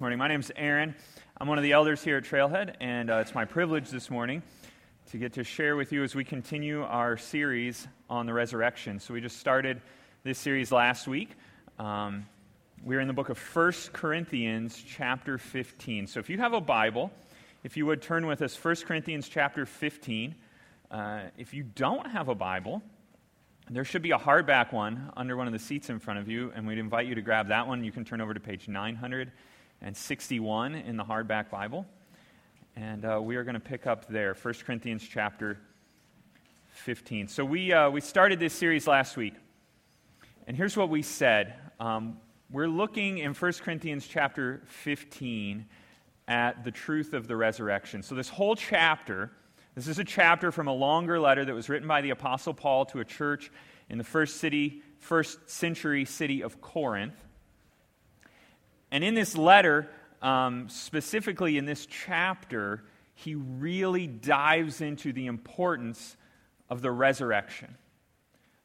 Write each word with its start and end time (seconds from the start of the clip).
Morning. 0.00 0.18
My 0.18 0.28
name 0.28 0.40
is 0.40 0.50
Aaron. 0.56 0.94
I'm 1.36 1.46
one 1.46 1.58
of 1.58 1.62
the 1.62 1.72
elders 1.72 2.02
here 2.02 2.16
at 2.16 2.24
Trailhead, 2.24 2.76
and 2.80 3.10
uh, 3.10 3.16
it's 3.16 3.34
my 3.34 3.44
privilege 3.44 3.90
this 3.90 4.08
morning 4.08 4.42
to 5.10 5.18
get 5.18 5.34
to 5.34 5.44
share 5.44 5.76
with 5.76 5.92
you 5.92 6.02
as 6.02 6.14
we 6.14 6.24
continue 6.24 6.82
our 6.84 7.18
series 7.18 7.86
on 8.08 8.24
the 8.24 8.32
resurrection. 8.32 8.98
So 8.98 9.12
we 9.12 9.20
just 9.20 9.36
started 9.36 9.82
this 10.22 10.38
series 10.38 10.72
last 10.72 11.06
week. 11.06 11.36
Um, 11.78 12.24
we're 12.82 13.00
in 13.00 13.08
the 13.08 13.12
book 13.12 13.28
of 13.28 13.38
1 13.38 13.72
Corinthians, 13.92 14.82
chapter 14.88 15.36
15. 15.36 16.06
So 16.06 16.18
if 16.18 16.30
you 16.30 16.38
have 16.38 16.54
a 16.54 16.62
Bible, 16.62 17.10
if 17.62 17.76
you 17.76 17.84
would 17.84 18.00
turn 18.00 18.26
with 18.26 18.40
us, 18.40 18.56
1 18.56 18.76
Corinthians, 18.86 19.28
chapter 19.28 19.66
15. 19.66 20.34
Uh, 20.90 21.20
if 21.36 21.52
you 21.52 21.62
don't 21.62 22.10
have 22.10 22.30
a 22.30 22.34
Bible, 22.34 22.80
there 23.68 23.84
should 23.84 24.00
be 24.00 24.12
a 24.12 24.18
hardback 24.18 24.72
one 24.72 25.12
under 25.14 25.36
one 25.36 25.46
of 25.46 25.52
the 25.52 25.58
seats 25.58 25.90
in 25.90 25.98
front 25.98 26.20
of 26.20 26.26
you, 26.26 26.52
and 26.56 26.66
we'd 26.66 26.78
invite 26.78 27.06
you 27.06 27.16
to 27.16 27.22
grab 27.22 27.48
that 27.48 27.66
one. 27.68 27.84
You 27.84 27.92
can 27.92 28.06
turn 28.06 28.22
over 28.22 28.32
to 28.32 28.40
page 28.40 28.66
900 28.66 29.30
and 29.82 29.96
61 29.96 30.74
in 30.74 30.96
the 30.96 31.04
hardback 31.04 31.50
Bible. 31.50 31.86
And 32.76 33.04
uh, 33.04 33.20
we 33.22 33.36
are 33.36 33.44
going 33.44 33.54
to 33.54 33.60
pick 33.60 33.86
up 33.86 34.08
there, 34.08 34.34
1 34.34 34.54
Corinthians 34.64 35.06
chapter 35.08 35.58
15. 36.72 37.28
So 37.28 37.44
we, 37.44 37.72
uh, 37.72 37.90
we 37.90 38.00
started 38.00 38.38
this 38.38 38.54
series 38.54 38.86
last 38.86 39.16
week. 39.16 39.34
And 40.46 40.56
here's 40.56 40.76
what 40.76 40.88
we 40.88 41.02
said. 41.02 41.54
Um, 41.78 42.18
we're 42.50 42.68
looking 42.68 43.18
in 43.18 43.34
1 43.34 43.52
Corinthians 43.62 44.06
chapter 44.06 44.62
15 44.66 45.66
at 46.28 46.64
the 46.64 46.70
truth 46.70 47.12
of 47.12 47.26
the 47.26 47.36
resurrection. 47.36 48.02
So 48.02 48.14
this 48.14 48.28
whole 48.28 48.56
chapter, 48.56 49.30
this 49.74 49.88
is 49.88 49.98
a 49.98 50.04
chapter 50.04 50.52
from 50.52 50.68
a 50.68 50.72
longer 50.72 51.18
letter 51.18 51.44
that 51.44 51.54
was 51.54 51.68
written 51.68 51.88
by 51.88 52.00
the 52.00 52.10
Apostle 52.10 52.54
Paul 52.54 52.84
to 52.86 53.00
a 53.00 53.04
church 53.04 53.50
in 53.88 53.98
the 53.98 54.04
first 54.04 54.36
city, 54.36 54.82
first 54.98 55.50
century 55.50 56.04
city 56.04 56.42
of 56.42 56.60
Corinth. 56.60 57.14
And 58.90 59.04
in 59.04 59.14
this 59.14 59.36
letter, 59.36 59.88
um, 60.22 60.68
specifically 60.68 61.56
in 61.58 61.64
this 61.64 61.86
chapter, 61.86 62.82
he 63.14 63.34
really 63.34 64.06
dives 64.06 64.80
into 64.80 65.12
the 65.12 65.26
importance 65.26 66.16
of 66.68 66.82
the 66.82 66.90
resurrection, 66.90 67.76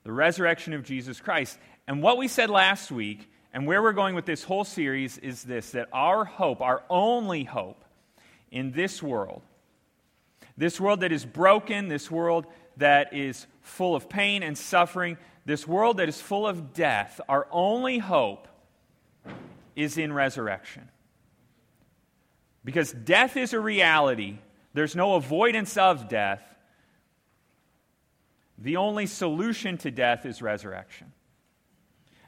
the 0.03 0.11
resurrection 0.11 0.73
of 0.73 0.83
Jesus 0.83 1.19
Christ. 1.19 1.58
And 1.88 2.02
what 2.02 2.17
we 2.17 2.27
said 2.27 2.50
last 2.50 2.91
week, 2.91 3.30
and 3.53 3.67
where 3.67 3.81
we're 3.81 3.94
going 3.94 4.16
with 4.16 4.25
this 4.25 4.44
whole 4.44 4.63
series, 4.63 5.17
is 5.17 5.44
this 5.44 5.72
that 5.72 5.89
our 5.94 6.25
hope, 6.25 6.61
our 6.61 6.83
only 6.89 7.44
hope 7.44 7.83
in 8.52 8.72
this 8.72 9.02
world, 9.02 9.41
this 10.57 10.80
world 10.80 11.02
that 11.02 11.11
is 11.11 11.25
broken, 11.25 11.88
this 11.88 12.09
world 12.09 12.45
that 12.78 13.13
is 13.13 13.47
full 13.61 13.95
of 13.95 14.09
pain 14.09 14.44
and 14.44 14.57
suffering, 14.57 15.17
this 15.45 15.67
world 15.67 15.97
that 15.97 16.09
is 16.09 16.19
full 16.19 16.47
of 16.47 16.73
death, 16.73 17.19
our 17.28 17.47
only 17.52 17.97
hope 17.97 18.47
is 19.76 19.98
in 19.98 20.14
resurrection. 20.14 20.90
Because 22.64 22.92
death 22.92 23.38
is 23.38 23.54
a 23.54 23.59
reality, 23.59 24.40
there's 24.73 24.95
no 24.95 25.16
avoidance 25.16 25.78
of 25.78 26.09
death. 26.09 26.42
The 28.58 28.78
only 28.78 29.06
solution 29.06 29.78
to 29.80 29.92
death 29.92 30.26
is 30.26 30.42
resurrection. 30.42 31.12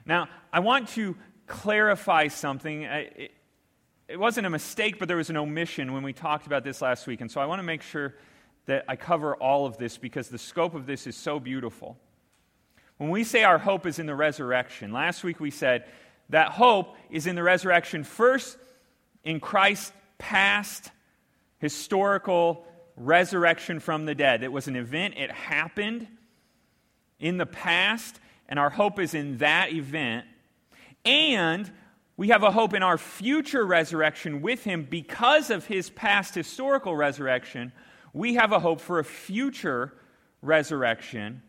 Now, 0.05 0.27
I 0.53 0.59
want 0.59 0.89
to 0.89 1.15
clarify 1.47 2.27
something. 2.27 2.83
It, 2.83 3.31
it 4.07 4.19
wasn't 4.19 4.47
a 4.47 4.49
mistake, 4.49 4.99
but 4.99 5.07
there 5.07 5.17
was 5.17 5.29
an 5.29 5.37
omission 5.37 5.93
when 5.93 6.03
we 6.03 6.13
talked 6.13 6.45
about 6.45 6.63
this 6.63 6.81
last 6.81 7.07
week. 7.07 7.21
And 7.21 7.31
so 7.31 7.41
I 7.41 7.45
want 7.45 7.59
to 7.59 7.63
make 7.63 7.81
sure 7.81 8.13
that 8.65 8.85
I 8.87 8.95
cover 8.95 9.35
all 9.35 9.65
of 9.65 9.77
this 9.77 9.97
because 9.97 10.29
the 10.29 10.37
scope 10.37 10.75
of 10.75 10.85
this 10.85 11.07
is 11.07 11.15
so 11.15 11.39
beautiful. 11.39 11.97
When 12.97 13.09
we 13.09 13.23
say 13.23 13.43
our 13.43 13.57
hope 13.57 13.85
is 13.85 13.99
in 13.99 14.05
the 14.05 14.15
resurrection, 14.15 14.91
last 14.91 15.23
week 15.23 15.39
we 15.39 15.51
said 15.51 15.85
that 16.29 16.49
hope 16.49 16.95
is 17.09 17.27
in 17.27 17.35
the 17.35 17.43
resurrection, 17.43 18.03
first 18.03 18.57
in 19.23 19.39
Christ's 19.39 19.91
past 20.17 20.91
historical 21.59 22.65
resurrection 22.95 23.79
from 23.79 24.05
the 24.05 24.15
dead. 24.15 24.43
It 24.43 24.51
was 24.51 24.67
an 24.67 24.75
event, 24.75 25.15
it 25.17 25.31
happened 25.31 26.07
in 27.19 27.37
the 27.37 27.45
past, 27.45 28.19
and 28.49 28.59
our 28.59 28.69
hope 28.69 28.99
is 28.99 29.13
in 29.13 29.37
that 29.37 29.71
event. 29.71 30.25
And 31.05 31.71
we 32.15 32.29
have 32.29 32.43
a 32.43 32.51
hope 32.51 32.73
in 32.73 32.83
our 32.83 32.97
future 32.97 33.65
resurrection 33.65 34.41
with 34.41 34.63
him 34.63 34.87
because 34.89 35.51
of 35.51 35.65
his 35.65 35.89
past 35.89 36.33
historical 36.33 36.95
resurrection. 36.95 37.71
We 38.13 38.35
have 38.35 38.51
a 38.51 38.59
hope 38.59 38.81
for 38.81 38.99
a 38.99 39.03
future 39.03 39.93
resurrection 40.41 41.43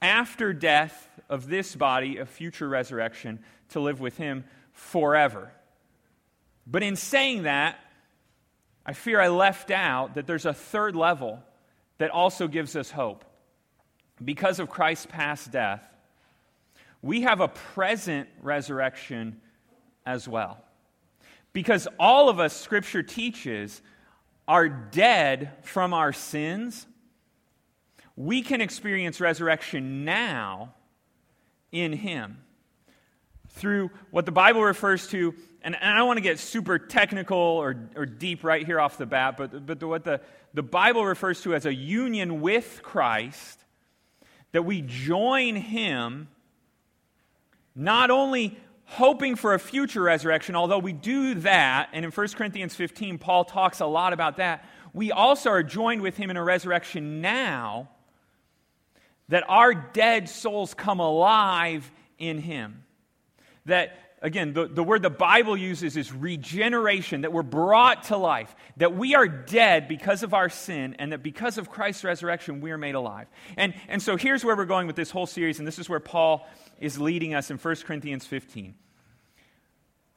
after 0.00 0.52
death 0.52 1.08
of 1.28 1.48
this 1.48 1.76
body, 1.76 2.18
a 2.18 2.26
future 2.26 2.68
resurrection, 2.68 3.38
to 3.72 3.80
live 3.80 4.00
with 4.00 4.16
him 4.16 4.44
forever. 4.72 5.52
But 6.66 6.82
in 6.82 6.96
saying 6.96 7.42
that, 7.42 7.78
I 8.84 8.92
fear 8.92 9.20
I 9.20 9.28
left 9.28 9.70
out 9.70 10.14
that 10.14 10.26
there's 10.26 10.46
a 10.46 10.54
third 10.54 10.96
level 10.96 11.42
that 11.98 12.10
also 12.10 12.48
gives 12.48 12.74
us 12.76 12.90
hope. 12.90 13.24
Because 14.22 14.58
of 14.58 14.68
Christ's 14.68 15.06
past 15.06 15.50
death, 15.50 15.86
we 17.00 17.22
have 17.22 17.40
a 17.40 17.48
present 17.48 18.28
resurrection 18.40 19.40
as 20.06 20.28
well. 20.28 20.64
Because 21.52 21.86
all 21.98 22.28
of 22.28 22.40
us, 22.40 22.56
Scripture 22.56 23.02
teaches, 23.02 23.82
are 24.48 24.68
dead 24.68 25.52
from 25.62 25.92
our 25.92 26.12
sins 26.12 26.86
we 28.16 28.42
can 28.42 28.60
experience 28.60 29.20
resurrection 29.20 30.04
now 30.04 30.74
in 31.70 31.92
Him 31.92 32.38
through 33.52 33.90
what 34.10 34.26
the 34.26 34.32
Bible 34.32 34.62
refers 34.62 35.06
to, 35.08 35.34
and, 35.62 35.74
and 35.74 35.84
I 35.84 35.96
don't 35.96 36.06
want 36.06 36.16
to 36.18 36.22
get 36.22 36.38
super 36.38 36.78
technical 36.78 37.38
or, 37.38 37.88
or 37.94 38.06
deep 38.06 38.44
right 38.44 38.64
here 38.64 38.80
off 38.80 38.98
the 38.98 39.06
bat, 39.06 39.36
but, 39.36 39.66
but 39.66 39.80
the, 39.80 39.86
what 39.86 40.04
the, 40.04 40.20
the 40.54 40.62
Bible 40.62 41.04
refers 41.04 41.40
to 41.42 41.54
as 41.54 41.66
a 41.66 41.74
union 41.74 42.40
with 42.40 42.80
Christ, 42.82 43.58
that 44.52 44.62
we 44.62 44.82
join 44.82 45.56
Him 45.56 46.28
not 47.74 48.10
only 48.10 48.58
hoping 48.84 49.36
for 49.36 49.54
a 49.54 49.58
future 49.58 50.02
resurrection, 50.02 50.54
although 50.54 50.78
we 50.78 50.92
do 50.92 51.34
that, 51.36 51.88
and 51.92 52.04
in 52.04 52.10
1 52.10 52.28
Corinthians 52.28 52.74
15, 52.74 53.18
Paul 53.18 53.44
talks 53.44 53.80
a 53.80 53.86
lot 53.86 54.12
about 54.12 54.36
that, 54.36 54.68
we 54.92 55.10
also 55.12 55.50
are 55.50 55.62
joined 55.62 56.02
with 56.02 56.16
Him 56.16 56.30
in 56.30 56.36
a 56.36 56.44
resurrection 56.44 57.20
now 57.20 57.88
that 59.28 59.44
our 59.48 59.74
dead 59.74 60.28
souls 60.28 60.74
come 60.74 61.00
alive 61.00 61.90
in 62.18 62.38
Him. 62.38 62.84
That, 63.66 63.96
again, 64.20 64.52
the, 64.52 64.66
the 64.66 64.82
word 64.82 65.02
the 65.02 65.10
Bible 65.10 65.56
uses 65.56 65.96
is 65.96 66.12
regeneration, 66.12 67.22
that 67.22 67.32
we're 67.32 67.42
brought 67.42 68.04
to 68.04 68.16
life, 68.16 68.54
that 68.76 68.94
we 68.96 69.14
are 69.14 69.28
dead 69.28 69.88
because 69.88 70.22
of 70.22 70.34
our 70.34 70.48
sin, 70.48 70.96
and 70.98 71.12
that 71.12 71.22
because 71.22 71.58
of 71.58 71.70
Christ's 71.70 72.04
resurrection, 72.04 72.60
we 72.60 72.70
are 72.70 72.78
made 72.78 72.94
alive. 72.94 73.28
And, 73.56 73.74
and 73.88 74.02
so 74.02 74.16
here's 74.16 74.44
where 74.44 74.56
we're 74.56 74.64
going 74.64 74.86
with 74.86 74.96
this 74.96 75.10
whole 75.10 75.26
series, 75.26 75.58
and 75.58 75.66
this 75.66 75.78
is 75.78 75.88
where 75.88 76.00
Paul 76.00 76.46
is 76.80 76.98
leading 76.98 77.34
us 77.34 77.50
in 77.50 77.58
1 77.58 77.76
Corinthians 77.86 78.26
15 78.26 78.74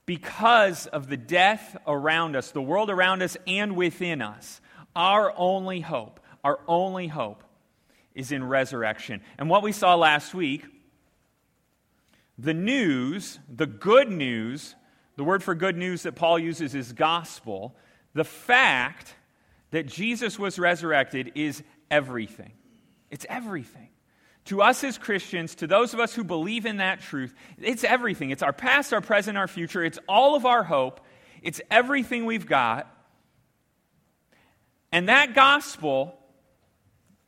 because 0.05 0.85
of 0.87 1.09
the 1.09 1.17
death 1.17 1.75
around 1.87 2.35
us, 2.35 2.51
the 2.51 2.61
world 2.61 2.89
around 2.89 3.21
us, 3.23 3.37
and 3.47 3.75
within 3.75 4.21
us, 4.21 4.61
our 4.95 5.33
only 5.35 5.81
hope, 5.81 6.19
our 6.43 6.59
only 6.67 7.07
hope 7.07 7.43
is 8.13 8.31
in 8.31 8.43
resurrection. 8.43 9.21
And 9.37 9.49
what 9.49 9.63
we 9.63 9.71
saw 9.71 9.95
last 9.95 10.33
week, 10.33 10.63
the 12.37 12.53
news, 12.53 13.39
the 13.53 13.65
good 13.65 14.09
news, 14.09 14.75
the 15.15 15.23
word 15.23 15.43
for 15.43 15.55
good 15.55 15.77
news 15.77 16.03
that 16.03 16.15
Paul 16.15 16.37
uses 16.39 16.75
is 16.75 16.91
gospel. 16.91 17.75
The 18.13 18.25
fact 18.25 19.15
that 19.71 19.85
Jesus 19.85 20.37
was 20.37 20.59
resurrected 20.59 21.31
is 21.35 21.63
everything. 21.89 22.53
It's 23.09 23.25
everything. 23.29 23.89
To 24.45 24.61
us 24.61 24.83
as 24.83 24.97
Christians, 24.97 25.55
to 25.55 25.67
those 25.67 25.93
of 25.93 25.99
us 25.99 26.13
who 26.13 26.23
believe 26.23 26.65
in 26.65 26.77
that 26.77 27.01
truth, 27.01 27.33
it's 27.57 27.83
everything. 27.83 28.29
It's 28.29 28.43
our 28.43 28.53
past, 28.53 28.93
our 28.93 29.01
present, 29.01 29.37
our 29.37 29.47
future. 29.47 29.83
It's 29.83 29.99
all 30.07 30.35
of 30.35 30.45
our 30.45 30.63
hope. 30.63 31.01
It's 31.41 31.61
everything 31.71 32.25
we've 32.25 32.45
got. 32.45 32.91
And 34.91 35.09
that 35.09 35.33
gospel 35.33 36.17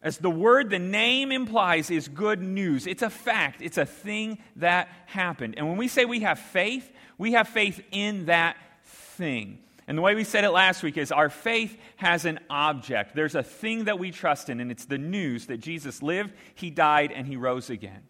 as 0.07 0.19
the 0.19 0.29
word, 0.29 0.69
the 0.69 0.79
name 0.79 1.33
implies, 1.33 1.91
is 1.91 2.07
good 2.07 2.41
news. 2.41 2.87
It's 2.87 3.01
a 3.01 3.09
fact, 3.09 3.61
it's 3.61 3.77
a 3.77 3.85
thing 3.85 4.37
that 4.55 4.87
happened. 5.05 5.55
And 5.57 5.67
when 5.67 5.75
we 5.75 5.89
say 5.89 6.05
we 6.05 6.21
have 6.21 6.39
faith, 6.39 6.89
we 7.17 7.33
have 7.33 7.49
faith 7.49 7.83
in 7.91 8.27
that 8.27 8.55
thing. 8.85 9.59
And 9.85 9.97
the 9.97 10.01
way 10.01 10.15
we 10.15 10.23
said 10.23 10.45
it 10.45 10.51
last 10.51 10.81
week 10.81 10.97
is 10.97 11.11
our 11.11 11.29
faith 11.29 11.77
has 11.97 12.23
an 12.23 12.39
object. 12.49 13.15
There's 13.15 13.35
a 13.35 13.43
thing 13.43 13.83
that 13.83 13.99
we 13.99 14.11
trust 14.11 14.47
in, 14.47 14.61
and 14.61 14.71
it's 14.71 14.85
the 14.85 14.97
news 14.97 15.47
that 15.47 15.57
Jesus 15.57 16.01
lived, 16.01 16.31
he 16.55 16.69
died, 16.69 17.11
and 17.11 17.27
he 17.27 17.35
rose 17.35 17.69
again. 17.69 18.03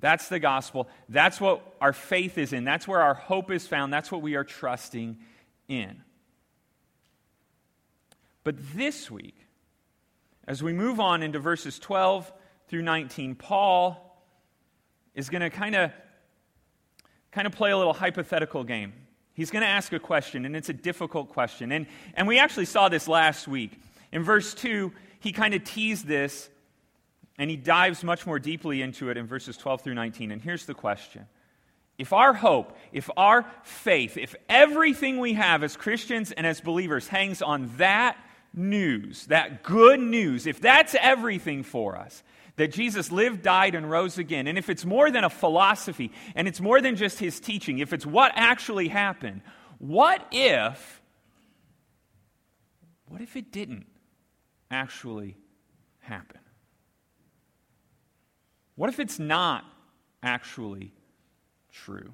That's 0.00 0.28
the 0.28 0.38
gospel. 0.38 0.88
That's 1.08 1.40
what 1.40 1.62
our 1.80 1.94
faith 1.94 2.36
is 2.36 2.52
in. 2.52 2.64
That's 2.64 2.86
where 2.86 3.00
our 3.00 3.14
hope 3.14 3.50
is 3.50 3.66
found. 3.66 3.94
That's 3.94 4.12
what 4.12 4.20
we 4.20 4.34
are 4.34 4.44
trusting 4.44 5.16
in. 5.68 6.02
But 8.44 8.56
this 8.74 9.10
week, 9.10 9.36
as 10.48 10.62
we 10.62 10.72
move 10.72 10.98
on 10.98 11.22
into 11.22 11.38
verses 11.38 11.78
12 11.78 12.32
through 12.68 12.80
19, 12.80 13.34
Paul 13.34 14.18
is 15.14 15.28
going 15.28 15.42
to 15.42 15.50
kind 15.50 15.76
of 15.76 15.92
kind 17.30 17.46
of 17.46 17.52
play 17.52 17.70
a 17.70 17.76
little 17.76 17.92
hypothetical 17.92 18.64
game. 18.64 18.94
He's 19.34 19.50
going 19.50 19.62
to 19.62 19.68
ask 19.68 19.92
a 19.92 20.00
question, 20.00 20.46
and 20.46 20.56
it's 20.56 20.70
a 20.70 20.72
difficult 20.72 21.28
question. 21.28 21.70
And, 21.70 21.86
and 22.14 22.26
we 22.26 22.38
actually 22.38 22.64
saw 22.64 22.88
this 22.88 23.06
last 23.06 23.46
week. 23.46 23.78
In 24.10 24.24
verse 24.24 24.54
2, 24.54 24.90
he 25.20 25.32
kind 25.32 25.52
of 25.52 25.62
teased 25.64 26.06
this, 26.06 26.48
and 27.36 27.50
he 27.50 27.56
dives 27.56 28.02
much 28.02 28.26
more 28.26 28.38
deeply 28.38 28.80
into 28.80 29.10
it 29.10 29.18
in 29.18 29.26
verses 29.26 29.58
12 29.58 29.82
through 29.82 29.94
19. 29.94 30.32
And 30.32 30.40
here's 30.40 30.64
the 30.64 30.74
question 30.74 31.26
If 31.98 32.14
our 32.14 32.32
hope, 32.32 32.74
if 32.90 33.10
our 33.18 33.44
faith, 33.64 34.16
if 34.16 34.34
everything 34.48 35.18
we 35.18 35.34
have 35.34 35.62
as 35.62 35.76
Christians 35.76 36.32
and 36.32 36.46
as 36.46 36.62
believers 36.62 37.06
hangs 37.06 37.42
on 37.42 37.70
that 37.76 38.16
news, 38.58 39.26
that 39.26 39.62
good 39.62 40.00
news, 40.00 40.46
if 40.46 40.60
that's 40.60 40.94
everything 41.00 41.62
for 41.62 41.96
us, 41.96 42.22
that 42.56 42.72
Jesus 42.72 43.12
lived, 43.12 43.42
died, 43.42 43.74
and 43.74 43.88
rose 43.88 44.18
again, 44.18 44.46
and 44.46 44.58
if 44.58 44.68
it's 44.68 44.84
more 44.84 45.10
than 45.10 45.24
a 45.24 45.30
philosophy 45.30 46.12
and 46.34 46.48
it's 46.48 46.60
more 46.60 46.80
than 46.80 46.96
just 46.96 47.18
his 47.18 47.40
teaching, 47.40 47.78
if 47.78 47.92
it's 47.92 48.04
what 48.04 48.32
actually 48.34 48.88
happened, 48.88 49.42
what 49.78 50.26
if, 50.32 51.00
what 53.06 53.20
if 53.20 53.36
it 53.36 53.52
didn't 53.52 53.86
actually 54.70 55.36
happen? 56.00 56.40
What 58.74 58.90
if 58.90 59.00
it's 59.00 59.18
not 59.18 59.64
actually 60.22 60.92
true? 61.72 62.12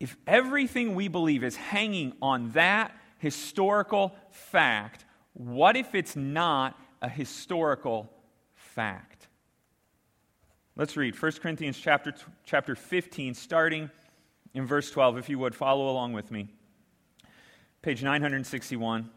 If 0.00 0.16
everything 0.26 0.94
we 0.94 1.08
believe 1.08 1.44
is 1.44 1.56
hanging 1.56 2.14
on 2.22 2.50
that 2.52 2.92
historical 3.20 4.12
fact, 4.30 5.04
what 5.32 5.76
if 5.76 5.94
it's 5.94 6.16
not 6.16 6.76
a 7.02 7.08
historical 7.08 8.10
fact. 8.54 9.28
Let's 10.76 10.96
read 10.96 11.20
1 11.20 11.32
Corinthians 11.32 11.78
chapter, 11.78 12.14
chapter 12.44 12.74
15, 12.74 13.34
starting 13.34 13.90
in 14.54 14.66
verse 14.66 14.90
12, 14.90 15.18
if 15.18 15.28
you 15.28 15.38
would 15.38 15.54
follow 15.54 15.90
along 15.90 16.12
with 16.12 16.30
me. 16.30 16.48
Page 17.82 18.02
961, 18.02 19.10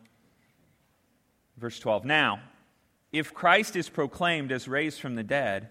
verse 1.58 1.80
12. 1.80 2.06
Now, 2.06 2.40
if 3.12 3.34
Christ 3.34 3.76
is 3.76 3.90
proclaimed 3.90 4.52
as 4.52 4.68
raised 4.68 5.00
from 5.00 5.16
the 5.16 5.24
dead, 5.24 5.70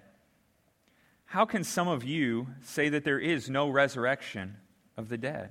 how 1.26 1.44
can 1.44 1.64
some 1.64 1.88
of 1.88 2.05
you 2.05 2.49
say 2.62 2.88
that 2.90 3.05
there 3.05 3.19
is 3.19 3.49
no 3.49 3.69
resurrection 3.69 4.56
of 4.96 5.08
the 5.08 5.19
dead? 5.19 5.50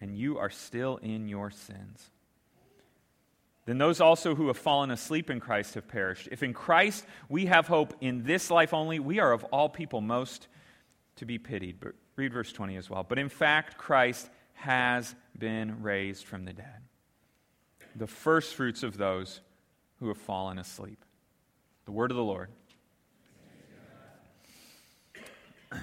and 0.00 0.16
you 0.16 0.38
are 0.38 0.50
still 0.50 0.96
in 0.98 1.28
your 1.28 1.50
sins 1.50 2.10
then 3.66 3.78
those 3.78 4.00
also 4.00 4.34
who 4.34 4.48
have 4.48 4.58
fallen 4.58 4.90
asleep 4.90 5.30
in 5.30 5.40
Christ 5.40 5.74
have 5.74 5.88
perished. 5.88 6.28
If 6.30 6.42
in 6.42 6.52
Christ 6.52 7.06
we 7.28 7.46
have 7.46 7.66
hope 7.66 7.94
in 8.00 8.24
this 8.24 8.50
life 8.50 8.74
only, 8.74 8.98
we 8.98 9.20
are 9.20 9.32
of 9.32 9.44
all 9.44 9.68
people 9.68 10.00
most 10.02 10.48
to 11.16 11.24
be 11.24 11.38
pitied. 11.38 11.80
But 11.80 11.94
read 12.16 12.32
verse 12.32 12.52
20 12.52 12.76
as 12.76 12.90
well. 12.90 13.04
But 13.08 13.18
in 13.18 13.30
fact, 13.30 13.78
Christ 13.78 14.28
has 14.52 15.14
been 15.38 15.82
raised 15.82 16.26
from 16.26 16.44
the 16.44 16.52
dead, 16.52 16.82
the 17.96 18.06
first 18.06 18.54
fruits 18.54 18.82
of 18.82 18.98
those 18.98 19.40
who 19.98 20.08
have 20.08 20.18
fallen 20.18 20.58
asleep. 20.58 21.02
The 21.86 21.92
word 21.92 22.10
of 22.10 22.16
the 22.16 22.24
Lord. 22.24 22.50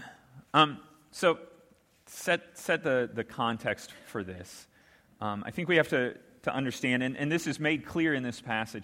Um, 0.54 0.80
so, 1.12 1.40
set, 2.12 2.58
set 2.58 2.84
the, 2.84 3.10
the 3.12 3.24
context 3.24 3.92
for 4.08 4.24
this. 4.24 4.68
Um, 5.20 5.44
I 5.46 5.52
think 5.52 5.68
we 5.70 5.78
have 5.78 5.90
to 5.90 6.16
to 6.44 6.54
understand, 6.54 7.04
and, 7.04 7.18
and 7.18 7.32
this 7.32 7.48
is 7.48 7.60
made 7.60 7.86
clear 7.86 8.14
in 8.14 8.24
this 8.24 8.42
passage. 8.42 8.84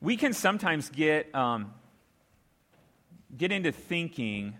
We 0.00 0.16
can 0.16 0.32
sometimes 0.32 0.90
get, 0.90 1.34
um, 1.34 1.74
get 3.36 3.50
into 3.50 3.72
thinking 3.72 4.54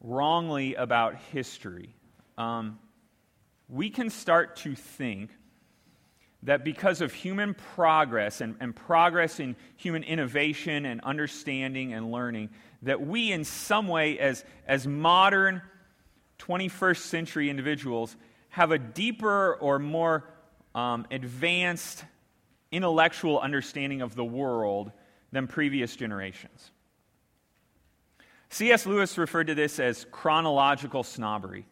wrongly 0.00 0.74
about 0.74 1.14
history. 1.32 1.94
Um, 2.36 2.78
we 3.68 3.90
can 3.90 4.10
start 4.10 4.56
to 4.56 4.74
think 4.74 5.30
that 6.42 6.64
because 6.64 7.00
of 7.00 7.12
human 7.12 7.54
progress 7.54 8.40
and, 8.40 8.56
and, 8.58 8.74
progress 8.74 9.38
in 9.38 9.54
human 9.76 10.02
innovation 10.02 10.84
and 10.84 11.00
understanding 11.02 11.92
and 11.92 12.10
learning, 12.10 12.50
that 12.82 13.00
we, 13.00 13.30
in 13.30 13.44
some 13.44 13.86
way, 13.86 14.18
as, 14.18 14.44
as 14.66 14.84
modern 14.84 15.62
21st 16.46 16.98
century 16.98 17.50
individuals, 17.50 18.16
have 18.50 18.70
a 18.70 18.78
deeper 18.78 19.54
or 19.54 19.78
more 19.78 20.24
um, 20.74 21.06
advanced 21.10 22.04
intellectual 22.70 23.38
understanding 23.38 24.02
of 24.02 24.14
the 24.14 24.24
world 24.24 24.92
than 25.30 25.46
previous 25.46 25.94
generations. 25.94 26.70
C.S. 28.50 28.84
Lewis 28.86 29.16
referred 29.16 29.46
to 29.46 29.54
this 29.54 29.78
as 29.80 30.06
chronological 30.10 31.02
snobbery. 31.02 31.66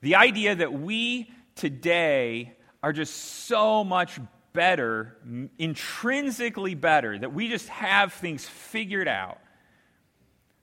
The 0.00 0.14
idea 0.16 0.54
that 0.54 0.72
we 0.72 1.30
today 1.54 2.56
are 2.82 2.92
just 2.92 3.14
so 3.14 3.84
much 3.84 4.18
better, 4.52 5.16
intrinsically 5.58 6.74
better, 6.74 7.18
that 7.18 7.34
we 7.34 7.48
just 7.48 7.68
have 7.68 8.12
things 8.12 8.46
figured 8.46 9.08
out 9.08 9.38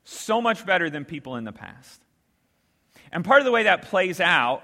so 0.04 0.42
much 0.42 0.66
better 0.66 0.90
than 0.90 1.06
people 1.06 1.36
in 1.36 1.44
the 1.44 1.52
past. 1.52 2.02
And 3.12 3.26
part 3.26 3.40
of 3.40 3.46
the 3.46 3.52
way 3.52 3.64
that 3.64 3.84
plays 3.84 4.20
out 4.20 4.64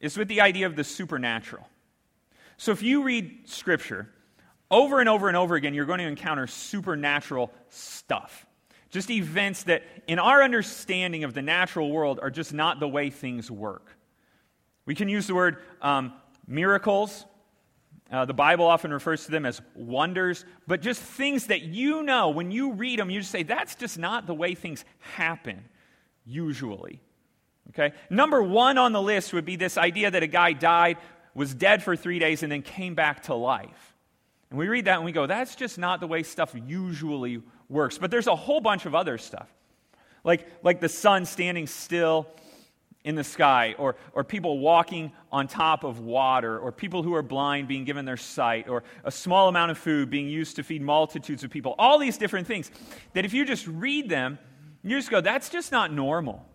is 0.00 0.16
with 0.16 0.28
the 0.28 0.40
idea 0.40 0.66
of 0.66 0.76
the 0.76 0.84
supernatural. 0.84 1.66
So 2.56 2.72
if 2.72 2.82
you 2.82 3.02
read 3.02 3.48
Scripture, 3.48 4.08
over 4.70 5.00
and 5.00 5.08
over 5.08 5.28
and 5.28 5.36
over 5.36 5.54
again, 5.54 5.74
you're 5.74 5.86
going 5.86 6.00
to 6.00 6.06
encounter 6.06 6.46
supernatural 6.46 7.52
stuff. 7.68 8.46
Just 8.90 9.10
events 9.10 9.64
that, 9.64 9.82
in 10.06 10.18
our 10.18 10.42
understanding 10.42 11.24
of 11.24 11.34
the 11.34 11.42
natural 11.42 11.90
world, 11.90 12.18
are 12.22 12.30
just 12.30 12.52
not 12.52 12.80
the 12.80 12.88
way 12.88 13.10
things 13.10 13.50
work. 13.50 13.96
We 14.86 14.94
can 14.94 15.08
use 15.08 15.26
the 15.26 15.34
word 15.34 15.58
um, 15.82 16.12
miracles. 16.46 17.24
Uh, 18.10 18.24
the 18.24 18.34
Bible 18.34 18.66
often 18.66 18.92
refers 18.92 19.24
to 19.26 19.32
them 19.32 19.44
as 19.44 19.60
wonders, 19.74 20.44
but 20.66 20.80
just 20.80 21.00
things 21.00 21.48
that 21.48 21.62
you 21.62 22.04
know, 22.04 22.30
when 22.30 22.52
you 22.52 22.72
read 22.72 23.00
them, 23.00 23.10
you 23.10 23.20
just 23.20 23.32
say, 23.32 23.42
that's 23.42 23.74
just 23.74 23.98
not 23.98 24.26
the 24.26 24.34
way 24.34 24.54
things 24.54 24.84
happen, 25.14 25.64
usually. 26.26 27.00
Okay? 27.70 27.94
Number 28.10 28.42
one 28.42 28.78
on 28.78 28.92
the 28.92 29.00
list 29.00 29.32
would 29.32 29.44
be 29.44 29.56
this 29.56 29.78
idea 29.78 30.10
that 30.10 30.22
a 30.22 30.26
guy 30.26 30.52
died, 30.52 30.98
was 31.34 31.54
dead 31.54 31.82
for 31.82 31.96
three 31.96 32.18
days, 32.18 32.42
and 32.42 32.50
then 32.50 32.62
came 32.62 32.94
back 32.94 33.24
to 33.24 33.34
life. 33.34 33.94
And 34.50 34.58
we 34.58 34.68
read 34.68 34.84
that 34.86 34.96
and 34.96 35.04
we 35.04 35.12
go, 35.12 35.26
that's 35.26 35.56
just 35.56 35.78
not 35.78 36.00
the 36.00 36.06
way 36.06 36.22
stuff 36.22 36.54
usually 36.66 37.42
works. 37.68 37.98
But 37.98 38.10
there's 38.10 38.26
a 38.26 38.36
whole 38.36 38.60
bunch 38.60 38.86
of 38.86 38.94
other 38.94 39.18
stuff. 39.18 39.48
Like, 40.24 40.46
like 40.62 40.80
the 40.80 40.88
sun 40.88 41.24
standing 41.24 41.66
still 41.66 42.26
in 43.04 43.14
the 43.14 43.24
sky, 43.24 43.76
or, 43.78 43.94
or 44.14 44.24
people 44.24 44.58
walking 44.58 45.12
on 45.30 45.46
top 45.46 45.84
of 45.84 46.00
water, 46.00 46.58
or 46.58 46.72
people 46.72 47.04
who 47.04 47.14
are 47.14 47.22
blind 47.22 47.68
being 47.68 47.84
given 47.84 48.04
their 48.04 48.16
sight, 48.16 48.68
or 48.68 48.82
a 49.04 49.12
small 49.12 49.48
amount 49.48 49.70
of 49.70 49.78
food 49.78 50.10
being 50.10 50.28
used 50.28 50.56
to 50.56 50.64
feed 50.64 50.82
multitudes 50.82 51.44
of 51.44 51.50
people. 51.50 51.76
All 51.78 52.00
these 52.00 52.18
different 52.18 52.48
things 52.48 52.68
that 53.12 53.24
if 53.24 53.32
you 53.32 53.44
just 53.44 53.64
read 53.68 54.08
them, 54.08 54.40
you 54.86 54.98
ago, 54.98 55.20
that's 55.20 55.48
just 55.48 55.72
not 55.72 55.92
normal. 55.92 56.46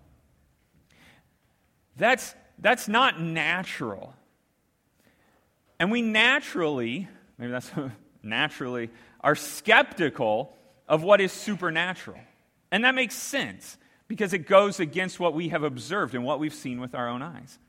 That's, 1.98 2.34
that's 2.60 2.88
not 2.88 3.22
natural. 3.22 4.14
And 5.80 5.92
we 5.92 6.02
naturally, 6.02 7.08
maybe 7.38 7.52
that's 7.52 7.72
naturally, 8.24 8.90
are 9.20 9.36
skeptical 9.36 10.56
of 10.88 11.04
what 11.04 11.22
is 11.22 11.32
supernatural. 11.32 12.20
And 12.72 12.86
that 12.86 12.96
makes 12.96 13.16
sense 13.16 13.78
because 14.08 14.34
it 14.34 14.48
goes 14.48 14.80
against 14.80 15.20
what 15.20 15.34
we 15.34 15.50
have 15.50 15.64
observed 15.64 16.16
and 16.16 16.24
what 16.24 16.40
we've 16.40 16.54
seen 16.54 16.80
with 16.80 16.96
our 16.96 17.10
own 17.10 17.22
eyes. 17.22 17.60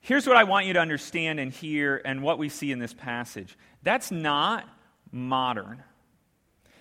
Here's 0.00 0.26
what 0.26 0.36
I 0.36 0.44
want 0.44 0.66
you 0.66 0.74
to 0.74 0.80
understand 0.80 1.40
and 1.40 1.50
hear 1.50 2.00
and 2.04 2.22
what 2.22 2.38
we 2.38 2.48
see 2.48 2.70
in 2.70 2.78
this 2.78 2.94
passage 2.94 3.56
that's 3.82 4.12
not 4.12 4.68
modern. 5.10 5.82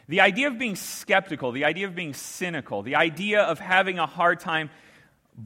The 0.08 0.22
idea 0.22 0.48
of 0.48 0.58
being 0.58 0.76
skeptical, 0.76 1.52
the 1.52 1.66
idea 1.66 1.88
of 1.88 1.96
being 1.96 2.14
cynical, 2.14 2.84
the 2.84 2.96
idea 2.96 3.42
of 3.42 3.60
having 3.60 4.00
a 4.00 4.06
hard 4.06 4.40
time 4.40 4.70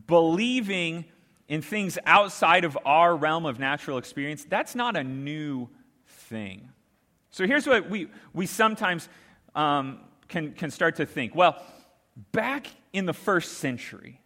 believing 0.07 1.05
in 1.47 1.61
things 1.61 1.97
outside 2.05 2.65
of 2.65 2.77
our 2.85 3.15
realm 3.15 3.45
of 3.45 3.59
natural 3.59 3.97
experience, 3.97 4.45
that's 4.45 4.75
not 4.75 4.95
a 4.95 5.03
new 5.03 5.69
thing. 6.05 6.69
So 7.31 7.47
here's 7.47 7.65
what 7.65 7.89
we, 7.89 8.09
we 8.33 8.45
sometimes 8.45 9.07
um, 9.55 9.99
can, 10.27 10.53
can 10.53 10.71
start 10.71 10.97
to 10.97 11.05
think. 11.05 11.33
Well, 11.33 11.61
back 12.31 12.67
in 12.91 13.05
the 13.05 13.13
first 13.13 13.59
century, 13.59 14.19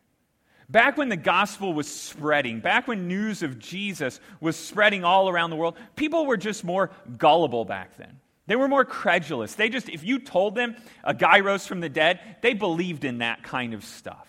Back 0.70 0.98
when 0.98 1.10
the 1.10 1.18
gospel 1.18 1.74
was 1.74 1.88
spreading, 1.88 2.60
back 2.60 2.88
when 2.88 3.08
news 3.08 3.44
of 3.44 3.60
Jesus 3.60 4.20
was 4.40 4.56
spreading 4.56 5.04
all 5.04 5.30
around 5.30 5.50
the 5.50 5.56
world, 5.56 5.78
people 5.96 6.26
were 6.26 6.38
just 6.38 6.64
more 6.64 6.90
gullible 7.18 7.66
back 7.66 7.98
then. 7.98 8.20
They 8.46 8.56
were 8.56 8.68
more 8.68 8.86
credulous. 8.86 9.56
They 9.56 9.70
just, 9.70 9.90
if 9.90 10.04
you 10.04 10.20
told 10.20 10.56
them 10.56 10.76
a 11.04 11.14
guy 11.14 11.40
rose 11.40 11.66
from 11.66 11.80
the 11.80 11.90
dead, 11.90 12.20
they 12.42 12.54
believed 12.54 13.06
in 13.06 13.20
that 13.20 13.44
kind 13.44 13.74
of 13.74 13.84
stuff. 13.86 14.28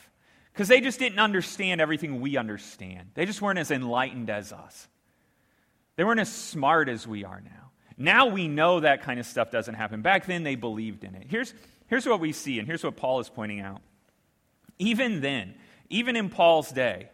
Because 0.52 0.68
they 0.68 0.80
just 0.80 1.00
didn't 1.00 1.18
understand 1.18 1.80
everything 1.80 2.20
we 2.20 2.36
understand. 2.36 3.10
They 3.14 3.26
just 3.26 3.42
weren't 3.42 3.58
as 3.58 3.72
enlightened 3.72 4.30
as 4.30 4.52
us. 4.52 4.86
They 5.96 6.04
weren't 6.04 6.20
as 6.20 6.32
smart 6.32 6.88
as 6.88 7.08
we 7.08 7.24
are 7.24 7.40
now. 7.40 7.70
Now 7.96 8.26
we 8.26 8.46
know 8.46 8.80
that 8.80 9.02
kind 9.02 9.18
of 9.18 9.26
stuff 9.26 9.50
doesn't 9.50 9.74
happen. 9.74 10.02
Back 10.02 10.26
then, 10.26 10.44
they 10.44 10.54
believed 10.54 11.02
in 11.04 11.14
it. 11.14 11.26
Here's, 11.28 11.54
here's 11.86 12.06
what 12.06 12.20
we 12.20 12.32
see, 12.32 12.58
and 12.58 12.68
here's 12.68 12.84
what 12.84 12.96
Paul 12.96 13.20
is 13.20 13.28
pointing 13.28 13.60
out. 13.60 13.82
Even 14.78 15.20
then, 15.20 15.54
even 15.90 16.16
in 16.16 16.28
Paul's 16.28 16.70
day, 16.70 17.08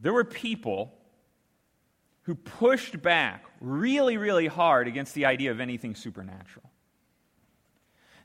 there 0.00 0.12
were 0.12 0.24
people 0.24 0.97
who 2.28 2.34
pushed 2.34 3.00
back 3.00 3.42
really, 3.58 4.18
really 4.18 4.48
hard 4.48 4.86
against 4.86 5.14
the 5.14 5.24
idea 5.24 5.50
of 5.50 5.60
anything 5.60 5.94
supernatural. 5.94 6.70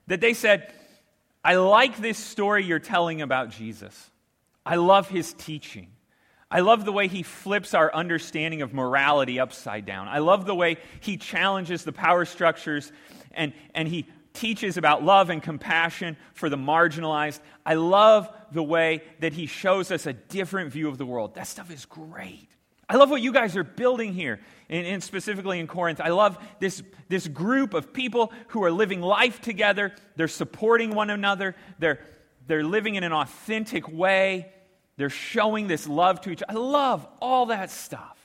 That 0.08 0.20
they 0.20 0.34
said, 0.34 0.74
I 1.42 1.56
like 1.56 1.96
this 1.96 2.18
story 2.18 2.66
you're 2.66 2.80
telling 2.80 3.22
about 3.22 3.52
Jesus. 3.52 4.12
I 4.66 4.76
love 4.76 5.08
his 5.08 5.32
teaching. 5.32 5.88
I 6.52 6.60
love 6.60 6.84
the 6.84 6.92
way 6.92 7.08
he 7.08 7.24
flips 7.24 7.74
our 7.74 7.96
understanding 7.96 8.62
of 8.62 8.74
morality 8.74 9.40
upside 9.40 9.86
down. 9.86 10.10
I 10.10 10.20
love 10.20 10.46
the 10.46 10.54
way 10.54 10.80
he 11.00 11.16
challenges 11.16 11.86
the 11.86 11.94
power 11.94 12.26
structures 12.26 12.92
and, 13.32 13.54
and 13.74 13.88
he 13.88 14.06
teaches 14.34 14.76
about 14.76 15.02
love 15.02 15.30
and 15.30 15.42
compassion 15.42 16.18
for 16.34 16.50
the 16.50 16.58
marginalized. 16.58 17.40
I 17.66 17.76
love 17.76 18.28
the 18.52 18.64
way 18.64 19.02
that 19.22 19.32
he 19.32 19.46
shows 19.46 19.92
us 19.92 20.06
a 20.08 20.12
different 20.12 20.74
view 20.74 20.90
of 20.90 20.98
the 20.98 21.06
world. 21.06 21.36
That 21.36 21.48
stuff 21.48 21.72
is 21.72 21.86
great. 21.86 22.50
I 22.94 22.98
love 22.98 23.10
what 23.10 23.24
you 23.24 23.34
guys 23.34 23.58
are 23.58 23.64
building 23.64 24.14
here, 24.14 24.40
and, 24.70 24.86
and, 24.86 25.04
specifically 25.04 25.60
in 25.60 25.66
Corinth. 25.66 26.00
I 26.00 26.10
love 26.10 26.38
this, 26.60 26.84
this 27.10 27.28
group 27.28 27.74
of 27.74 27.92
people 27.92 28.32
who 28.50 28.64
are 28.64 28.72
living 28.72 29.02
life 29.02 29.42
together. 29.42 29.96
They're 30.16 30.28
supporting 30.28 30.94
one 30.94 31.10
another, 31.10 31.56
they're, 31.80 32.00
they're 32.46 32.64
living 32.64 32.94
in 32.94 33.04
an 33.04 33.12
authentic 33.12 33.92
way. 33.92 34.52
They're 34.96 35.10
showing 35.10 35.66
this 35.66 35.88
love 35.88 36.22
to 36.22 36.30
each 36.30 36.44
other. 36.44 36.56
I 36.56 36.62
love 36.62 37.08
all 37.20 37.48
that 37.48 37.72
stuff. 37.72 38.16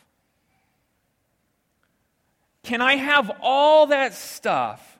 Can 2.63 2.83
I 2.83 2.97
have 2.97 3.31
all 3.41 3.87
that 3.87 4.13
stuff? 4.13 4.99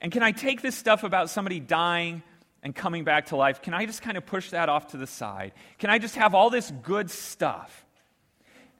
And 0.00 0.10
can 0.10 0.22
I 0.22 0.32
take 0.32 0.62
this 0.62 0.74
stuff 0.74 1.04
about 1.04 1.28
somebody 1.28 1.60
dying 1.60 2.22
and 2.62 2.74
coming 2.74 3.04
back 3.04 3.26
to 3.26 3.36
life? 3.36 3.60
Can 3.60 3.74
I 3.74 3.84
just 3.84 4.00
kind 4.00 4.16
of 4.16 4.24
push 4.24 4.48
that 4.48 4.70
off 4.70 4.92
to 4.92 4.96
the 4.96 5.06
side? 5.06 5.52
Can 5.78 5.90
I 5.90 5.98
just 5.98 6.16
have 6.16 6.34
all 6.34 6.48
this 6.48 6.72
good 6.82 7.10
stuff 7.10 7.84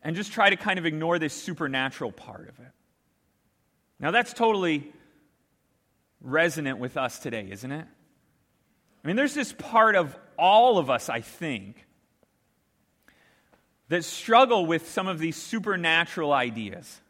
and 0.03 0.17
just 0.17 0.33
try 0.33 0.51
to 0.51 0.57
kind 0.57 0.79
of 0.79 0.87
ignore 0.87 1.19
this 1.19 1.35
supernatural 1.35 2.13
part 2.13 2.49
of 2.49 2.59
it? 2.59 2.73
Now, 3.99 4.11
that's 4.11 4.33
totally 4.33 4.93
resonant 6.21 6.79
with 6.79 6.97
us 6.97 7.19
today, 7.19 7.49
isn't 7.51 7.71
it? 7.71 7.87
I 9.05 9.07
mean, 9.07 9.17
there's 9.17 9.35
this 9.35 9.53
part 9.53 9.97
of 9.97 10.17
all 10.39 10.79
of 10.79 10.91
us, 10.91 11.09
I 11.09 11.21
think, 11.21 11.87
that 13.89 14.05
struggle 14.05 14.67
with 14.67 14.89
some 14.91 15.09
of 15.09 15.19
these 15.19 15.37
supernatural 15.37 16.33
ideas 16.33 17.01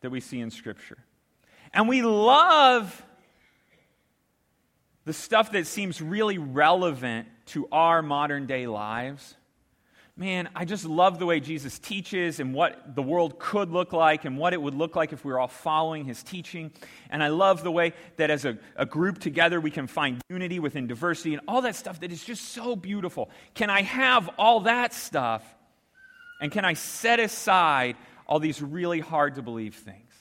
that 0.00 0.10
we 0.10 0.20
see 0.20 0.40
in 0.40 0.50
Scripture. 0.50 0.98
And 1.72 1.88
we 1.88 2.02
love 2.02 3.04
the 5.04 5.12
stuff 5.12 5.52
that 5.52 5.66
seems 5.66 6.00
really 6.00 6.38
relevant 6.38 7.28
to 7.46 7.68
our 7.70 8.02
modern 8.02 8.46
day 8.46 8.66
lives. 8.66 9.34
Man, 10.16 10.48
I 10.54 10.64
just 10.64 10.84
love 10.84 11.18
the 11.18 11.26
way 11.26 11.40
Jesus 11.40 11.76
teaches 11.80 12.38
and 12.38 12.54
what 12.54 12.94
the 12.94 13.02
world 13.02 13.40
could 13.40 13.70
look 13.70 13.92
like 13.92 14.24
and 14.24 14.38
what 14.38 14.52
it 14.52 14.62
would 14.62 14.74
look 14.74 14.94
like 14.94 15.12
if 15.12 15.24
we 15.24 15.32
were 15.32 15.40
all 15.40 15.48
following 15.48 16.04
his 16.04 16.22
teaching. 16.22 16.70
And 17.10 17.20
I 17.20 17.28
love 17.28 17.64
the 17.64 17.72
way 17.72 17.94
that 18.16 18.30
as 18.30 18.44
a, 18.44 18.56
a 18.76 18.86
group 18.86 19.18
together 19.18 19.60
we 19.60 19.72
can 19.72 19.88
find 19.88 20.20
unity 20.30 20.60
within 20.60 20.86
diversity 20.86 21.34
and 21.34 21.42
all 21.48 21.62
that 21.62 21.74
stuff 21.74 21.98
that 22.00 22.12
is 22.12 22.24
just 22.24 22.52
so 22.52 22.76
beautiful. 22.76 23.28
Can 23.54 23.70
I 23.70 23.82
have 23.82 24.30
all 24.38 24.60
that 24.60 24.94
stuff 24.94 25.42
and 26.40 26.52
can 26.52 26.64
I 26.64 26.74
set 26.74 27.18
aside 27.18 27.96
all 28.28 28.38
these 28.38 28.62
really 28.62 29.00
hard 29.00 29.34
to 29.34 29.42
believe 29.42 29.74
things? 29.74 30.12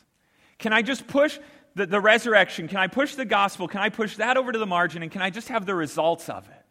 Can 0.57 0.73
I 0.73 0.81
just 0.81 1.05
push 1.05 1.37
the, 1.75 1.85
the 1.85 1.99
resurrection? 1.99 2.67
Can 2.67 2.77
I 2.77 2.87
push 2.87 3.13
the 3.13 3.25
gospel? 3.25 3.67
Can 3.67 3.81
I 3.81 3.89
push 3.89 4.15
that 4.15 4.37
over 4.37 4.51
to 4.51 4.57
the 4.57 4.65
margin? 4.65 5.03
And 5.03 5.11
can 5.11 5.21
I 5.21 5.29
just 5.29 5.49
have 5.49 5.67
the 5.67 5.75
results 5.75 6.29
of 6.29 6.47
it? 6.47 6.62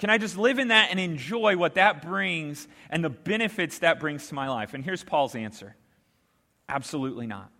Can 0.00 0.08
I 0.08 0.16
just 0.16 0.38
live 0.38 0.58
in 0.58 0.68
that 0.68 0.88
and 0.90 0.98
enjoy 0.98 1.58
what 1.58 1.74
that 1.74 2.00
brings 2.00 2.66
and 2.88 3.04
the 3.04 3.10
benefits 3.10 3.80
that 3.80 4.00
brings 4.00 4.28
to 4.28 4.34
my 4.34 4.48
life? 4.48 4.72
And 4.72 4.82
here's 4.82 5.04
Paul's 5.04 5.34
answer 5.34 5.76
absolutely 6.70 7.26
not. 7.26 7.50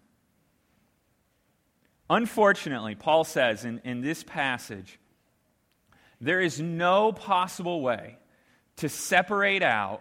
Unfortunately, 2.08 2.94
Paul 2.94 3.24
says 3.24 3.64
in, 3.64 3.82
in 3.84 4.00
this 4.00 4.24
passage, 4.24 4.98
there 6.20 6.40
is 6.40 6.60
no 6.60 7.12
possible 7.12 7.82
way 7.82 8.16
to 8.76 8.88
separate 8.88 9.62
out 9.62 10.00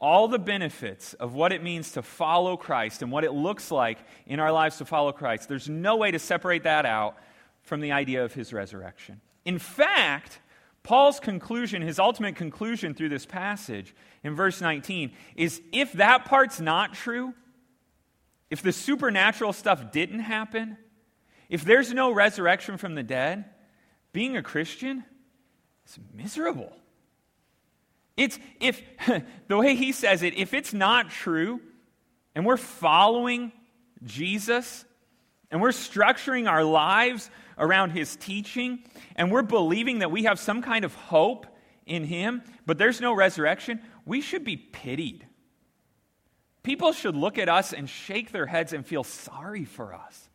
all 0.00 0.28
the 0.28 0.38
benefits 0.38 1.12
of 1.14 1.34
what 1.34 1.52
it 1.52 1.62
means 1.62 1.92
to 1.92 2.02
follow 2.02 2.56
Christ 2.56 3.02
and 3.02 3.12
what 3.12 3.22
it 3.22 3.32
looks 3.32 3.70
like 3.70 3.98
in 4.26 4.40
our 4.40 4.50
lives 4.50 4.78
to 4.78 4.86
follow 4.86 5.12
Christ, 5.12 5.46
there's 5.48 5.68
no 5.68 5.96
way 5.96 6.10
to 6.10 6.18
separate 6.18 6.62
that 6.62 6.86
out 6.86 7.16
from 7.62 7.80
the 7.80 7.92
idea 7.92 8.24
of 8.24 8.32
his 8.32 8.50
resurrection. 8.50 9.20
In 9.44 9.58
fact, 9.58 10.40
Paul's 10.82 11.20
conclusion, 11.20 11.82
his 11.82 11.98
ultimate 11.98 12.36
conclusion 12.36 12.94
through 12.94 13.10
this 13.10 13.26
passage 13.26 13.94
in 14.24 14.34
verse 14.34 14.60
19, 14.60 15.12
is 15.36 15.60
if 15.72 15.92
that 15.92 16.24
part's 16.24 16.60
not 16.60 16.94
true, 16.94 17.34
if 18.50 18.62
the 18.62 18.72
supernatural 18.72 19.52
stuff 19.52 19.92
didn't 19.92 20.20
happen, 20.20 20.76
if 21.48 21.64
there's 21.64 21.92
no 21.92 22.10
resurrection 22.12 22.76
from 22.76 22.94
the 22.94 23.02
dead, 23.02 23.44
being 24.12 24.36
a 24.36 24.42
Christian 24.42 25.04
is 25.86 25.98
miserable. 26.14 26.72
It's 28.16 28.38
if 28.60 28.82
the 29.48 29.56
way 29.56 29.74
he 29.74 29.92
says 29.92 30.22
it, 30.22 30.36
if 30.36 30.54
it's 30.54 30.72
not 30.72 31.10
true 31.10 31.60
and 32.34 32.44
we're 32.46 32.56
following 32.56 33.52
Jesus 34.04 34.84
and 35.50 35.60
we're 35.60 35.70
structuring 35.70 36.48
our 36.48 36.64
lives 36.64 37.30
around 37.58 37.90
his 37.90 38.16
teaching 38.16 38.80
and 39.16 39.30
we're 39.30 39.42
believing 39.42 40.00
that 40.00 40.10
we 40.10 40.24
have 40.24 40.38
some 40.38 40.62
kind 40.62 40.84
of 40.84 40.94
hope 40.94 41.46
in 41.86 42.04
him, 42.04 42.42
but 42.66 42.78
there's 42.78 43.00
no 43.00 43.12
resurrection, 43.12 43.80
we 44.06 44.20
should 44.20 44.44
be 44.44 44.56
pitied. 44.56 45.26
People 46.62 46.92
should 46.92 47.16
look 47.16 47.38
at 47.38 47.48
us 47.48 47.72
and 47.72 47.88
shake 47.88 48.32
their 48.32 48.46
heads 48.46 48.72
and 48.72 48.86
feel 48.86 49.02
sorry 49.02 49.64
for 49.64 49.94
us. 49.94 50.28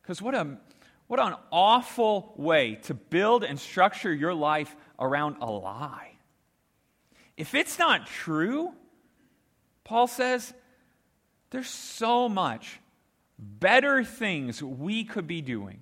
Because 0.00 0.20
what, 0.20 0.34
a, 0.34 0.58
what 1.06 1.20
an 1.20 1.34
awful 1.50 2.34
way 2.36 2.76
to 2.84 2.94
build 2.94 3.44
and 3.44 3.60
structure 3.60 4.12
your 4.12 4.34
life 4.34 4.74
around 4.98 5.36
a 5.40 5.50
lie. 5.50 6.12
If 7.36 7.54
it's 7.54 7.78
not 7.78 8.06
true, 8.06 8.72
Paul 9.84 10.06
says, 10.06 10.52
there's 11.50 11.68
so 11.68 12.28
much 12.28 12.80
better 13.42 14.04
things 14.04 14.62
we 14.62 15.04
could 15.04 15.26
be 15.26 15.42
doing. 15.42 15.80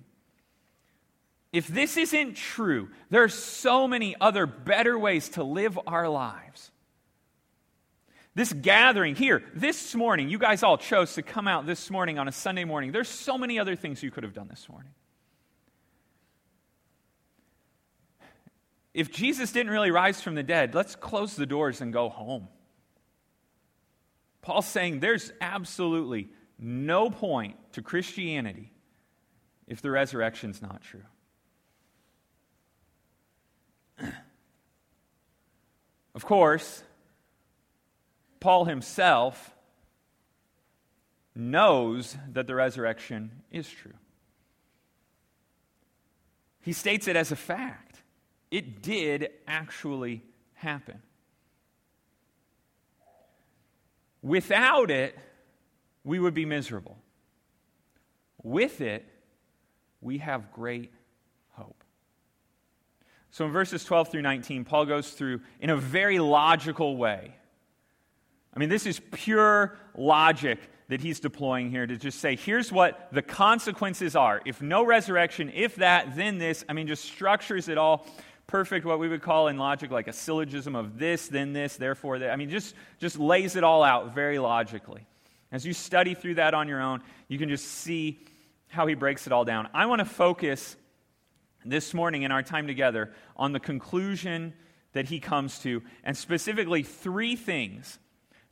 If 1.53 1.67
this 1.67 1.97
isn't 1.97 2.35
true, 2.35 2.89
there 3.09 3.23
are 3.23 3.29
so 3.29 3.87
many 3.87 4.15
other 4.19 4.45
better 4.45 4.97
ways 4.97 5.29
to 5.29 5.43
live 5.43 5.77
our 5.85 6.07
lives. 6.07 6.71
This 8.33 8.53
gathering 8.53 9.15
here, 9.15 9.43
this 9.53 9.93
morning, 9.93 10.29
you 10.29 10.37
guys 10.37 10.63
all 10.63 10.77
chose 10.77 11.15
to 11.15 11.21
come 11.21 11.47
out 11.47 11.65
this 11.65 11.89
morning 11.89 12.17
on 12.17 12.29
a 12.29 12.31
Sunday 12.31 12.63
morning. 12.63 12.93
There's 12.93 13.09
so 13.09 13.37
many 13.37 13.59
other 13.59 13.75
things 13.75 14.01
you 14.01 14.11
could 14.11 14.23
have 14.23 14.33
done 14.33 14.47
this 14.47 14.69
morning. 14.69 14.93
if 18.93 19.11
Jesus 19.11 19.51
didn't 19.51 19.71
really 19.71 19.91
rise 19.91 20.21
from 20.21 20.35
the 20.35 20.43
dead, 20.43 20.75
let's 20.75 20.95
close 20.95 21.35
the 21.35 21.45
doors 21.45 21.81
and 21.81 21.93
go 21.93 22.09
home. 22.09 22.47
Paul's 24.41 24.67
saying 24.67 24.99
there's 24.99 25.31
absolutely 25.39 26.29
no 26.61 27.09
point 27.09 27.55
to 27.73 27.81
Christianity 27.81 28.71
if 29.67 29.81
the 29.81 29.89
resurrection's 29.89 30.61
not 30.61 30.81
true. 30.83 31.01
of 36.15 36.23
course, 36.23 36.83
Paul 38.39 38.65
himself 38.65 39.55
knows 41.33 42.15
that 42.33 42.45
the 42.47 42.55
resurrection 42.55 43.31
is 43.51 43.67
true. 43.69 43.93
He 46.61 46.73
states 46.73 47.07
it 47.07 47.15
as 47.15 47.31
a 47.31 47.35
fact. 47.35 48.03
It 48.51 48.81
did 48.83 49.29
actually 49.47 50.23
happen. 50.53 51.01
Without 54.21 54.91
it, 54.91 55.17
we 56.03 56.19
would 56.19 56.33
be 56.33 56.45
miserable. 56.45 56.97
With 58.43 58.81
it, 58.81 59.05
we 60.01 60.17
have 60.17 60.51
great 60.51 60.91
hope. 61.51 61.83
So 63.29 63.45
in 63.45 63.51
verses 63.51 63.83
12 63.83 64.09
through 64.09 64.23
19, 64.23 64.65
Paul 64.65 64.85
goes 64.85 65.11
through 65.11 65.41
in 65.59 65.69
a 65.69 65.77
very 65.77 66.19
logical 66.19 66.97
way. 66.97 67.35
I 68.53 68.59
mean, 68.59 68.69
this 68.69 68.85
is 68.85 68.99
pure 69.11 69.77
logic 69.95 70.59
that 70.89 70.99
he's 70.99 71.21
deploying 71.21 71.69
here 71.69 71.87
to 71.87 71.95
just 71.95 72.19
say, 72.19 72.35
here's 72.35 72.69
what 72.69 73.07
the 73.13 73.21
consequences 73.21 74.15
are. 74.15 74.41
If 74.45 74.61
no 74.61 74.83
resurrection, 74.83 75.49
if 75.53 75.75
that, 75.75 76.17
then 76.17 76.37
this. 76.37 76.65
I 76.67 76.73
mean, 76.73 76.87
just 76.87 77.05
structures 77.05 77.69
it 77.69 77.77
all 77.77 78.05
perfect, 78.47 78.85
what 78.85 78.99
we 78.99 79.07
would 79.07 79.21
call 79.21 79.47
in 79.47 79.57
logic 79.57 79.91
like 79.91 80.09
a 80.09 80.13
syllogism 80.13 80.75
of 80.75 80.99
this, 80.99 81.29
then 81.29 81.53
this, 81.53 81.77
therefore 81.77 82.19
that. 82.19 82.31
I 82.31 82.35
mean, 82.35 82.49
just, 82.49 82.75
just 82.99 83.17
lays 83.17 83.55
it 83.55 83.63
all 83.63 83.81
out 83.81 84.13
very 84.13 84.37
logically. 84.37 85.07
As 85.51 85.65
you 85.65 85.73
study 85.73 86.13
through 86.13 86.35
that 86.35 86.53
on 86.53 86.67
your 86.67 86.81
own, 86.81 87.01
you 87.27 87.37
can 87.37 87.49
just 87.49 87.65
see 87.65 88.19
how 88.69 88.87
he 88.87 88.95
breaks 88.95 89.27
it 89.27 89.33
all 89.33 89.43
down. 89.43 89.67
I 89.73 89.85
want 89.85 89.99
to 89.99 90.05
focus 90.05 90.77
this 91.65 91.93
morning 91.93 92.23
in 92.23 92.31
our 92.31 92.41
time 92.41 92.67
together 92.67 93.11
on 93.35 93.51
the 93.51 93.59
conclusion 93.59 94.53
that 94.93 95.05
he 95.05 95.19
comes 95.19 95.59
to, 95.59 95.81
and 96.03 96.15
specifically 96.15 96.83
three 96.83 97.35
things, 97.35 97.99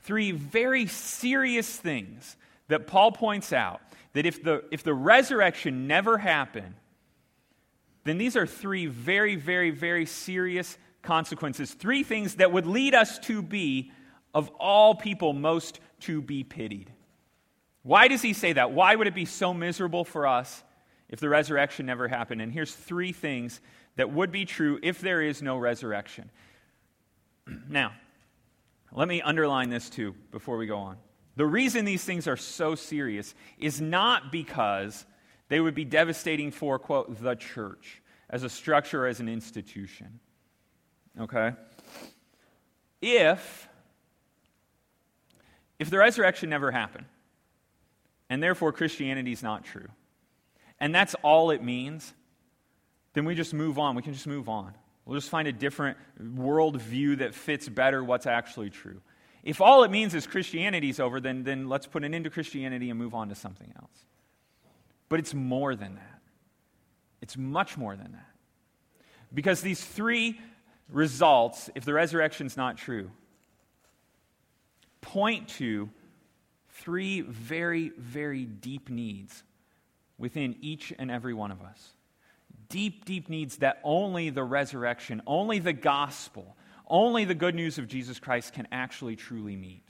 three 0.01 0.32
very 0.32 0.88
serious 0.88 1.75
things 1.75 2.38
that 2.68 2.88
Paul 2.88 3.12
points 3.12 3.51
out 3.51 3.82
that 4.13 4.25
if 4.25 4.44
the, 4.44 4.63
if 4.72 4.84
the 4.84 4.94
resurrection 4.94 5.88
never 5.88 6.18
happened, 6.18 6.75
then 8.03 8.18
these 8.18 8.36
are 8.36 8.48
three 8.48 8.86
very, 8.86 9.36
very, 9.36 9.70
very 9.70 10.06
serious 10.06 10.77
consequences. 11.01 11.74
Three 11.74 12.03
things 12.03 12.36
that 12.36 12.51
would 12.51 12.65
lead 12.65 12.96
us 12.96 13.20
to 13.20 13.41
be, 13.41 13.91
of 14.34 14.50
all 14.60 14.96
people, 14.96 15.34
most 15.34 15.79
to 16.01 16.22
be 16.22 16.44
pitied. 16.44 16.91
Why 17.84 18.08
does 18.08 18.22
he 18.22 18.34
say 18.34 18.53
that? 18.53 18.72
Why 18.72 18.96
would 18.96 19.08
it 19.08 19.15
be 19.15 19.25
so 19.25 19.53
miserable 19.53 20.03
for 20.03 20.27
us 20.27 20.63
if 21.08 21.20
the 21.20 21.29
resurrection 21.29 21.86
never 21.86 22.08
happened? 22.08 22.41
And 22.41 22.51
here's 22.51 22.74
three 22.74 23.12
things 23.12 23.62
that 23.96 24.12
would 24.12 24.32
be 24.32 24.46
true 24.46 24.79
if 24.84 25.01
there 25.01 25.22
is 25.22 25.41
no 25.41 25.58
resurrection. 25.58 26.29
Now, 27.70 27.94
let 28.91 29.08
me 29.08 29.22
underline 29.22 29.70
this 29.70 29.89
too 29.89 30.15
before 30.32 30.58
we 30.58 30.65
go 30.68 30.77
on. 30.77 30.98
The 31.36 31.46
reason 31.46 31.86
these 31.86 32.03
things 32.03 32.27
are 32.27 32.38
so 32.38 32.75
serious 32.75 33.34
is 33.58 33.79
not 33.79 34.32
because 34.32 35.06
they 35.48 35.60
would 35.60 35.74
be 35.74 35.86
devastating 35.86 36.51
for, 36.51 36.77
quote, 36.79 37.22
the 37.22 37.36
church 37.36 38.01
as 38.29 38.44
a 38.44 38.50
structure, 38.50 39.08
as 39.08 39.20
an 39.20 39.29
institution. 39.29 40.20
Okay? 41.20 41.53
If, 43.01 43.69
if 45.80 45.90
the 45.90 45.98
resurrection 45.98 46.50
never 46.50 46.72
happened, 46.72 47.06
and 48.30 48.44
therefore 48.44 48.72
Christianity 48.72 49.32
is 49.32 49.42
not 49.42 49.64
true, 49.64 49.88
and 50.80 50.94
that's 50.94 51.16
all 51.24 51.52
it 51.52 51.64
means, 51.64 52.14
then 53.14 53.26
we 53.26 53.34
just 53.36 53.54
move 53.54 53.80
on. 53.80 53.96
We 53.96 54.02
can 54.02 54.14
just 54.14 54.28
move 54.28 54.48
on. 54.48 54.74
We'll 55.06 55.18
just 55.18 55.30
find 55.30 55.48
a 55.48 55.52
different 55.52 55.98
worldview 56.22 57.20
that 57.20 57.34
fits 57.34 57.68
better 57.68 58.04
what's 58.04 58.28
actually 58.28 58.70
true. 58.70 59.02
If 59.44 59.62
all 59.62 59.84
it 59.84 59.92
means 59.92 60.14
is 60.14 60.28
Christianity's 60.28 61.00
over, 61.00 61.20
then, 61.20 61.44
then 61.44 61.68
let's 61.68 61.88
put 61.88 62.04
an 62.04 62.14
end 62.14 62.26
to 62.26 62.30
Christianity 62.30 62.90
and 62.90 63.00
move 63.00 63.16
on 63.16 63.30
to 63.30 63.36
something 63.36 63.74
else. 63.76 64.06
But 65.08 65.20
it's 65.20 65.34
more 65.34 65.76
than 65.76 65.96
that. 65.96 66.22
It's 67.22 67.38
much 67.38 67.78
more 67.78 67.96
than 67.96 68.12
that. 68.12 68.28
Because 69.34 69.62
these 69.62 69.84
three 69.84 70.40
results, 70.92 71.70
if 71.74 71.86
the 71.86 71.94
resurrection's 71.94 72.56
not 72.56 72.78
true, 72.78 73.12
point 75.01 75.48
to 75.50 75.89
three 76.70 77.22
very, 77.22 77.89
very 77.89 78.46
deep 78.46 78.89
needs 78.89 79.44
within 80.18 80.56
each 80.62 80.94
and 80.98 81.10
every 81.10 81.34
one 81.34 81.51
of 81.51 81.62
us. 81.62 81.94
Deep, 82.70 83.06
deep 83.06 83.29
needs 83.29 83.58
that 83.58 83.79
only 83.84 84.29
the 84.29 84.44
resurrection, 84.44 85.22
only 85.25 85.60
the 85.60 85.74
gospel, 85.74 86.56
only 86.88 87.25
the 87.25 87.36
good 87.36 87.56
news 87.56 87.77
of 87.77 87.88
Jesus 87.88 88.20
Christ 88.20 88.53
can 88.53 88.68
actually 88.72 89.15
truly 89.15 89.56
meet. 89.56 89.84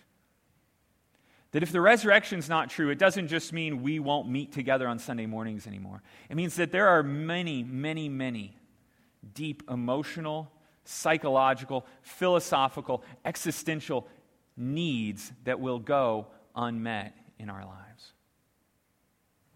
That 1.51 1.63
if 1.63 1.71
the 1.71 1.81
resurrection 1.81 2.39
is 2.39 2.47
not 2.47 2.69
true, 2.69 2.89
it 2.89 2.99
doesn't 2.99 3.27
just 3.27 3.51
mean 3.53 3.81
we 3.81 3.99
won't 3.99 4.29
meet 4.29 4.51
together 4.51 4.87
on 4.87 4.99
Sunday 4.99 5.25
mornings 5.25 5.65
anymore. 5.65 6.03
It 6.29 6.35
means 6.35 6.55
that 6.57 6.71
there 6.71 6.87
are 6.87 7.01
many, 7.01 7.63
many, 7.63 8.07
many 8.07 8.55
deep 9.33 9.63
emotional, 9.69 10.51
psychological, 10.85 11.85
philosophical, 12.03 13.03
existential 13.25 14.07
needs 14.59 15.31
that 15.45 15.59
will 15.59 15.79
go 15.79 16.27
unmet 16.55 17.15
in 17.39 17.49
our 17.49 17.65
lives. 17.65 18.13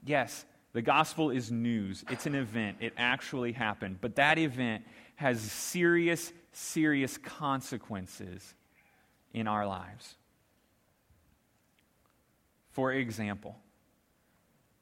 Yes, 0.05 0.45
the 0.73 0.81
gospel 0.81 1.29
is 1.29 1.51
news, 1.51 2.03
it's 2.09 2.25
an 2.25 2.35
event, 2.35 2.77
it 2.79 2.93
actually 2.97 3.51
happened, 3.51 3.99
but 4.01 4.15
that 4.15 4.39
event 4.39 4.83
has 5.15 5.39
serious, 5.39 6.33
serious 6.51 7.17
consequences 7.17 8.55
in 9.33 9.47
our 9.47 9.67
lives. 9.67 10.15
For 12.71 12.91
example, 12.91 13.55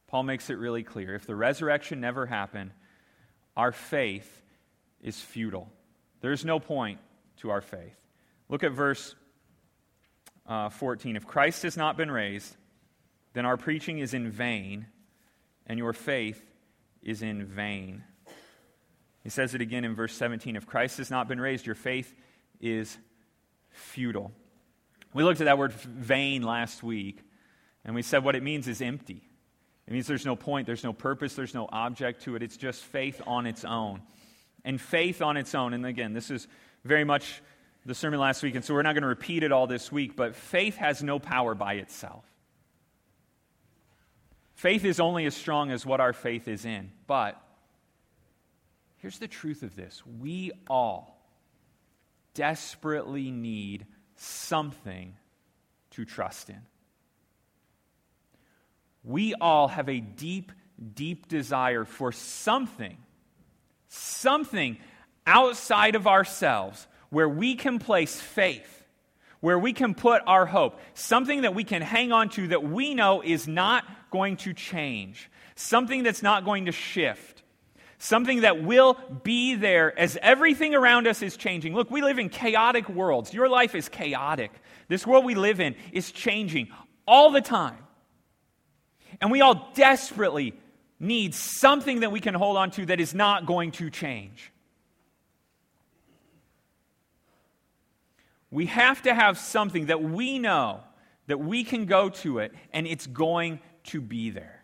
Paul 0.07 0.23
makes 0.23 0.49
it 0.49 0.57
really 0.57 0.83
clear 0.83 1.15
if 1.15 1.25
the 1.25 1.35
resurrection 1.35 1.99
never 1.99 2.25
happened, 2.25 2.71
our 3.57 3.71
faith 3.71 4.41
is 5.01 5.19
futile. 5.19 5.69
There's 6.21 6.45
no 6.45 6.59
point 6.59 6.99
to 7.37 7.49
our 7.49 7.61
faith. 7.61 7.97
Look 8.47 8.63
at 8.63 8.71
verse 8.71 9.15
uh, 10.47 10.69
14. 10.69 11.15
If 11.15 11.27
Christ 11.27 11.63
has 11.63 11.77
not 11.77 11.97
been 11.97 12.11
raised, 12.11 12.55
then 13.33 13.45
our 13.45 13.57
preaching 13.57 13.99
is 13.99 14.13
in 14.13 14.29
vain, 14.29 14.87
and 15.67 15.79
your 15.79 15.93
faith 15.93 16.41
is 17.01 17.21
in 17.21 17.45
vain. 17.45 18.03
He 19.23 19.29
says 19.29 19.53
it 19.53 19.61
again 19.61 19.85
in 19.85 19.95
verse 19.95 20.13
17. 20.13 20.55
If 20.55 20.65
Christ 20.65 20.97
has 20.97 21.11
not 21.11 21.27
been 21.27 21.39
raised, 21.39 21.65
your 21.65 21.75
faith 21.75 22.13
is 22.59 22.97
futile. 23.69 24.31
We 25.13 25.23
looked 25.23 25.41
at 25.41 25.45
that 25.45 25.57
word 25.57 25.73
vain 25.73 26.41
last 26.41 26.83
week. 26.83 27.21
And 27.83 27.95
we 27.95 28.01
said 28.01 28.23
what 28.23 28.35
it 28.35 28.43
means 28.43 28.67
is 28.67 28.81
empty. 28.81 29.23
It 29.87 29.93
means 29.93 30.07
there's 30.07 30.25
no 30.25 30.35
point, 30.35 30.67
there's 30.67 30.83
no 30.83 30.93
purpose, 30.93 31.33
there's 31.33 31.53
no 31.53 31.67
object 31.71 32.23
to 32.23 32.35
it. 32.35 32.43
It's 32.43 32.57
just 32.57 32.83
faith 32.83 33.21
on 33.25 33.47
its 33.47 33.65
own. 33.65 34.01
And 34.63 34.79
faith 34.79 35.21
on 35.21 35.37
its 35.37 35.55
own, 35.55 35.73
and 35.73 35.85
again, 35.85 36.13
this 36.13 36.29
is 36.29 36.47
very 36.83 37.03
much 37.03 37.41
the 37.85 37.95
sermon 37.95 38.19
last 38.19 38.43
week, 38.43 38.55
and 38.55 38.63
so 38.63 38.73
we're 38.73 38.81
not 38.81 38.93
going 38.93 39.01
to 39.03 39.07
repeat 39.07 39.43
it 39.43 39.51
all 39.51 39.67
this 39.67 39.91
week, 39.91 40.15
but 40.15 40.35
faith 40.35 40.77
has 40.77 41.01
no 41.01 41.19
power 41.19 41.55
by 41.55 41.75
itself. 41.75 42.23
Faith 44.55 44.85
is 44.85 44.99
only 44.99 45.25
as 45.25 45.35
strong 45.35 45.71
as 45.71 45.85
what 45.85 45.99
our 45.99 46.13
faith 46.13 46.47
is 46.47 46.65
in. 46.65 46.91
But 47.07 47.41
here's 48.97 49.17
the 49.17 49.27
truth 49.27 49.63
of 49.63 49.75
this 49.75 50.03
we 50.05 50.51
all 50.69 51.17
desperately 52.33 53.31
need 53.31 53.87
something 54.15 55.15
to 55.91 56.05
trust 56.05 56.49
in 56.49 56.61
we 59.03 59.33
all 59.35 59.67
have 59.67 59.89
a 59.89 59.99
deep, 59.99 60.51
deep 60.93 61.27
desire 61.27 61.85
for 61.85 62.11
something, 62.11 62.97
something 63.87 64.77
outside 65.25 65.95
of 65.95 66.07
ourselves 66.07 66.87
where 67.11 67.29
we 67.29 67.55
can 67.55 67.77
place 67.77 68.19
faith, 68.19 68.83
where 69.39 69.59
we 69.59 69.73
can 69.73 69.93
put 69.93 70.23
our 70.25 70.47
hope, 70.47 70.79
something 70.95 71.41
that 71.41 71.53
we 71.53 71.63
can 71.63 71.83
hang 71.83 72.11
on 72.11 72.29
to 72.29 72.47
that 72.47 72.63
we 72.63 72.95
know 72.95 73.21
is 73.21 73.47
not 73.47 73.85
going 74.09 74.37
to 74.37 74.53
change, 74.53 75.29
something 75.55 76.01
that's 76.01 76.23
not 76.23 76.43
going 76.43 76.65
to 76.65 76.71
shift. 76.71 77.43
Something 78.03 78.41
that 78.41 78.63
will 78.63 78.97
be 79.21 79.53
there 79.53 79.97
as 79.97 80.17
everything 80.23 80.73
around 80.73 81.05
us 81.05 81.21
is 81.21 81.37
changing. 81.37 81.75
Look, 81.75 81.91
we 81.91 82.01
live 82.01 82.17
in 82.17 82.29
chaotic 82.29 82.89
worlds. 82.89 83.31
Your 83.31 83.47
life 83.47 83.75
is 83.75 83.89
chaotic. 83.89 84.51
This 84.87 85.05
world 85.05 85.23
we 85.23 85.35
live 85.35 85.59
in 85.59 85.75
is 85.91 86.11
changing 86.11 86.69
all 87.07 87.29
the 87.29 87.41
time. 87.41 87.77
And 89.21 89.29
we 89.29 89.41
all 89.41 89.69
desperately 89.75 90.55
need 90.99 91.35
something 91.35 91.99
that 91.99 92.11
we 92.11 92.19
can 92.19 92.33
hold 92.33 92.57
on 92.57 92.71
to 92.71 92.87
that 92.87 92.99
is 92.99 93.13
not 93.13 93.45
going 93.45 93.69
to 93.73 93.91
change. 93.91 94.51
We 98.51 98.65
have 98.65 99.01
to 99.03 99.13
have 99.13 99.37
something 99.37 99.85
that 99.87 100.03
we 100.03 100.37
know 100.37 100.81
that 101.27 101.39
we 101.39 101.63
can 101.63 101.85
go 101.85 102.09
to 102.09 102.39
it 102.39 102.53
and 102.73 102.85
it's 102.85 103.07
going 103.07 103.61
to 103.85 104.01
be 104.01 104.29
there. 104.29 104.61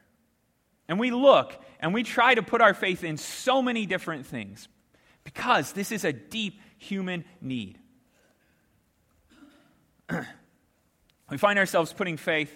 And 0.89 0.99
we 0.99 1.11
look 1.11 1.53
and 1.79 1.93
we 1.93 2.03
try 2.03 2.35
to 2.35 2.43
put 2.43 2.61
our 2.61 2.73
faith 2.73 3.03
in 3.03 3.15
so 3.17 3.61
many 3.61 3.85
different 3.85 4.25
things 4.25 4.67
because 5.23 5.71
this 5.71 5.91
is 5.91 6.03
a 6.03 6.11
deep 6.11 6.59
human 6.77 7.23
need. 7.41 7.79
we 11.29 11.37
find 11.37 11.57
ourselves 11.57 11.93
putting 11.93 12.17
faith 12.17 12.55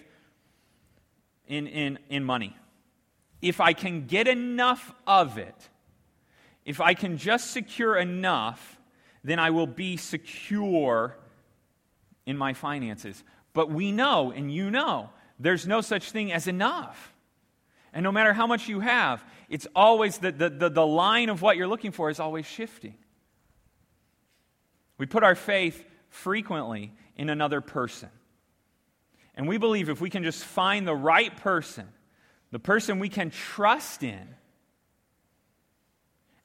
in, 1.46 1.66
in, 1.66 1.98
in 2.08 2.24
money. 2.24 2.56
If 3.40 3.60
I 3.60 3.72
can 3.72 4.06
get 4.06 4.28
enough 4.28 4.94
of 5.06 5.38
it, 5.38 5.68
if 6.64 6.80
I 6.80 6.94
can 6.94 7.18
just 7.18 7.50
secure 7.50 7.96
enough, 7.96 8.78
then 9.24 9.38
I 9.38 9.50
will 9.50 9.66
be 9.66 9.96
secure 9.96 11.16
in 12.26 12.36
my 12.36 12.54
finances. 12.54 13.22
But 13.52 13.70
we 13.70 13.92
know, 13.92 14.30
and 14.30 14.52
you 14.52 14.70
know, 14.70 15.10
there's 15.38 15.66
no 15.66 15.80
such 15.80 16.10
thing 16.10 16.32
as 16.32 16.46
enough. 16.46 17.12
And 17.92 18.04
no 18.04 18.12
matter 18.12 18.32
how 18.32 18.46
much 18.46 18.68
you 18.68 18.80
have, 18.80 19.22
it's 19.48 19.66
always 19.76 20.18
the, 20.18 20.32
the, 20.32 20.48
the, 20.48 20.70
the, 20.70 20.86
line 20.86 21.28
of 21.28 21.42
what 21.42 21.56
you're 21.56 21.66
looking 21.66 21.92
for 21.92 22.08
is 22.08 22.20
always 22.20 22.46
shifting. 22.46 22.94
We 24.96 25.06
put 25.06 25.22
our 25.22 25.34
faith 25.34 25.84
frequently 26.08 26.92
in 27.16 27.28
another 27.28 27.60
person. 27.60 28.08
And 29.34 29.48
we 29.48 29.58
believe 29.58 29.88
if 29.88 30.00
we 30.00 30.10
can 30.10 30.22
just 30.22 30.44
find 30.44 30.86
the 30.86 30.94
right 30.94 31.36
person, 31.36 31.88
the 32.50 32.58
person 32.58 32.98
we 32.98 33.08
can 33.08 33.30
trust 33.30 34.02
in, 34.02 34.28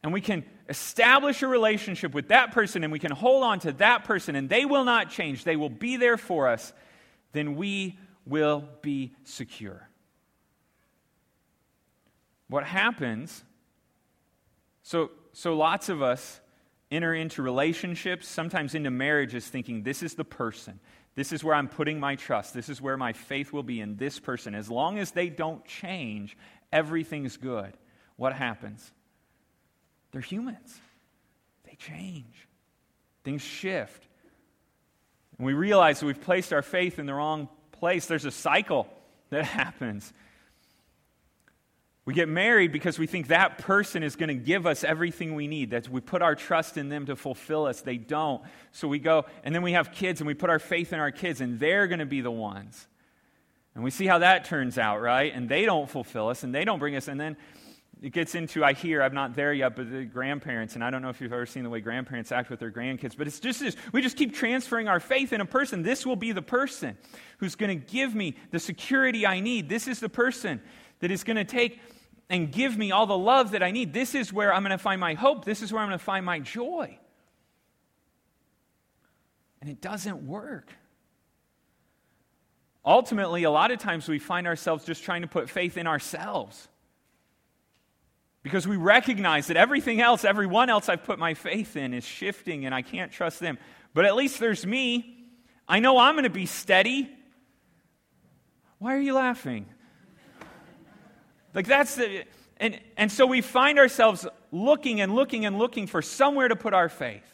and 0.03 0.13
we 0.13 0.21
can 0.21 0.45
establish 0.69 1.41
a 1.41 1.47
relationship 1.47 2.13
with 2.13 2.29
that 2.29 2.51
person 2.51 2.83
and 2.83 2.91
we 2.91 2.99
can 2.99 3.11
hold 3.11 3.43
on 3.43 3.59
to 3.59 3.71
that 3.73 4.03
person 4.03 4.35
and 4.35 4.49
they 4.49 4.65
will 4.65 4.83
not 4.83 5.09
change, 5.09 5.43
they 5.43 5.55
will 5.55 5.69
be 5.69 5.97
there 5.97 6.17
for 6.17 6.47
us, 6.47 6.73
then 7.31 7.55
we 7.55 7.97
will 8.25 8.67
be 8.81 9.13
secure. 9.23 9.89
What 12.49 12.63
happens, 12.63 13.43
so, 14.83 15.11
so 15.33 15.55
lots 15.55 15.89
of 15.89 16.01
us 16.01 16.39
enter 16.89 17.13
into 17.13 17.41
relationships, 17.41 18.27
sometimes 18.27 18.73
into 18.75 18.91
marriages, 18.91 19.47
thinking 19.47 19.83
this 19.83 20.01
is 20.01 20.15
the 20.15 20.23
person. 20.23 20.79
This 21.15 21.31
is 21.31 21.43
where 21.43 21.55
I'm 21.55 21.67
putting 21.67 21.99
my 21.99 22.15
trust. 22.15 22.53
This 22.53 22.69
is 22.69 22.81
where 22.81 22.95
my 22.95 23.11
faith 23.11 23.51
will 23.51 23.63
be 23.63 23.81
in 23.81 23.97
this 23.97 24.19
person. 24.19 24.53
As 24.53 24.69
long 24.69 24.99
as 24.99 25.11
they 25.11 25.29
don't 25.29 25.65
change, 25.65 26.37
everything's 26.71 27.37
good. 27.37 27.73
What 28.17 28.33
happens? 28.33 28.93
They're 30.17 30.23
humans, 30.23 30.81
they 31.63 31.75
change, 31.75 32.47
things 33.23 33.43
shift. 33.43 34.03
And 35.37 35.45
we 35.45 35.53
realize 35.53 35.99
that 35.99 36.07
we've 36.07 36.19
placed 36.19 36.51
our 36.53 36.63
faith 36.63 36.97
in 36.97 37.05
the 37.05 37.13
wrong 37.13 37.49
place. 37.71 38.07
There's 38.07 38.25
a 38.25 38.31
cycle 38.31 38.87
that 39.29 39.45
happens. 39.45 40.11
We 42.05 42.15
get 42.15 42.29
married 42.29 42.71
because 42.71 42.97
we 42.97 43.05
think 43.05 43.27
that 43.27 43.59
person 43.59 44.01
is 44.01 44.15
going 44.15 44.29
to 44.29 44.33
give 44.33 44.65
us 44.65 44.83
everything 44.83 45.35
we 45.35 45.45
need. 45.45 45.69
That 45.69 45.87
we 45.87 46.01
put 46.01 46.23
our 46.23 46.33
trust 46.33 46.77
in 46.77 46.89
them 46.89 47.05
to 47.05 47.15
fulfill 47.15 47.67
us. 47.67 47.81
They 47.81 47.97
don't. 47.97 48.41
So 48.71 48.87
we 48.87 48.97
go, 48.97 49.25
and 49.43 49.53
then 49.53 49.61
we 49.61 49.73
have 49.73 49.91
kids 49.91 50.19
and 50.19 50.27
we 50.27 50.33
put 50.33 50.49
our 50.49 50.57
faith 50.57 50.93
in 50.93 50.99
our 50.99 51.11
kids, 51.11 51.41
and 51.41 51.59
they're 51.59 51.85
going 51.85 51.99
to 51.99 52.07
be 52.07 52.21
the 52.21 52.31
ones. 52.31 52.87
And 53.75 53.83
we 53.83 53.91
see 53.91 54.07
how 54.07 54.17
that 54.17 54.45
turns 54.45 54.79
out, 54.79 54.99
right? 54.99 55.31
And 55.31 55.47
they 55.47 55.65
don't 55.65 55.87
fulfill 55.87 56.29
us, 56.29 56.41
and 56.41 56.55
they 56.55 56.65
don't 56.65 56.79
bring 56.79 56.95
us. 56.95 57.07
And 57.07 57.19
then 57.19 57.37
it 58.01 58.11
gets 58.11 58.35
into, 58.35 58.63
I 58.63 58.73
hear, 58.73 59.01
I'm 59.01 59.13
not 59.13 59.35
there 59.35 59.53
yet, 59.53 59.75
but 59.75 59.91
the 59.91 60.05
grandparents, 60.05 60.75
and 60.75 60.83
I 60.83 60.89
don't 60.89 61.01
know 61.01 61.09
if 61.09 61.19
you've 61.19 61.33
ever 61.33 61.45
seen 61.45 61.63
the 61.63 61.69
way 61.69 61.79
grandparents 61.79 62.31
act 62.31 62.49
with 62.49 62.59
their 62.59 62.71
grandkids, 62.71 63.17
but 63.17 63.27
it's 63.27 63.39
just 63.39 63.59
this. 63.59 63.75
We 63.91 64.01
just 64.01 64.17
keep 64.17 64.35
transferring 64.35 64.87
our 64.87 64.99
faith 64.99 65.33
in 65.33 65.41
a 65.41 65.45
person. 65.45 65.81
This 65.81 66.05
will 66.05 66.15
be 66.15 66.31
the 66.31 66.41
person 66.41 66.97
who's 67.39 67.55
going 67.55 67.79
to 67.79 67.85
give 67.85 68.13
me 68.13 68.35
the 68.51 68.59
security 68.59 69.25
I 69.25 69.39
need. 69.39 69.67
This 69.67 69.87
is 69.87 69.99
the 69.99 70.09
person 70.09 70.61
that 70.99 71.11
is 71.11 71.23
going 71.23 71.37
to 71.37 71.43
take 71.43 71.79
and 72.29 72.51
give 72.51 72.77
me 72.77 72.91
all 72.91 73.07
the 73.07 73.17
love 73.17 73.51
that 73.51 73.63
I 73.63 73.71
need. 73.71 73.93
This 73.93 74.13
is 74.13 74.31
where 74.31 74.53
I'm 74.53 74.61
going 74.61 74.71
to 74.71 74.77
find 74.77 75.01
my 75.01 75.13
hope. 75.13 75.45
This 75.45 75.61
is 75.61 75.73
where 75.73 75.81
I'm 75.81 75.89
going 75.89 75.99
to 75.99 76.05
find 76.05 76.25
my 76.25 76.39
joy. 76.39 76.99
And 79.61 79.69
it 79.69 79.81
doesn't 79.81 80.27
work. 80.27 80.71
Ultimately, 82.85 83.43
a 83.43 83.51
lot 83.51 83.71
of 83.71 83.79
times 83.79 84.07
we 84.07 84.19
find 84.19 84.45
ourselves 84.45 84.85
just 84.85 85.03
trying 85.03 85.23
to 85.23 85.27
put 85.27 85.49
faith 85.49 85.77
in 85.77 85.87
ourselves. 85.87 86.69
Because 88.47 88.65
we 88.65 88.77
recognize 88.77 89.47
that 89.47 89.57
everything 89.57 89.99
else, 89.99 90.23
everyone 90.23 90.69
else 90.69 90.87
I've 90.87 91.03
put 91.03 91.19
my 91.19 91.33
faith 91.33 91.75
in 91.75 91.93
is 91.93 92.05
shifting 92.05 92.65
and 92.65 92.73
I 92.73 92.81
can't 92.81 93.11
trust 93.11 93.41
them. 93.41 93.57
But 93.93 94.05
at 94.05 94.15
least 94.15 94.39
there's 94.39 94.65
me. 94.65 95.17
I 95.67 95.81
know 95.81 95.97
I'm 95.97 96.13
going 96.13 96.23
to 96.23 96.29
be 96.29 96.45
steady. 96.45 97.09
Why 98.79 98.95
are 98.95 99.01
you 99.01 99.15
laughing? 99.15 99.65
Like 101.53 101.67
that's 101.67 101.95
the, 101.95 102.23
and, 102.55 102.79
and 102.95 103.11
so 103.11 103.25
we 103.25 103.41
find 103.41 103.79
ourselves 103.79 104.25
looking 104.53 105.01
and 105.01 105.13
looking 105.13 105.45
and 105.45 105.57
looking 105.57 105.85
for 105.85 106.01
somewhere 106.01 106.47
to 106.47 106.55
put 106.55 106.73
our 106.73 106.87
faith. 106.87 107.27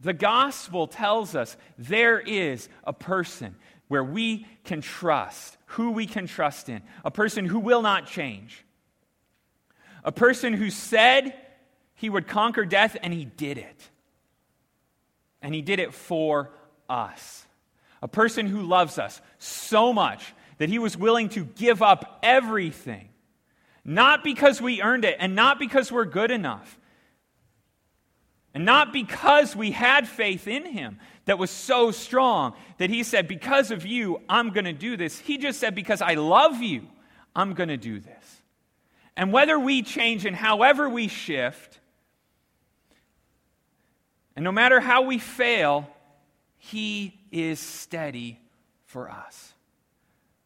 The 0.00 0.14
gospel 0.14 0.86
tells 0.86 1.34
us 1.34 1.58
there 1.76 2.18
is 2.18 2.70
a 2.84 2.94
person 2.94 3.54
where 3.88 4.02
we 4.02 4.46
can 4.64 4.80
trust, 4.80 5.58
who 5.66 5.90
we 5.90 6.06
can 6.06 6.26
trust 6.26 6.70
in, 6.70 6.80
a 7.04 7.10
person 7.10 7.44
who 7.44 7.58
will 7.58 7.82
not 7.82 8.06
change, 8.06 8.64
a 10.04 10.12
person 10.12 10.52
who 10.52 10.70
said 10.70 11.34
he 11.94 12.08
would 12.08 12.26
conquer 12.26 12.64
death 12.64 12.96
and 13.02 13.12
he 13.12 13.24
did 13.24 13.58
it. 13.58 13.90
And 15.42 15.54
he 15.54 15.62
did 15.62 15.78
it 15.78 15.94
for 15.94 16.50
us. 16.88 17.46
A 18.02 18.08
person 18.08 18.46
who 18.46 18.62
loves 18.62 18.98
us 18.98 19.20
so 19.38 19.92
much 19.92 20.34
that 20.58 20.68
he 20.68 20.78
was 20.78 20.96
willing 20.96 21.28
to 21.30 21.44
give 21.44 21.82
up 21.82 22.18
everything, 22.22 23.08
not 23.84 24.24
because 24.24 24.60
we 24.60 24.82
earned 24.82 25.04
it 25.04 25.16
and 25.18 25.34
not 25.34 25.58
because 25.58 25.90
we're 25.90 26.04
good 26.04 26.30
enough, 26.30 26.78
and 28.52 28.64
not 28.64 28.92
because 28.92 29.54
we 29.54 29.70
had 29.70 30.08
faith 30.08 30.48
in 30.48 30.66
him 30.66 30.98
that 31.26 31.38
was 31.38 31.50
so 31.50 31.90
strong 31.90 32.54
that 32.78 32.90
he 32.90 33.02
said, 33.02 33.28
Because 33.28 33.70
of 33.70 33.86
you, 33.86 34.20
I'm 34.28 34.50
going 34.50 34.64
to 34.64 34.72
do 34.72 34.96
this. 34.96 35.18
He 35.18 35.38
just 35.38 35.60
said, 35.60 35.74
Because 35.74 36.02
I 36.02 36.14
love 36.14 36.60
you, 36.60 36.88
I'm 37.34 37.54
going 37.54 37.68
to 37.68 37.76
do 37.76 38.00
this. 38.00 38.39
And 39.20 39.34
whether 39.34 39.60
we 39.60 39.82
change 39.82 40.24
and 40.24 40.34
however 40.34 40.88
we 40.88 41.06
shift, 41.06 41.78
and 44.34 44.42
no 44.42 44.50
matter 44.50 44.80
how 44.80 45.02
we 45.02 45.18
fail, 45.18 45.86
he 46.56 47.20
is 47.30 47.60
steady 47.60 48.40
for 48.86 49.10
us. 49.10 49.52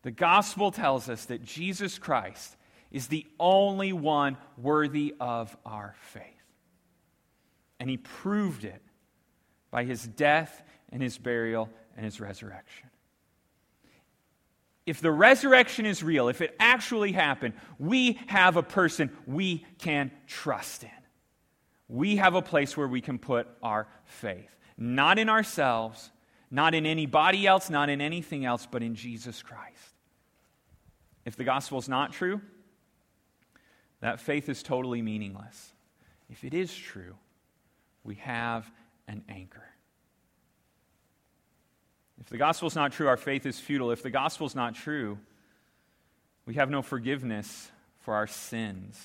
The 0.03 0.11
gospel 0.11 0.73
tells 0.73 1.09
us 1.09 1.27
that 1.27 1.45
Jesus 1.45 1.99
Christ 1.99 2.57
is 2.91 3.07
the 3.07 3.25
only 3.39 3.93
one 3.93 4.37
worthy 4.59 5.15
of 5.21 5.57
our 5.65 5.95
faith. 6.11 6.25
And 7.79 7.89
he 7.89 7.97
proved 7.97 8.65
it 8.65 8.83
by 9.71 9.85
his 9.85 10.05
death 10.05 10.65
and 10.91 11.01
his 11.01 11.17
burial 11.17 11.71
and 11.97 12.05
his 12.05 12.21
resurrection. 12.21 12.91
If 14.87 15.01
the 15.01 15.11
resurrection 15.11 15.87
is 15.87 16.03
real, 16.03 16.29
if 16.29 16.41
it 16.41 16.55
actually 16.61 17.13
happened, 17.13 17.55
we 17.79 18.21
have 18.27 18.57
a 18.57 18.63
person 18.63 19.11
we 19.27 19.65
can 19.79 20.11
trust 20.27 20.83
in. 20.83 20.91
We 21.89 22.17
have 22.17 22.35
a 22.35 22.43
place 22.43 22.77
where 22.77 22.89
we 22.89 23.01
can 23.01 23.19
put 23.19 23.47
our 23.63 23.87
faith. 24.05 24.55
Not 24.77 25.19
in 25.19 25.29
ourselves, 25.29 26.11
not 26.51 26.75
in 26.75 26.87
anybody 26.87 27.47
else, 27.47 27.71
not 27.71 27.89
in 27.89 28.01
anything 28.01 28.45
else, 28.45 28.67
but 28.71 28.83
in 28.83 28.95
Jesus 28.95 29.43
Christ. 29.43 29.95
If 31.25 31.37
the 31.37 31.45
gospel 31.45 31.79
is 31.79 31.89
not 31.89 32.13
true, 32.13 32.41
that 34.01 34.21
faith 34.21 34.49
is 34.51 34.63
totally 34.63 35.01
meaningless. 35.01 35.73
If 36.29 36.45
it 36.45 36.53
is 36.53 36.75
true, 36.75 37.15
we 38.03 38.17
have 38.17 38.71
an 39.09 39.25
anchor. 39.29 39.65
If 42.21 42.29
the 42.29 42.39
gospel 42.39 42.69
is 42.69 42.75
not 42.75 42.93
true, 42.93 43.09
our 43.09 43.17
faith 43.17 43.47
is 43.47 43.59
futile. 43.59 43.91
If 43.91 44.03
the 44.03 44.11
gospel 44.11 44.47
is 44.47 44.55
not 44.55 44.75
true, 44.75 45.19
we 46.47 46.55
have 46.55 46.71
no 46.71 46.83
forgiveness 46.83 47.71
for 48.01 48.15
our 48.15 48.27
sins. 48.27 49.01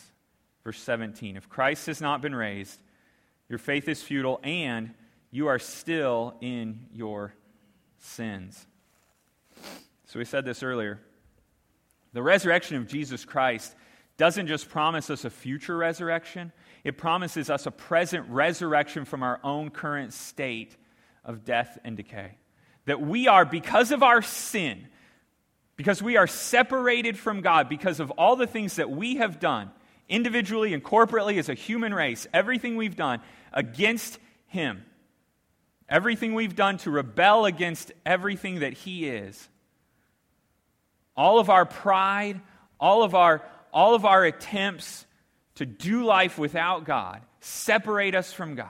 Verse 0.63 0.80
17 0.80 1.38
If 1.38 1.50
Christ 1.50 1.88
has 1.88 2.02
not 2.02 2.22
been 2.22 2.36
raised, 2.36 2.80
your 3.48 3.60
faith 3.60 3.88
is 3.88 4.02
futile, 4.02 4.39
and 4.43 4.93
you 5.32 5.48
are 5.48 5.60
still 5.60 6.36
in 6.41 6.86
your 6.93 7.34
sins. 7.98 8.67
So 10.06 10.19
we 10.19 10.26
said 10.26 10.45
this 10.45 10.63
earlier. 10.63 11.00
The 12.13 12.24
resurrection 12.24 12.78
of 12.78 12.88
Jesus 12.88 13.26
Christ 13.26 13.76
doesn't 14.17 14.48
just 14.48 14.69
promise 14.69 15.10
us 15.10 15.24
a 15.24 15.30
future 15.30 15.78
resurrection, 15.78 16.52
it 16.84 16.98
promises 16.98 17.50
us 17.50 17.65
a 17.65 17.72
present 17.72 18.28
resurrection 18.30 19.06
from 19.06 19.24
our 19.24 19.39
own 19.43 19.69
current 19.69 20.13
state 20.13 20.76
of 21.24 21.45
death 21.45 21.78
and 21.84 21.95
decay. 21.95 22.38
That 22.89 22.99
we 22.99 23.28
are, 23.28 23.45
because 23.45 23.91
of 23.91 24.02
our 24.02 24.23
sin, 24.23 24.88
because 25.75 26.02
we 26.02 26.17
are 26.17 26.25
separated 26.25 27.19
from 27.19 27.41
God, 27.41 27.69
because 27.69 27.99
of 27.99 28.10
all 28.10 28.36
the 28.36 28.47
things 28.47 28.78
that 28.78 28.89
we 28.89 29.17
have 29.17 29.39
done, 29.39 29.69
individually 30.08 30.73
and 30.73 30.84
corporately 30.84 31.38
as 31.38 31.49
a 31.49 31.54
human 31.54 31.93
race, 31.93 32.25
everything 32.34 32.78
we've 32.78 32.95
done 32.95 33.21
against 33.54 34.17
Him, 34.47 34.84
everything 35.88 36.34
we've 36.34 36.56
done 36.56 36.80
to 36.80 36.89
rebel 36.89 37.45
against 37.45 37.91
everything 38.08 38.62
that 38.62 38.73
He 38.73 39.08
is 39.08 39.47
all 41.15 41.38
of 41.38 41.52
our 41.52 41.65
pride, 41.65 42.41
all 42.80 43.04
of 43.04 43.13
our, 43.13 43.43
all 43.71 43.93
of 43.93 44.04
our 44.04 44.25
attempts 44.25 45.06
to 45.56 45.65
do 45.67 46.06
life 46.06 46.39
without 46.39 46.86
God 46.86 47.21
separate 47.39 48.15
us 48.15 48.34
from 48.34 48.56
God. 48.56 48.67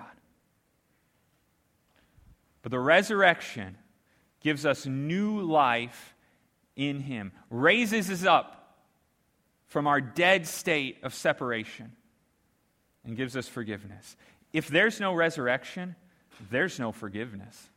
But 2.64 2.72
the 2.72 2.80
resurrection 2.80 3.78
gives 4.42 4.66
us 4.66 4.86
new 4.86 5.42
life 5.42 6.16
in 6.76 7.00
Him, 7.00 7.32
raises 7.50 8.10
us 8.10 8.26
up 8.26 8.78
from 9.68 9.86
our 9.86 10.02
dead 10.02 10.48
state 10.48 10.98
of 11.04 11.14
separation, 11.14 11.92
and 13.06 13.16
gives 13.16 13.38
us 13.38 13.48
forgiveness. 13.48 14.16
If 14.52 14.68
there's 14.68 15.00
no 15.00 15.14
resurrection, 15.14 15.96
there's 16.50 16.80
no 16.80 16.92
forgiveness. 16.92 17.70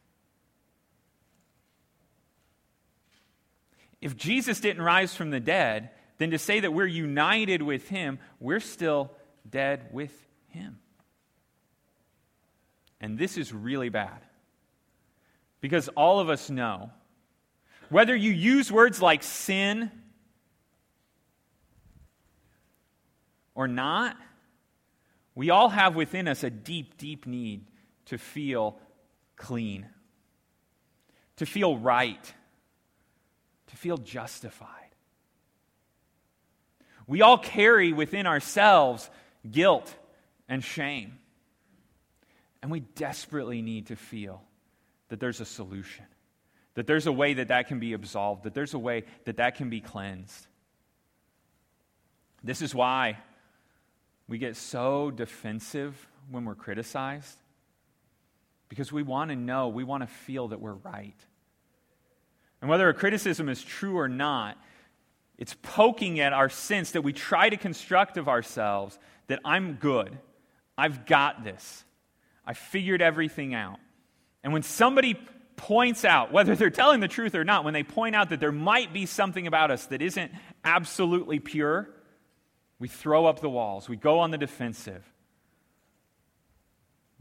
If 4.00 4.16
Jesus 4.16 4.58
didn't 4.60 4.82
rise 4.82 5.14
from 5.14 5.30
the 5.30 5.40
dead, 5.40 5.90
then 6.18 6.30
to 6.30 6.38
say 6.38 6.60
that 6.60 6.72
we're 6.72 6.86
united 6.86 7.62
with 7.62 7.88
him, 7.88 8.18
we're 8.40 8.60
still 8.60 9.12
dead 9.48 9.88
with 9.92 10.12
him. 10.48 10.78
And 13.00 13.18
this 13.18 13.36
is 13.36 13.52
really 13.52 13.88
bad. 13.88 14.20
Because 15.62 15.88
all 15.88 16.18
of 16.18 16.28
us 16.28 16.50
know, 16.50 16.90
whether 17.88 18.14
you 18.14 18.32
use 18.32 18.70
words 18.70 19.00
like 19.00 19.22
sin 19.22 19.90
or 23.54 23.68
not, 23.68 24.16
we 25.34 25.50
all 25.50 25.68
have 25.68 25.94
within 25.94 26.26
us 26.26 26.42
a 26.42 26.50
deep, 26.50 26.98
deep 26.98 27.26
need 27.26 27.64
to 28.06 28.18
feel 28.18 28.78
clean, 29.36 29.86
to 31.36 31.46
feel 31.46 31.78
right, 31.78 32.34
to 33.68 33.76
feel 33.76 33.96
justified. 33.96 34.68
We 37.06 37.22
all 37.22 37.38
carry 37.38 37.92
within 37.92 38.26
ourselves 38.26 39.08
guilt 39.48 39.94
and 40.48 40.62
shame. 40.62 41.18
And 42.62 42.70
we 42.70 42.80
desperately 42.80 43.62
need 43.62 43.86
to 43.86 43.96
feel 43.96 44.42
that 45.12 45.20
there's 45.20 45.42
a 45.42 45.44
solution, 45.44 46.06
that 46.72 46.86
there's 46.86 47.06
a 47.06 47.12
way 47.12 47.34
that 47.34 47.48
that 47.48 47.68
can 47.68 47.78
be 47.78 47.92
absolved, 47.92 48.44
that 48.44 48.54
there's 48.54 48.72
a 48.72 48.78
way 48.78 49.04
that 49.26 49.36
that 49.36 49.56
can 49.56 49.68
be 49.68 49.78
cleansed. 49.78 50.46
This 52.42 52.62
is 52.62 52.74
why 52.74 53.18
we 54.26 54.38
get 54.38 54.56
so 54.56 55.10
defensive 55.10 56.08
when 56.30 56.46
we're 56.46 56.54
criticized 56.54 57.36
because 58.70 58.90
we 58.90 59.02
want 59.02 59.28
to 59.28 59.36
know, 59.36 59.68
we 59.68 59.84
want 59.84 60.02
to 60.02 60.06
feel 60.06 60.48
that 60.48 60.62
we're 60.62 60.72
right. 60.72 61.26
And 62.62 62.70
whether 62.70 62.88
a 62.88 62.94
criticism 62.94 63.50
is 63.50 63.62
true 63.62 63.98
or 63.98 64.08
not, 64.08 64.56
it's 65.36 65.54
poking 65.60 66.20
at 66.20 66.32
our 66.32 66.48
sense 66.48 66.92
that 66.92 67.02
we 67.02 67.12
try 67.12 67.50
to 67.50 67.58
construct 67.58 68.16
of 68.16 68.28
ourselves 68.28 68.98
that 69.26 69.40
I'm 69.44 69.74
good, 69.74 70.16
I've 70.78 71.04
got 71.04 71.44
this, 71.44 71.84
I 72.46 72.54
figured 72.54 73.02
everything 73.02 73.52
out. 73.52 73.78
And 74.42 74.52
when 74.52 74.62
somebody 74.62 75.18
points 75.56 76.04
out, 76.04 76.32
whether 76.32 76.56
they're 76.56 76.70
telling 76.70 77.00
the 77.00 77.08
truth 77.08 77.34
or 77.34 77.44
not, 77.44 77.64
when 77.64 77.74
they 77.74 77.82
point 77.82 78.16
out 78.16 78.30
that 78.30 78.40
there 78.40 78.52
might 78.52 78.92
be 78.92 79.06
something 79.06 79.46
about 79.46 79.70
us 79.70 79.86
that 79.86 80.02
isn't 80.02 80.32
absolutely 80.64 81.38
pure, 81.38 81.88
we 82.78 82.88
throw 82.88 83.26
up 83.26 83.40
the 83.40 83.48
walls, 83.48 83.88
we 83.88 83.96
go 83.96 84.20
on 84.20 84.30
the 84.30 84.38
defensive. 84.38 85.04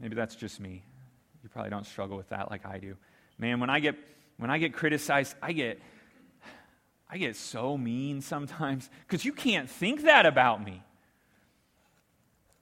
Maybe 0.00 0.16
that's 0.16 0.34
just 0.34 0.58
me. 0.58 0.82
You 1.42 1.48
probably 1.48 1.70
don't 1.70 1.86
struggle 1.86 2.16
with 2.16 2.30
that 2.30 2.50
like 2.50 2.66
I 2.66 2.78
do. 2.78 2.96
Man, 3.38 3.60
when 3.60 3.70
I 3.70 3.78
get 3.80 3.96
when 4.38 4.50
I 4.50 4.58
get 4.58 4.72
criticized, 4.72 5.36
I 5.40 5.52
get 5.52 5.80
I 7.08 7.18
get 7.18 7.36
so 7.36 7.76
mean 7.76 8.22
sometimes 8.22 8.88
because 9.06 9.24
you 9.24 9.32
can't 9.32 9.70
think 9.70 10.02
that 10.02 10.26
about 10.26 10.64
me. 10.64 10.82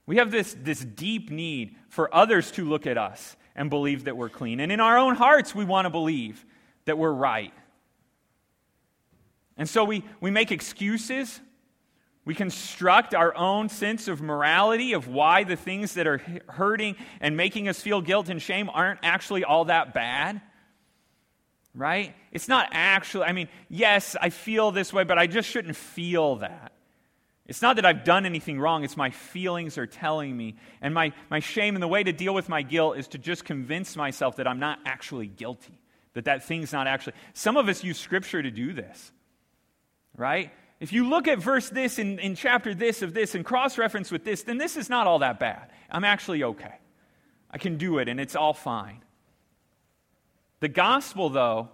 We 0.06 0.16
have 0.16 0.32
this, 0.32 0.56
this 0.60 0.80
deep 0.80 1.30
need 1.30 1.76
for 1.88 2.12
others 2.12 2.50
to 2.52 2.68
look 2.68 2.84
at 2.84 2.98
us 2.98 3.36
and 3.54 3.70
believe 3.70 4.04
that 4.04 4.16
we're 4.16 4.28
clean. 4.28 4.60
And 4.60 4.70
in 4.70 4.80
our 4.80 4.98
own 4.98 5.14
hearts, 5.14 5.54
we 5.54 5.64
want 5.64 5.86
to 5.86 5.90
believe 5.90 6.44
that 6.84 6.98
we're 6.98 7.12
right. 7.12 7.52
And 9.56 9.68
so 9.68 9.84
we, 9.84 10.04
we 10.20 10.30
make 10.30 10.52
excuses. 10.52 11.40
We 12.24 12.34
construct 12.34 13.14
our 13.14 13.34
own 13.34 13.68
sense 13.68 14.08
of 14.08 14.20
morality 14.20 14.92
of 14.92 15.08
why 15.08 15.44
the 15.44 15.56
things 15.56 15.94
that 15.94 16.06
are 16.06 16.18
hurting 16.48 16.96
and 17.20 17.36
making 17.36 17.68
us 17.68 17.80
feel 17.80 18.00
guilt 18.00 18.28
and 18.28 18.40
shame 18.40 18.70
aren't 18.70 19.00
actually 19.02 19.44
all 19.44 19.66
that 19.66 19.92
bad. 19.94 20.40
Right? 21.74 22.14
It's 22.32 22.48
not 22.48 22.68
actually, 22.72 23.24
I 23.24 23.32
mean, 23.32 23.48
yes, 23.68 24.16
I 24.20 24.30
feel 24.30 24.70
this 24.70 24.92
way, 24.92 25.04
but 25.04 25.18
I 25.18 25.26
just 25.26 25.48
shouldn't 25.48 25.76
feel 25.76 26.36
that. 26.36 26.72
It's 27.50 27.62
not 27.62 27.74
that 27.76 27.84
I've 27.84 28.04
done 28.04 28.26
anything 28.26 28.60
wrong, 28.60 28.84
it's 28.84 28.96
my 28.96 29.10
feelings 29.10 29.76
are 29.76 29.84
telling 29.84 30.36
me. 30.36 30.54
And 30.80 30.94
my, 30.94 31.12
my 31.30 31.40
shame 31.40 31.74
and 31.74 31.82
the 31.82 31.88
way 31.88 32.00
to 32.00 32.12
deal 32.12 32.32
with 32.32 32.48
my 32.48 32.62
guilt 32.62 32.96
is 32.96 33.08
to 33.08 33.18
just 33.18 33.44
convince 33.44 33.96
myself 33.96 34.36
that 34.36 34.46
I'm 34.46 34.60
not 34.60 34.78
actually 34.86 35.26
guilty, 35.26 35.76
that 36.14 36.26
that 36.26 36.44
thing's 36.44 36.72
not 36.72 36.86
actually. 36.86 37.14
Some 37.34 37.56
of 37.56 37.68
us 37.68 37.82
use 37.82 37.98
scripture 37.98 38.40
to 38.40 38.52
do 38.52 38.72
this, 38.72 39.10
right? 40.16 40.52
If 40.78 40.92
you 40.92 41.08
look 41.08 41.26
at 41.26 41.40
verse 41.40 41.68
this 41.68 41.98
in, 41.98 42.20
in 42.20 42.36
chapter 42.36 42.72
this 42.72 43.02
of 43.02 43.14
this 43.14 43.34
and 43.34 43.44
cross 43.44 43.78
reference 43.78 44.12
with 44.12 44.24
this, 44.24 44.44
then 44.44 44.56
this 44.56 44.76
is 44.76 44.88
not 44.88 45.08
all 45.08 45.18
that 45.18 45.40
bad. 45.40 45.72
I'm 45.90 46.04
actually 46.04 46.44
okay. 46.44 46.74
I 47.50 47.58
can 47.58 47.78
do 47.78 47.98
it 47.98 48.08
and 48.08 48.20
it's 48.20 48.36
all 48.36 48.54
fine. 48.54 49.02
The 50.60 50.68
gospel, 50.68 51.30
though, 51.30 51.68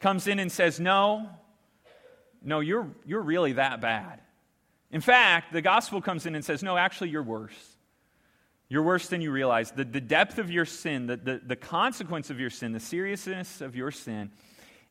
comes 0.00 0.26
in 0.26 0.40
and 0.40 0.50
says, 0.50 0.80
no, 0.80 1.30
no, 2.42 2.58
you're, 2.58 2.88
you're 3.06 3.22
really 3.22 3.52
that 3.52 3.80
bad. 3.80 4.20
In 4.90 5.00
fact, 5.00 5.52
the 5.52 5.62
gospel 5.62 6.00
comes 6.00 6.26
in 6.26 6.34
and 6.34 6.44
says, 6.44 6.62
no, 6.62 6.76
actually, 6.76 7.10
you're 7.10 7.22
worse. 7.22 7.76
You're 8.68 8.82
worse 8.82 9.08
than 9.08 9.20
you 9.20 9.30
realize. 9.32 9.72
The, 9.72 9.84
the 9.84 10.00
depth 10.00 10.38
of 10.38 10.50
your 10.50 10.64
sin, 10.64 11.06
the, 11.06 11.16
the, 11.16 11.40
the 11.44 11.56
consequence 11.56 12.30
of 12.30 12.38
your 12.38 12.50
sin, 12.50 12.72
the 12.72 12.80
seriousness 12.80 13.60
of 13.60 13.76
your 13.76 13.90
sin 13.90 14.30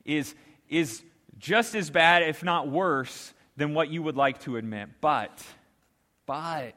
is, 0.06 0.36
is 0.68 1.02
just 1.38 1.76
as 1.76 1.90
bad, 1.90 2.24
if 2.24 2.44
not 2.44 2.70
worse, 2.70 3.34
than 3.56 3.74
what 3.74 3.90
you 3.90 4.04
would 4.04 4.16
like 4.16 4.40
to 4.42 4.58
admit. 4.58 4.90
But, 5.02 5.44
but, 6.26 6.76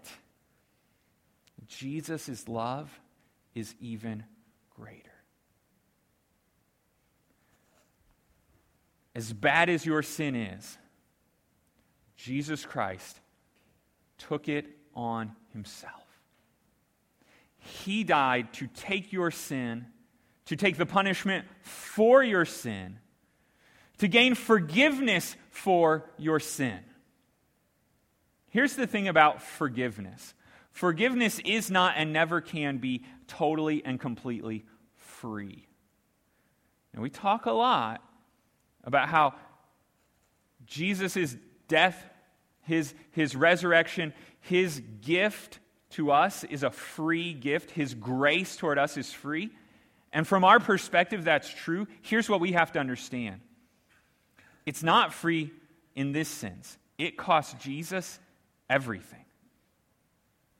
Jesus' 1.66 2.48
love 2.48 3.00
is 3.54 3.74
even 3.80 4.24
greater. 4.70 4.98
As 9.14 9.32
bad 9.32 9.68
as 9.68 9.84
your 9.84 10.02
sin 10.02 10.34
is, 10.34 10.78
Jesus 12.22 12.64
Christ 12.64 13.18
took 14.16 14.48
it 14.48 14.66
on 14.94 15.32
himself. 15.52 15.92
He 17.58 18.04
died 18.04 18.52
to 18.54 18.68
take 18.68 19.12
your 19.12 19.32
sin, 19.32 19.86
to 20.46 20.54
take 20.54 20.76
the 20.76 20.86
punishment 20.86 21.46
for 21.62 22.22
your 22.22 22.44
sin, 22.44 22.98
to 23.98 24.06
gain 24.06 24.36
forgiveness 24.36 25.34
for 25.50 26.08
your 26.16 26.38
sin. 26.38 26.78
Here's 28.50 28.76
the 28.76 28.86
thing 28.86 29.08
about 29.08 29.42
forgiveness 29.42 30.34
forgiveness 30.70 31.40
is 31.44 31.72
not 31.72 31.94
and 31.96 32.12
never 32.12 32.40
can 32.40 32.78
be 32.78 33.02
totally 33.26 33.84
and 33.84 33.98
completely 33.98 34.64
free. 34.94 35.66
And 36.92 37.02
we 37.02 37.10
talk 37.10 37.46
a 37.46 37.52
lot 37.52 38.00
about 38.84 39.08
how 39.08 39.34
Jesus' 40.66 41.36
death 41.66 42.10
his, 42.62 42.94
his 43.10 43.34
resurrection, 43.36 44.12
his 44.40 44.82
gift 45.02 45.58
to 45.90 46.10
us 46.10 46.44
is 46.44 46.62
a 46.62 46.70
free 46.70 47.32
gift. 47.34 47.70
His 47.70 47.94
grace 47.94 48.56
toward 48.56 48.78
us 48.78 48.96
is 48.96 49.12
free. 49.12 49.50
And 50.12 50.26
from 50.26 50.44
our 50.44 50.60
perspective, 50.60 51.24
that's 51.24 51.48
true. 51.48 51.86
Here's 52.02 52.28
what 52.28 52.40
we 52.40 52.52
have 52.52 52.72
to 52.72 52.78
understand 52.78 53.40
it's 54.64 54.82
not 54.82 55.12
free 55.12 55.50
in 55.94 56.12
this 56.12 56.28
sense, 56.28 56.78
it 56.98 57.16
cost 57.16 57.58
Jesus 57.58 58.18
everything, 58.70 59.24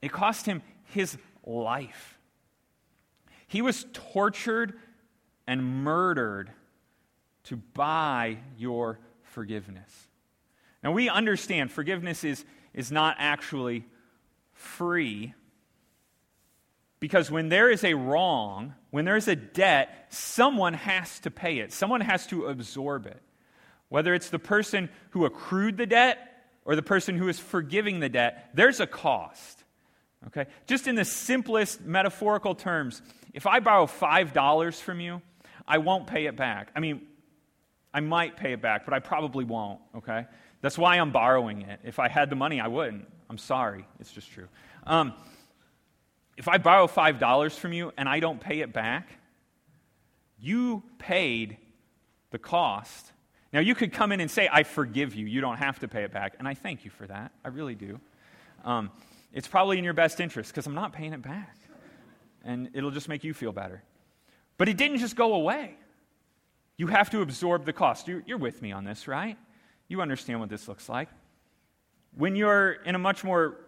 it 0.00 0.12
cost 0.12 0.46
him 0.46 0.62
his 0.84 1.16
life. 1.44 2.18
He 3.46 3.60
was 3.60 3.84
tortured 3.92 4.74
and 5.46 5.84
murdered 5.84 6.50
to 7.44 7.56
buy 7.56 8.38
your 8.56 8.98
forgiveness. 9.22 10.08
Now, 10.82 10.92
we 10.92 11.08
understand 11.08 11.70
forgiveness 11.70 12.24
is, 12.24 12.44
is 12.74 12.90
not 12.90 13.16
actually 13.18 13.84
free 14.52 15.34
because 17.02 17.32
when 17.32 17.48
there 17.48 17.68
is 17.68 17.82
a 17.82 17.94
wrong, 17.94 18.74
when 18.90 19.04
there 19.04 19.16
is 19.16 19.26
a 19.26 19.34
debt, 19.34 20.06
someone 20.10 20.74
has 20.74 21.18
to 21.20 21.32
pay 21.32 21.58
it, 21.58 21.72
someone 21.72 22.00
has 22.00 22.28
to 22.28 22.46
absorb 22.46 23.06
it. 23.06 23.20
Whether 23.88 24.14
it's 24.14 24.30
the 24.30 24.38
person 24.38 24.88
who 25.10 25.24
accrued 25.24 25.76
the 25.76 25.86
debt 25.86 26.18
or 26.64 26.76
the 26.76 26.82
person 26.82 27.16
who 27.16 27.28
is 27.28 27.40
forgiving 27.40 27.98
the 27.98 28.08
debt, 28.08 28.50
there's 28.54 28.78
a 28.78 28.86
cost. 28.86 29.64
Okay? 30.28 30.46
Just 30.68 30.86
in 30.86 30.94
the 30.94 31.04
simplest 31.04 31.80
metaphorical 31.80 32.54
terms, 32.54 33.02
if 33.34 33.48
I 33.48 33.58
borrow 33.58 33.86
$5 33.86 34.80
from 34.80 35.00
you, 35.00 35.22
I 35.66 35.78
won't 35.78 36.06
pay 36.06 36.26
it 36.26 36.36
back. 36.36 36.70
I 36.76 36.78
mean, 36.78 37.02
I 37.92 37.98
might 37.98 38.36
pay 38.36 38.52
it 38.52 38.62
back, 38.62 38.84
but 38.84 38.94
I 38.94 39.00
probably 39.00 39.44
won't, 39.44 39.80
okay? 39.96 40.26
That's 40.62 40.78
why 40.78 40.96
I'm 40.98 41.10
borrowing 41.10 41.62
it. 41.62 41.80
If 41.84 41.98
I 41.98 42.08
had 42.08 42.30
the 42.30 42.36
money, 42.36 42.60
I 42.60 42.68
wouldn't. 42.68 43.06
I'm 43.28 43.36
sorry. 43.38 43.84
It's 44.00 44.12
just 44.12 44.30
true. 44.30 44.48
Um, 44.86 45.12
if 46.36 46.48
I 46.48 46.58
borrow 46.58 46.86
$5 46.86 47.58
from 47.58 47.72
you 47.72 47.92
and 47.96 48.08
I 48.08 48.20
don't 48.20 48.40
pay 48.40 48.60
it 48.60 48.72
back, 48.72 49.08
you 50.40 50.82
paid 50.98 51.58
the 52.30 52.38
cost. 52.38 53.12
Now, 53.52 53.60
you 53.60 53.74
could 53.74 53.92
come 53.92 54.12
in 54.12 54.20
and 54.20 54.30
say, 54.30 54.48
I 54.50 54.62
forgive 54.62 55.14
you. 55.14 55.26
You 55.26 55.40
don't 55.40 55.58
have 55.58 55.80
to 55.80 55.88
pay 55.88 56.04
it 56.04 56.12
back. 56.12 56.34
And 56.38 56.48
I 56.48 56.54
thank 56.54 56.84
you 56.84 56.90
for 56.90 57.06
that. 57.06 57.32
I 57.44 57.48
really 57.48 57.74
do. 57.74 58.00
Um, 58.64 58.90
it's 59.32 59.48
probably 59.48 59.78
in 59.78 59.84
your 59.84 59.94
best 59.94 60.20
interest 60.20 60.50
because 60.50 60.66
I'm 60.66 60.74
not 60.74 60.92
paying 60.92 61.12
it 61.12 61.22
back. 61.22 61.56
And 62.44 62.70
it'll 62.72 62.90
just 62.90 63.08
make 63.08 63.24
you 63.24 63.34
feel 63.34 63.52
better. 63.52 63.82
But 64.58 64.68
it 64.68 64.76
didn't 64.76 64.98
just 64.98 65.16
go 65.16 65.34
away. 65.34 65.74
You 66.76 66.86
have 66.88 67.10
to 67.10 67.20
absorb 67.20 67.64
the 67.64 67.72
cost. 67.72 68.08
You're, 68.08 68.22
you're 68.26 68.38
with 68.38 68.62
me 68.62 68.72
on 68.72 68.84
this, 68.84 69.06
right? 69.06 69.36
You 69.88 70.00
understand 70.00 70.40
what 70.40 70.48
this 70.48 70.68
looks 70.68 70.88
like. 70.88 71.08
When 72.16 72.36
you're 72.36 72.72
in 72.72 72.94
a 72.94 72.98
much 72.98 73.24
more 73.24 73.58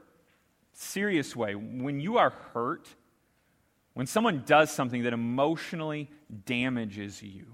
serious 0.73 1.35
way, 1.35 1.55
when 1.55 2.01
you 2.01 2.19
are 2.19 2.31
hurt, 2.53 2.89
when 3.95 4.07
someone 4.07 4.43
does 4.45 4.71
something 4.71 5.05
that 5.05 5.13
emotionally 5.13 6.11
damages 6.45 7.23
you, 7.23 7.47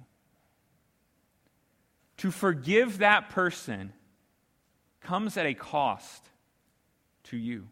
to 2.19 2.31
forgive 2.31 2.99
that 2.99 3.31
person 3.31 3.93
comes 5.01 5.37
at 5.37 5.47
a 5.47 5.55
cost 5.55 6.23
to 7.25 7.37
you. 7.37 7.67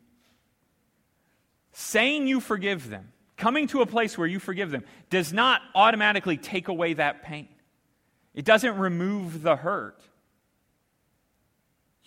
Saying 1.72 2.26
you 2.26 2.40
forgive 2.40 2.88
them, 2.88 3.12
coming 3.36 3.66
to 3.68 3.82
a 3.82 3.86
place 3.86 4.16
where 4.16 4.26
you 4.26 4.38
forgive 4.38 4.70
them, 4.70 4.84
does 5.10 5.32
not 5.32 5.60
automatically 5.74 6.36
take 6.36 6.68
away 6.68 6.94
that 6.94 7.22
pain. 7.22 7.48
It 8.34 8.44
doesn't 8.44 8.78
remove 8.78 9.42
the 9.42 9.56
hurt. 9.56 10.00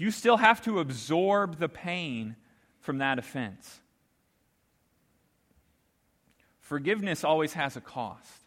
You 0.02 0.10
still 0.10 0.38
have 0.38 0.64
to 0.64 0.80
absorb 0.80 1.60
the 1.60 1.70
pain 1.70 2.36
from 2.80 2.98
that 2.98 3.20
offense. 3.20 3.82
Forgiveness 6.60 7.24
always 7.24 7.54
has 7.54 7.78
a 7.78 7.82
cost. 7.82 8.42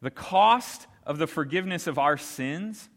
The 0.00 0.10
cost 0.10 0.86
of 1.04 1.18
the 1.18 1.26
forgiveness 1.26 1.86
of 1.86 1.98
our 1.98 2.16
sins 2.16 2.88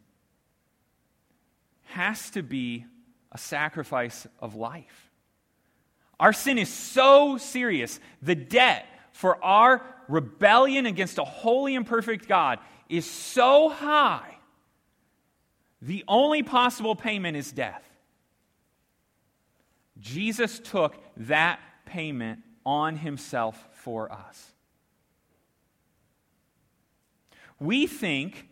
has 1.87 2.29
to 2.29 2.41
be 2.41 2.85
a 3.33 3.37
sacrifice 3.37 4.25
of 4.39 4.55
life. 4.55 5.11
Our 6.17 6.31
sin 6.31 6.57
is 6.57 6.69
so 6.69 7.37
serious. 7.37 7.99
The 8.21 8.35
debt 8.35 8.85
for 9.11 9.43
our 9.43 9.85
rebellion 10.07 10.85
against 10.85 11.17
a 11.17 11.25
holy 11.25 11.75
and 11.75 11.85
perfect 11.85 12.29
God 12.29 12.59
is 12.87 13.05
so 13.05 13.67
high. 13.67 14.37
The 15.83 16.05
only 16.07 16.43
possible 16.43 16.95
payment 16.95 17.35
is 17.35 17.51
death. 17.51 17.83
Jesus 19.99 20.59
took 20.59 20.95
that 21.17 21.59
payment 21.85 22.39
on 22.65 22.95
himself 22.95 23.67
for 23.73 24.09
us. 24.09 24.51
We 27.59 27.85
think, 27.85 28.47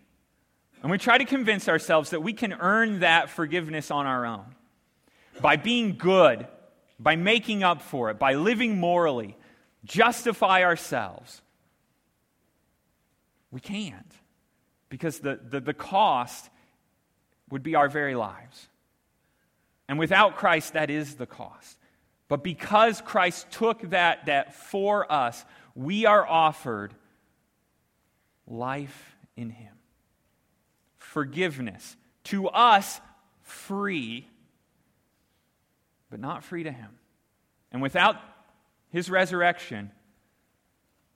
and 0.81 0.91
we 0.91 0.97
try 0.97 1.17
to 1.17 1.25
convince 1.25 1.69
ourselves 1.69 2.09
that 2.09 2.19
we 2.19 2.33
can 2.33 2.51
earn 2.51 2.99
that 2.99 3.29
forgiveness 3.29 3.91
on 3.91 4.05
our 4.05 4.25
own 4.25 4.53
by 5.39 5.55
being 5.55 5.95
good, 5.95 6.45
by 6.99 7.15
making 7.15 7.63
up 7.63 7.81
for 7.81 8.09
it, 8.09 8.19
by 8.19 8.33
living 8.33 8.77
morally, 8.77 9.37
justify 9.85 10.63
ourselves. 10.63 11.41
We 13.51 13.61
can't 13.61 14.11
because 14.89 15.19
the, 15.19 15.39
the, 15.41 15.61
the 15.61 15.73
cost 15.73 16.49
would 17.51 17.63
be 17.63 17.75
our 17.75 17.89
very 17.89 18.15
lives. 18.15 18.67
And 19.87 19.99
without 19.99 20.37
Christ, 20.37 20.73
that 20.73 20.89
is 20.89 21.15
the 21.15 21.25
cost. 21.25 21.77
But 22.29 22.43
because 22.43 23.01
Christ 23.01 23.51
took 23.51 23.81
that 23.89 24.25
debt 24.25 24.55
for 24.55 25.11
us, 25.11 25.43
we 25.75 26.05
are 26.05 26.25
offered 26.25 26.93
life 28.47 29.17
in 29.35 29.49
Him. 29.49 29.73
Forgiveness. 30.97 31.97
To 32.25 32.47
us, 32.47 33.01
free, 33.41 34.27
but 36.09 36.21
not 36.21 36.45
free 36.45 36.63
to 36.63 36.71
Him. 36.71 36.89
And 37.73 37.81
without 37.81 38.15
His 38.91 39.09
resurrection, 39.09 39.91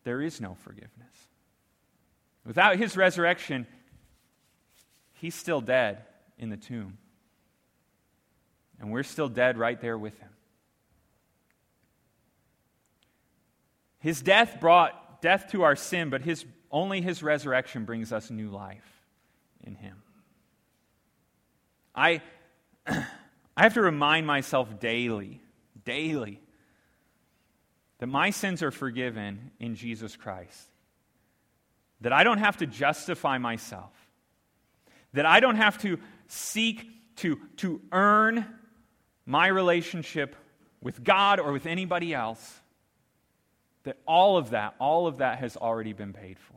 there 0.04 0.22
is 0.22 0.42
no 0.42 0.56
forgiveness. 0.64 0.92
Without 2.46 2.76
His 2.76 2.98
resurrection, 2.98 3.68
He's 5.14 5.34
still 5.34 5.62
dead 5.62 6.04
in 6.38 6.50
the 6.50 6.58
tomb. 6.58 6.98
And 8.80 8.92
we're 8.92 9.04
still 9.04 9.30
dead 9.30 9.58
right 9.58 9.80
there 9.80 9.98
with 9.98 10.18
Him. 10.20 10.30
His 14.06 14.22
death 14.22 14.60
brought 14.60 15.06
death 15.24 15.48
to 15.52 15.64
our 15.64 15.76
sin, 15.76 16.12
but 16.12 16.22
his, 16.22 16.46
only 16.70 17.02
his 17.02 17.24
resurrection 17.24 17.86
brings 17.86 18.14
us 18.14 18.30
new 18.30 18.50
life 18.50 18.86
in 19.64 19.74
him. 19.74 19.98
I, 21.96 22.22
I 22.88 23.04
have 23.58 23.74
to 23.74 23.82
remind 23.82 24.28
myself 24.28 24.80
daily, 24.80 25.42
daily, 25.84 26.40
that 27.98 28.06
my 28.06 28.30
sins 28.30 28.62
are 28.62 28.70
forgiven 28.70 29.50
in 29.60 29.74
Jesus 29.74 30.16
Christ. 30.16 30.70
That 32.02 32.14
I 32.14 32.24
don't 32.24 32.38
have 32.38 32.58
to 32.58 32.68
justify 32.68 33.40
myself. 33.40 33.92
That 35.14 35.26
I 35.26 35.40
don't 35.40 35.56
have 35.56 35.80
to 35.80 35.98
seek 36.28 36.88
to, 37.18 37.40
to 37.58 37.82
earn 37.92 38.46
my 39.26 39.48
relationship 39.48 40.36
with 40.82 41.04
God 41.04 41.40
or 41.40 41.52
with 41.52 41.66
anybody 41.66 42.14
else 42.14 42.62
that 43.84 43.98
all 44.08 44.38
of 44.38 44.52
that, 44.52 44.76
all 44.80 45.08
of 45.08 45.18
that 45.18 45.40
has 45.40 45.56
already 45.56 45.94
been 45.94 46.14
paid 46.14 46.38
for. 46.40 46.56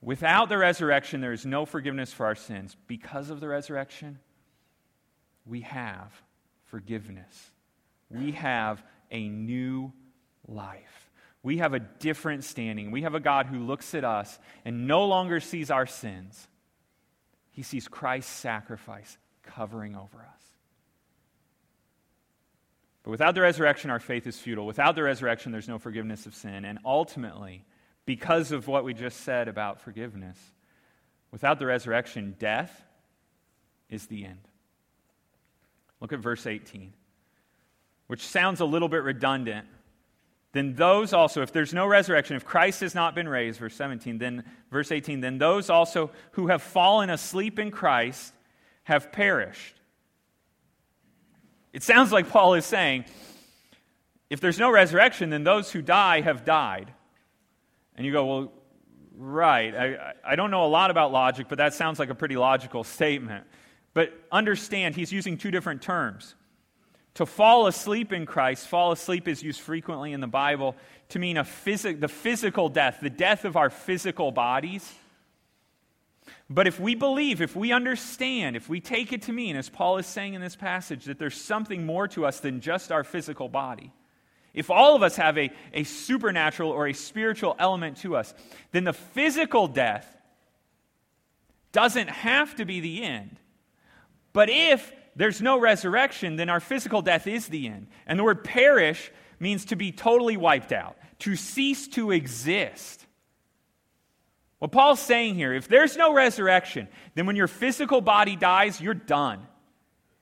Without 0.00 0.48
the 0.48 0.58
resurrection, 0.58 1.20
there 1.20 1.32
is 1.32 1.44
no 1.44 1.66
forgiveness 1.66 2.12
for 2.12 2.26
our 2.26 2.34
sins. 2.34 2.76
Because 2.86 3.30
of 3.30 3.40
the 3.40 3.48
resurrection, 3.48 4.18
we 5.44 5.62
have 5.62 6.12
forgiveness. 6.66 7.50
We 8.10 8.32
have 8.32 8.82
a 9.10 9.28
new 9.28 9.92
life. 10.46 11.05
We 11.46 11.58
have 11.58 11.74
a 11.74 11.78
different 11.78 12.42
standing. 12.42 12.90
We 12.90 13.02
have 13.02 13.14
a 13.14 13.20
God 13.20 13.46
who 13.46 13.60
looks 13.60 13.94
at 13.94 14.02
us 14.02 14.36
and 14.64 14.88
no 14.88 15.04
longer 15.04 15.38
sees 15.38 15.70
our 15.70 15.86
sins. 15.86 16.48
He 17.52 17.62
sees 17.62 17.86
Christ's 17.86 18.32
sacrifice 18.32 19.16
covering 19.44 19.94
over 19.94 20.18
us. 20.18 20.42
But 23.04 23.12
without 23.12 23.36
the 23.36 23.42
resurrection, 23.42 23.90
our 23.90 24.00
faith 24.00 24.26
is 24.26 24.36
futile. 24.36 24.66
Without 24.66 24.96
the 24.96 25.04
resurrection, 25.04 25.52
there's 25.52 25.68
no 25.68 25.78
forgiveness 25.78 26.26
of 26.26 26.34
sin. 26.34 26.64
And 26.64 26.80
ultimately, 26.84 27.64
because 28.06 28.50
of 28.50 28.66
what 28.66 28.82
we 28.82 28.92
just 28.92 29.20
said 29.20 29.46
about 29.46 29.80
forgiveness, 29.80 30.36
without 31.30 31.60
the 31.60 31.66
resurrection, 31.66 32.34
death 32.40 32.82
is 33.88 34.08
the 34.08 34.24
end. 34.24 34.48
Look 36.00 36.12
at 36.12 36.18
verse 36.18 36.44
18, 36.44 36.92
which 38.08 38.26
sounds 38.26 38.58
a 38.58 38.64
little 38.64 38.88
bit 38.88 39.04
redundant. 39.04 39.68
Then 40.56 40.72
those 40.72 41.12
also, 41.12 41.42
if 41.42 41.52
there's 41.52 41.74
no 41.74 41.86
resurrection, 41.86 42.34
if 42.34 42.46
Christ 42.46 42.80
has 42.80 42.94
not 42.94 43.14
been 43.14 43.28
raised, 43.28 43.60
verse 43.60 43.74
17, 43.74 44.16
then 44.16 44.42
verse 44.70 44.90
18, 44.90 45.20
then 45.20 45.36
those 45.36 45.68
also 45.68 46.10
who 46.32 46.46
have 46.46 46.62
fallen 46.62 47.10
asleep 47.10 47.58
in 47.58 47.70
Christ 47.70 48.32
have 48.84 49.12
perished. 49.12 49.78
It 51.74 51.82
sounds 51.82 52.10
like 52.10 52.30
Paul 52.30 52.54
is 52.54 52.64
saying 52.64 53.04
if 54.30 54.40
there's 54.40 54.58
no 54.58 54.70
resurrection, 54.70 55.28
then 55.28 55.44
those 55.44 55.70
who 55.70 55.82
die 55.82 56.22
have 56.22 56.46
died. 56.46 56.90
And 57.94 58.06
you 58.06 58.12
go, 58.12 58.24
well, 58.24 58.52
right. 59.14 59.74
I, 59.74 60.14
I 60.24 60.36
don't 60.36 60.50
know 60.50 60.64
a 60.64 60.72
lot 60.72 60.90
about 60.90 61.12
logic, 61.12 61.48
but 61.50 61.58
that 61.58 61.74
sounds 61.74 61.98
like 61.98 62.08
a 62.08 62.14
pretty 62.14 62.38
logical 62.38 62.82
statement. 62.82 63.44
But 63.92 64.14
understand, 64.32 64.96
he's 64.96 65.12
using 65.12 65.36
two 65.36 65.50
different 65.50 65.82
terms. 65.82 66.34
To 67.16 67.24
fall 67.24 67.66
asleep 67.66 68.12
in 68.12 68.26
Christ, 68.26 68.68
fall 68.68 68.92
asleep 68.92 69.26
is 69.26 69.42
used 69.42 69.60
frequently 69.60 70.12
in 70.12 70.20
the 70.20 70.26
Bible 70.26 70.76
to 71.08 71.18
mean 71.18 71.38
a 71.38 71.44
phys- 71.44 71.98
the 71.98 72.08
physical 72.08 72.68
death, 72.68 72.98
the 73.00 73.08
death 73.08 73.46
of 73.46 73.56
our 73.56 73.70
physical 73.70 74.32
bodies. 74.32 74.94
But 76.50 76.66
if 76.66 76.78
we 76.78 76.94
believe, 76.94 77.40
if 77.40 77.56
we 77.56 77.72
understand, 77.72 78.54
if 78.54 78.68
we 78.68 78.82
take 78.82 79.14
it 79.14 79.22
to 79.22 79.32
mean, 79.32 79.56
as 79.56 79.70
Paul 79.70 79.96
is 79.96 80.06
saying 80.06 80.34
in 80.34 80.42
this 80.42 80.56
passage, 80.56 81.06
that 81.06 81.18
there's 81.18 81.40
something 81.40 81.86
more 81.86 82.06
to 82.08 82.26
us 82.26 82.40
than 82.40 82.60
just 82.60 82.92
our 82.92 83.02
physical 83.02 83.48
body, 83.48 83.94
if 84.52 84.68
all 84.68 84.94
of 84.94 85.02
us 85.02 85.16
have 85.16 85.38
a, 85.38 85.50
a 85.72 85.84
supernatural 85.84 86.70
or 86.70 86.86
a 86.86 86.92
spiritual 86.92 87.56
element 87.58 87.96
to 87.98 88.14
us, 88.14 88.34
then 88.72 88.84
the 88.84 88.92
physical 88.92 89.68
death 89.68 90.18
doesn't 91.72 92.10
have 92.10 92.54
to 92.56 92.66
be 92.66 92.80
the 92.80 93.02
end. 93.02 93.38
But 94.34 94.50
if 94.50 94.92
there's 95.16 95.40
no 95.40 95.58
resurrection, 95.58 96.36
then 96.36 96.50
our 96.50 96.60
physical 96.60 97.00
death 97.02 97.26
is 97.26 97.48
the 97.48 97.66
end. 97.68 97.88
And 98.06 98.18
the 98.18 98.24
word 98.24 98.44
perish 98.44 99.10
means 99.40 99.64
to 99.66 99.76
be 99.76 99.90
totally 99.90 100.36
wiped 100.36 100.72
out, 100.72 100.96
to 101.20 101.36
cease 101.36 101.88
to 101.88 102.10
exist. 102.10 103.04
What 104.58 104.72
Paul's 104.72 105.00
saying 105.00 105.34
here, 105.34 105.54
if 105.54 105.68
there's 105.68 105.96
no 105.96 106.12
resurrection, 106.12 106.88
then 107.14 107.26
when 107.26 107.36
your 107.36 107.48
physical 107.48 108.00
body 108.00 108.36
dies, 108.36 108.80
you're 108.80 108.94
done. 108.94 109.46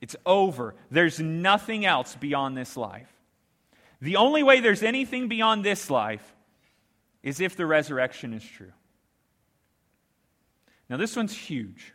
It's 0.01 0.17
over. 0.25 0.75
There's 0.91 1.19
nothing 1.19 1.85
else 1.85 2.15
beyond 2.17 2.57
this 2.57 2.77
life. 2.77 3.11
The 4.01 4.17
only 4.17 4.43
way 4.43 4.61
there's 4.61 4.83
anything 4.83 5.29
beyond 5.29 5.65
this 5.65 5.91
life 5.91 6.35
is 7.23 7.41
if 7.41 7.57
the 7.57 7.67
resurrection 7.67 8.35
is 8.35 8.45
true. 8.45 8.73
Now, 10.89 10.99
this 10.99 11.17
one's 11.17 11.33
huge 11.33 11.95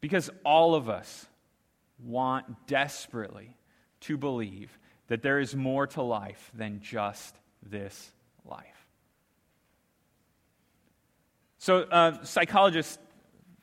because 0.00 0.30
all 0.44 0.74
of 0.74 0.88
us 0.88 1.26
want 2.04 2.66
desperately 2.66 3.56
to 4.00 4.16
believe 4.16 4.78
that 5.08 5.22
there 5.22 5.40
is 5.40 5.56
more 5.56 5.86
to 5.86 6.02
life 6.02 6.50
than 6.54 6.80
just 6.80 7.34
this 7.62 8.12
life. 8.44 8.86
So, 11.58 11.78
a 11.78 11.94
uh, 11.94 12.24
psychologist, 12.24 13.00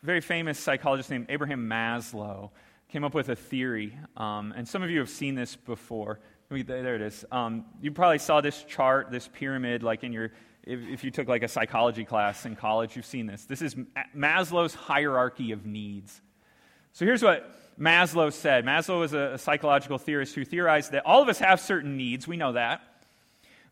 very 0.04 0.20
famous 0.20 0.60
psychologist 0.60 1.10
named 1.10 1.28
Abraham 1.30 1.70
Maslow, 1.70 2.50
came 2.90 3.04
up 3.04 3.14
with 3.14 3.30
a 3.30 3.36
theory, 3.36 3.98
um, 4.18 4.54
and 4.56 4.68
some 4.68 4.84
of 4.84 4.90
you 4.90 5.00
have 5.00 5.10
seen 5.10 5.36
this 5.36 5.56
before. 5.56 6.20
There 6.50 6.96
it 6.96 7.02
is. 7.02 7.26
Um, 7.32 7.66
you 7.82 7.92
probably 7.92 8.20
saw 8.20 8.40
this 8.40 8.64
chart, 8.64 9.10
this 9.10 9.28
pyramid, 9.28 9.82
like 9.82 10.04
in 10.04 10.14
your, 10.14 10.32
if, 10.64 10.80
if, 10.88 11.04
you 11.04 11.10
took 11.10 11.28
like 11.28 11.42
a 11.42 11.48
psychology 11.48 12.06
class 12.06 12.46
in 12.46 12.56
college, 12.56 12.96
you've 12.96 13.06
seen 13.06 13.26
this. 13.26 13.46
This 13.46 13.64
is 13.64 13.76
Maslow's 14.16 14.76
hierarchy 14.76 15.52
of 15.52 15.66
needs. 15.66 16.22
So 16.94 17.04
here's 17.04 17.24
what 17.24 17.52
Maslow 17.80 18.32
said. 18.32 18.64
Maslow 18.64 19.00
was 19.00 19.14
a, 19.14 19.34
a 19.34 19.38
psychological 19.40 19.98
theorist 19.98 20.36
who 20.36 20.46
theorized 20.46 20.92
that 20.92 21.04
all 21.06 21.22
of 21.22 21.30
us 21.30 21.40
have 21.40 21.60
certain 21.60 21.98
needs. 21.98 22.28
We 22.28 22.38
know 22.38 22.54
that. 22.54 22.82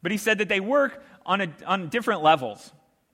But 0.01 0.11
he 0.11 0.17
said 0.17 0.39
that 0.39 0.49
they 0.49 0.59
work 0.59 1.03
on, 1.25 1.41
a, 1.41 1.53
on 1.67 1.89
different 1.89 2.23
levels. 2.23 2.73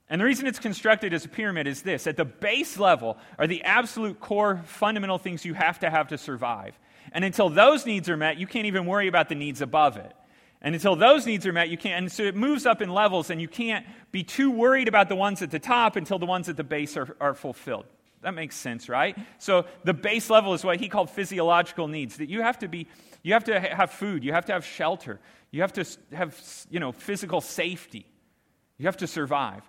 And 0.10 0.20
the 0.22 0.26
reason 0.26 0.48
it's 0.48 0.58
constructed 0.58 1.14
as 1.14 1.26
a 1.26 1.30
pyramid 1.30 1.68
is 1.68 1.84
this 1.84 2.08
at 2.08 2.18
the 2.18 2.26
base 2.26 2.80
level 2.80 3.18
are 3.38 3.46
the 3.46 3.64
absolute 3.64 4.20
core 4.20 4.62
fundamental 4.66 5.20
things 5.20 5.46
you 5.46 5.54
have 5.54 5.80
to 5.82 5.90
have 5.90 6.08
to 6.08 6.18
survive. 6.18 6.80
And 7.12 7.26
until 7.26 7.50
those 7.50 7.86
needs 7.86 8.10
are 8.10 8.18
met, 8.18 8.38
you 8.38 8.48
can't 8.48 8.66
even 8.68 8.86
worry 8.86 9.08
about 9.08 9.30
the 9.30 9.36
needs 9.36 9.62
above 9.62 9.98
it. 9.98 10.14
And 10.62 10.76
until 10.76 10.96
those 10.96 11.26
needs 11.26 11.46
are 11.48 11.54
met, 11.54 11.70
you 11.70 11.78
can't. 11.78 12.04
And 12.04 12.12
so 12.12 12.24
it 12.24 12.36
moves 12.36 12.66
up 12.66 12.82
in 12.82 12.90
levels, 12.90 13.30
and 13.30 13.40
you 13.40 13.48
can't 13.48 13.86
be 14.12 14.24
too 14.24 14.52
worried 14.52 14.88
about 14.88 15.08
the 15.08 15.16
ones 15.16 15.42
at 15.42 15.52
the 15.52 15.60
top 15.60 15.96
until 15.96 16.20
the 16.20 16.26
ones 16.26 16.50
at 16.50 16.58
the 16.58 16.64
base 16.64 16.98
are, 16.98 17.16
are 17.22 17.34
fulfilled. 17.34 17.86
That 18.22 18.34
makes 18.34 18.58
sense, 18.58 18.90
right? 18.90 19.18
So 19.38 19.66
the 19.86 19.94
base 19.94 20.30
level 20.30 20.54
is 20.54 20.64
what 20.64 20.80
he 20.80 20.90
called 20.90 21.10
physiological 21.10 21.88
needs. 21.88 22.18
That 22.18 22.30
you 22.30 22.42
have 22.42 22.60
to 22.60 22.68
be, 22.68 22.88
you 23.24 23.34
have 23.34 23.46
to 23.46 23.60
have 23.60 23.92
food, 23.92 24.26
you 24.26 24.34
have 24.34 24.46
to 24.48 24.54
have 24.54 24.66
shelter, 24.66 25.22
you 25.52 25.62
have 25.62 25.74
to 25.74 25.86
have 26.12 26.38
you 26.70 26.82
know 26.82 26.92
physical 26.92 27.40
safety, 27.40 28.06
you 28.78 28.88
have 28.88 28.98
to 28.98 29.08
survive. 29.08 29.64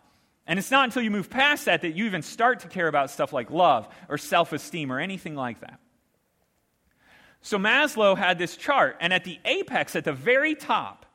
And 0.47 0.59
it's 0.59 0.72
not 0.72 0.86
until 0.86 1.03
you 1.03 1.12
move 1.12 1.30
past 1.30 1.66
that 1.66 1.82
that 1.82 1.95
you 1.95 2.07
even 2.07 2.22
start 2.22 2.61
to 2.61 2.68
care 2.68 2.88
about 2.88 3.11
stuff 3.11 3.32
like 3.32 3.53
love 3.53 3.88
or 4.09 4.18
self-esteem 4.18 4.91
or 4.91 4.99
anything 4.99 5.36
like 5.36 5.61
that. 5.61 5.78
So 7.43 7.59
Maslow 7.59 8.16
had 8.16 8.38
this 8.38 8.57
chart, 8.57 8.97
and 9.01 9.12
at 9.12 9.24
the 9.24 9.38
apex, 9.45 9.97
at 9.97 10.05
the 10.05 10.12
very 10.12 10.55
top, 10.55 11.07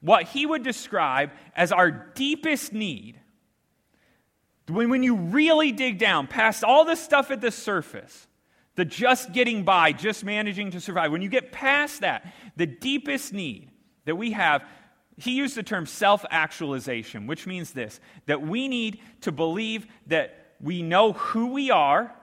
what 0.00 0.24
he 0.24 0.46
would 0.46 0.62
describe 0.62 1.30
as 1.54 1.72
our 1.72 1.90
deepest 1.90 2.72
need, 2.72 3.20
when, 4.68 4.88
when 4.90 5.02
you 5.02 5.16
really 5.16 5.72
dig 5.72 5.98
down 5.98 6.26
past 6.26 6.64
all 6.64 6.84
the 6.84 6.96
stuff 6.96 7.30
at 7.30 7.40
the 7.40 7.50
surface, 7.50 8.26
the 8.76 8.84
just 8.84 9.32
getting 9.32 9.64
by, 9.64 9.92
just 9.92 10.24
managing 10.24 10.70
to 10.72 10.80
survive, 10.80 11.12
when 11.12 11.22
you 11.22 11.28
get 11.28 11.52
past 11.52 12.00
that, 12.00 12.32
the 12.56 12.66
deepest 12.66 13.32
need 13.32 13.70
that 14.06 14.16
we 14.16 14.32
have, 14.32 14.64
he 15.16 15.32
used 15.32 15.54
the 15.54 15.62
term 15.62 15.86
self 15.86 16.24
actualization, 16.30 17.26
which 17.26 17.46
means 17.46 17.72
this 17.72 18.00
that 18.26 18.42
we 18.42 18.68
need 18.68 19.00
to 19.20 19.32
believe 19.32 19.86
that 20.06 20.54
we 20.60 20.82
know 20.82 21.12
who 21.12 21.48
we 21.48 21.70
are, 21.70 22.14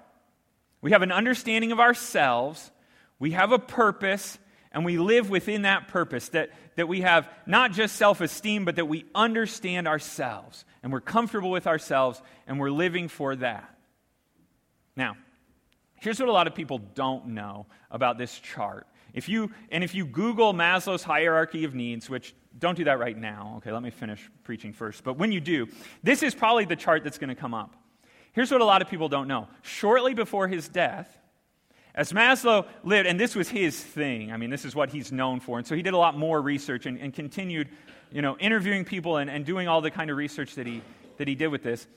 we 0.81 0.91
have 0.91 1.01
an 1.01 1.11
understanding 1.11 1.71
of 1.71 1.79
ourselves, 1.79 2.71
we 3.19 3.31
have 3.31 3.51
a 3.51 3.59
purpose, 3.59 4.37
and 4.71 4.85
we 4.85 4.97
live 4.97 5.29
within 5.29 5.63
that 5.63 5.87
purpose. 5.87 6.29
That, 6.29 6.51
that 6.75 6.87
we 6.87 7.01
have 7.01 7.29
not 7.45 7.71
just 7.71 7.95
self 7.95 8.21
esteem, 8.21 8.65
but 8.65 8.75
that 8.75 8.85
we 8.85 9.05
understand 9.15 9.87
ourselves, 9.87 10.65
and 10.83 10.91
we're 10.91 11.01
comfortable 11.01 11.51
with 11.51 11.67
ourselves, 11.67 12.21
and 12.45 12.59
we're 12.59 12.71
living 12.71 13.07
for 13.07 13.35
that. 13.37 13.75
Now, 14.95 15.17
here's 15.95 16.19
what 16.19 16.29
a 16.29 16.31
lot 16.31 16.47
of 16.47 16.55
people 16.55 16.79
don't 16.79 17.27
know 17.27 17.65
about 17.91 18.17
this 18.17 18.37
chart. 18.37 18.87
If 19.13 19.29
you, 19.29 19.51
and 19.71 19.83
if 19.83 19.95
you 19.95 20.05
Google 20.05 20.53
Maslow's 20.53 21.03
hierarchy 21.03 21.63
of 21.63 21.73
needs, 21.73 22.09
which 22.09 22.35
don't 22.57 22.75
do 22.75 22.83
that 22.83 22.99
right 22.99 23.17
now, 23.17 23.55
okay, 23.57 23.71
let 23.71 23.81
me 23.81 23.89
finish 23.89 24.29
preaching 24.43 24.73
first. 24.73 25.03
But 25.03 25.17
when 25.17 25.31
you 25.31 25.39
do, 25.39 25.67
this 26.03 26.23
is 26.23 26.35
probably 26.35 26.65
the 26.65 26.75
chart 26.75 27.03
that's 27.03 27.17
going 27.17 27.29
to 27.29 27.35
come 27.35 27.53
up. 27.53 27.75
Here's 28.33 28.51
what 28.51 28.61
a 28.61 28.65
lot 28.65 28.81
of 28.81 28.89
people 28.89 29.09
don't 29.09 29.27
know. 29.27 29.47
Shortly 29.63 30.13
before 30.13 30.47
his 30.47 30.67
death, 30.67 31.17
as 31.97 32.13
Maslow 32.13 32.67
lived, 32.83 33.07
and 33.07 33.19
this 33.19 33.35
was 33.35 33.49
his 33.49 33.77
thing, 33.77 34.31
I 34.31 34.37
mean, 34.37 34.51
this 34.51 34.65
is 34.65 34.75
what 34.75 34.91
he's 34.91 35.11
known 35.11 35.39
for, 35.39 35.57
and 35.57 35.65
so 35.65 35.75
he 35.75 35.81
did 35.81 35.95
a 35.95 35.97
lot 35.97 36.15
more 36.15 36.39
research 36.39 36.85
and, 36.85 36.99
and 36.99 37.11
continued, 37.11 37.69
you 38.11 38.21
know, 38.21 38.37
interviewing 38.37 38.85
people 38.85 39.17
and, 39.17 39.31
and 39.31 39.43
doing 39.43 39.67
all 39.67 39.81
the 39.81 39.89
kind 39.89 40.11
of 40.11 40.15
research 40.15 40.53
that 40.55 40.67
he, 40.67 40.83
that 41.17 41.27
he 41.27 41.33
did 41.33 41.47
with 41.47 41.63
this. 41.63 41.87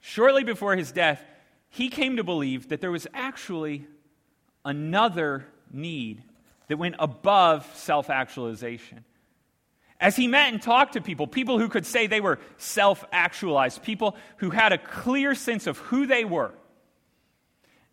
Shortly 0.00 0.42
before 0.42 0.74
his 0.74 0.90
death, 0.90 1.24
he 1.68 1.88
came 1.88 2.16
to 2.16 2.24
believe 2.24 2.70
that 2.70 2.80
there 2.80 2.90
was 2.90 3.06
actually 3.14 3.86
another 4.64 5.46
need 5.72 6.24
that 6.66 6.76
went 6.76 6.96
above 6.98 7.70
self 7.76 8.10
actualization. 8.10 9.04
As 10.00 10.16
he 10.16 10.26
met 10.26 10.52
and 10.52 10.60
talked 10.60 10.94
to 10.94 11.00
people, 11.00 11.28
people 11.28 11.60
who 11.60 11.68
could 11.68 11.86
say 11.86 12.08
they 12.08 12.20
were 12.20 12.40
self 12.56 13.04
actualized, 13.12 13.84
people 13.84 14.16
who 14.38 14.50
had 14.50 14.72
a 14.72 14.78
clear 14.78 15.36
sense 15.36 15.68
of 15.68 15.78
who 15.78 16.06
they 16.06 16.24
were, 16.24 16.52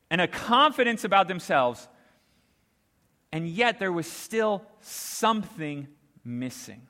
and 0.10 0.22
a 0.22 0.28
confidence 0.28 1.04
about 1.04 1.28
themselves, 1.28 1.88
and 3.32 3.48
yet 3.48 3.80
there 3.80 3.92
was 3.92 4.10
still 4.10 4.64
something 4.80 5.88
missing. 6.24 6.88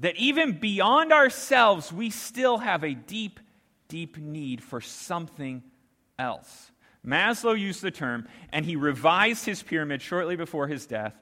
That 0.00 0.16
even 0.16 0.58
beyond 0.58 1.12
ourselves, 1.12 1.92
we 1.92 2.10
still 2.10 2.58
have 2.58 2.84
a 2.84 2.94
deep, 2.94 3.40
deep 3.88 4.16
need 4.16 4.62
for 4.62 4.80
something 4.80 5.62
else. 6.18 6.70
Maslow 7.06 7.58
used 7.58 7.82
the 7.82 7.90
term, 7.90 8.28
and 8.52 8.64
he 8.64 8.76
revised 8.76 9.44
his 9.44 9.62
pyramid 9.62 10.02
shortly 10.02 10.36
before 10.36 10.66
his 10.66 10.86
death, 10.86 11.14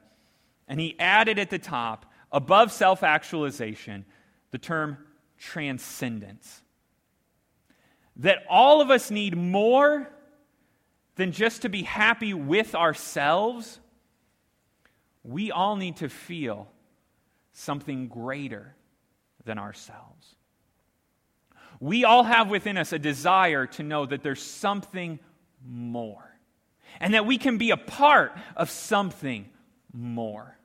and 0.69 0.81
he 0.81 0.99
added 0.99 1.39
at 1.39 1.51
the 1.51 1.59
top, 1.59 2.11
above 2.33 2.73
self 2.73 3.03
actualization, 3.03 4.05
the 4.51 4.59
term 4.59 4.99
transcendence. 5.39 6.63
That 8.17 8.39
all 8.49 8.81
of 8.81 8.91
us 8.91 9.11
need 9.11 9.37
more 9.37 10.11
than 11.17 11.33
just 11.33 11.63
to 11.63 11.69
be 11.69 11.83
happy 11.83 12.35
with 12.35 12.75
ourselves, 12.75 13.81
we 15.25 15.51
all 15.51 15.77
need 15.77 15.97
to 15.97 16.09
feel 16.09 16.69
something 17.53 18.09
greater 18.09 18.75
than 19.45 19.59
ourselves. 19.59 20.37
We 21.81 22.05
all 22.05 22.23
have 22.23 22.49
within 22.49 22.77
us 22.79 22.93
a 22.93 22.99
desire 22.99 23.67
to 23.67 23.83
know 23.83 24.07
that 24.07 24.23
there's 24.23 24.43
something 24.43 25.19
more 25.65 26.31
and 27.01 27.15
that 27.15 27.27
we 27.27 27.39
can 27.39 27.59
be 27.59 27.71
a 27.71 27.77
part 27.77 28.37
of 28.57 28.71
something 28.71 29.49
more. 29.93 30.57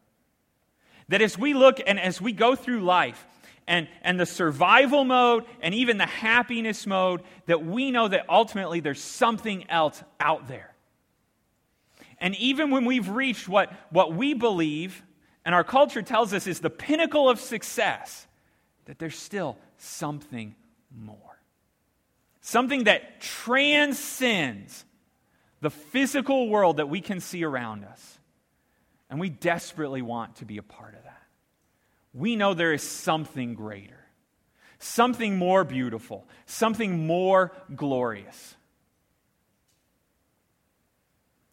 That 1.09 1.21
as 1.21 1.37
we 1.37 1.53
look 1.53 1.79
and 1.85 1.99
as 1.99 2.21
we 2.21 2.31
go 2.31 2.55
through 2.55 2.81
life, 2.81 3.25
and, 3.72 3.88
and 4.01 4.19
the 4.19 4.26
survival 4.26 5.05
mode 5.05 5.45
and 5.61 5.74
even 5.74 5.97
the 5.97 6.05
happiness 6.05 6.86
mode 6.86 7.22
that 7.45 7.65
we 7.65 7.89
know 7.89 8.05
that 8.05 8.26
ultimately 8.28 8.82
there's 8.82 9.01
something 9.01 9.63
else 9.69 10.03
out 10.19 10.49
there. 10.49 10.76
And 12.19 12.36
even 12.36 12.69
when 12.69 12.84
we've 12.84 13.07
reached 13.07 13.47
what, 13.47 13.72
what 13.89 14.13
we 14.13 14.34
believe 14.34 15.01
and 15.45 15.55
our 15.55 15.63
culture 15.63 16.01
tells 16.01 16.34
us 16.34 16.47
is 16.47 16.59
the 16.59 16.69
pinnacle 16.69 17.30
of 17.30 17.39
success, 17.39 18.28
that 18.86 18.99
there's 18.99 19.17
still 19.17 19.57
something 19.78 20.53
more. 20.93 21.39
Something 22.41 22.84
that 22.84 23.22
transcends 23.22 24.84
the 25.61 25.69
physical 25.69 26.49
world 26.49 26.76
that 26.76 26.89
we 26.89 26.99
can 26.99 27.22
see 27.22 27.45
around 27.45 27.86
us. 27.86 28.19
And 29.09 29.17
we 29.17 29.30
desperately 29.30 30.01
want 30.01 30.36
to 30.38 30.45
be 30.45 30.57
a 30.57 30.63
part 30.63 30.93
of 30.93 31.00
we 32.14 32.36
know 32.36 32.53
there 32.53 32.74
is 32.74 32.84
something 32.84 33.53
greater, 33.53 34.05
something 34.80 35.38
more 35.38 35.64
beautiful, 35.64 36.28
something 36.45 37.05
more 37.07 37.51
glorious. 37.76 38.55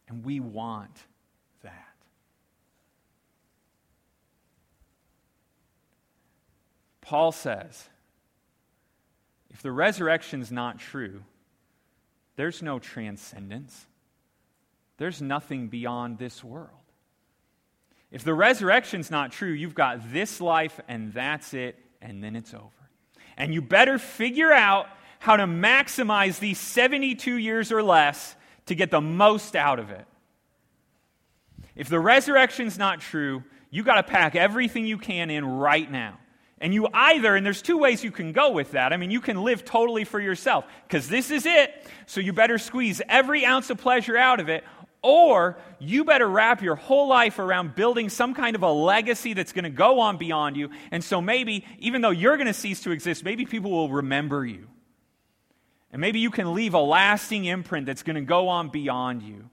And 0.09 0.25
we 0.25 0.41
want 0.41 0.97
that. 1.63 1.95
Paul 7.01 7.33
says 7.33 7.89
if 9.51 9.63
the 9.63 9.73
resurrection's 9.73 10.51
not 10.51 10.79
true, 10.79 11.23
there's 12.37 12.63
no 12.63 12.79
transcendence. 12.79 13.87
There's 14.99 15.21
nothing 15.21 15.69
beyond 15.69 16.19
this 16.19 16.43
world. 16.45 16.78
If 18.11 18.25
the 18.25 18.35
resurrection's 18.35 19.11
not 19.11 19.33
true, 19.33 19.51
you've 19.51 19.75
got 19.75 20.13
this 20.13 20.41
life 20.41 20.81
and 20.89 21.13
that's 21.13 21.53
it, 21.55 21.79
and 22.01 22.23
then 22.25 22.37
it's 22.37 22.55
over. 22.55 22.65
And 23.37 23.53
you 23.53 23.63
better 23.63 23.99
figure 23.99 24.53
out 24.53 24.87
how 25.19 25.37
to 25.37 25.45
maximize 25.45 26.39
these 26.39 26.59
72 26.59 27.35
years 27.35 27.71
or 27.71 27.83
less 27.83 28.35
to 28.67 28.75
get 28.75 28.91
the 28.91 29.01
most 29.01 29.57
out 29.57 29.79
of 29.79 29.91
it. 29.91 30.07
If 31.75 31.89
the 31.89 32.01
resurrection's 32.01 32.79
not 32.79 33.01
true, 33.01 33.45
you 33.71 33.83
got 33.83 33.95
to 33.97 34.03
pack 34.03 34.35
everything 34.35 34.87
you 34.87 34.99
can 34.99 35.31
in 35.31 35.45
right 35.45 35.91
now. 35.91 36.19
And 36.61 36.75
you 36.75 36.89
either, 36.93 37.37
and 37.37 37.47
there's 37.47 37.63
two 37.63 37.79
ways 37.79 38.03
you 38.03 38.11
can 38.11 38.33
go 38.33 38.51
with 38.51 38.73
that. 38.73 38.93
I 38.93 38.97
mean, 38.97 39.13
you 39.13 39.21
can 39.21 39.43
live 39.45 39.65
totally 39.65 40.05
for 40.05 40.19
yourself 40.19 40.65
because 40.87 41.09
this 41.09 41.31
is 41.31 41.47
it. 41.47 41.87
So 42.07 42.21
you 42.21 42.33
better 42.33 42.59
squeeze 42.59 43.01
every 43.09 43.45
ounce 43.45 43.71
of 43.71 43.79
pleasure 43.79 44.17
out 44.17 44.41
of 44.41 44.49
it, 44.49 44.65
or 45.03 45.57
you 45.78 46.05
better 46.05 46.26
wrap 46.26 46.62
your 46.62 46.74
whole 46.74 47.09
life 47.09 47.38
around 47.38 47.74
building 47.74 48.09
some 48.09 48.34
kind 48.34 48.57
of 48.57 48.62
a 48.62 48.70
legacy 48.70 49.32
that's 49.32 49.53
going 49.53 49.64
to 49.64 49.70
go 49.70 50.01
on 50.01 50.16
beyond 50.16 50.57
you. 50.57 50.70
And 50.90 51.03
so 51.03 51.20
maybe, 51.20 51.64
even 51.78 52.01
though 52.01 52.11
you're 52.11 52.36
going 52.36 52.49
to 52.49 52.55
cease 52.55 52.80
to 52.82 52.90
exist, 52.90 53.24
maybe 53.24 53.46
people 53.46 53.70
will 53.70 53.90
remember 53.90 54.44
you. 54.44 54.68
And 55.92 56.01
maybe 56.01 56.18
you 56.18 56.30
can 56.30 56.55
leave 56.55 56.74
a 56.74 56.80
lasting 56.80 57.44
imprint 57.44 57.86
that's 57.86 58.03
going 58.03 58.16
to 58.16 58.22
go 58.22 58.49
on 58.49 58.68
beyond 58.68 59.22
you. 59.22 59.49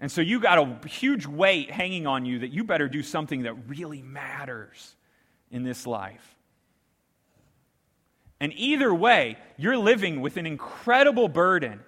And 0.00 0.10
so 0.10 0.20
you 0.20 0.40
got 0.40 0.58
a 0.58 0.88
huge 0.88 1.26
weight 1.26 1.70
hanging 1.70 2.06
on 2.06 2.26
you 2.26 2.40
that 2.40 2.52
you 2.52 2.64
better 2.64 2.88
do 2.88 3.02
something 3.02 3.42
that 3.42 3.54
really 3.68 4.02
matters 4.02 4.94
in 5.50 5.62
this 5.62 5.86
life. 5.86 6.34
And 8.40 8.52
either 8.54 8.92
way, 8.92 9.38
you're 9.56 9.78
living 9.78 10.20
with 10.20 10.36
an 10.36 10.46
incredible 10.46 11.28
burden 11.28 11.80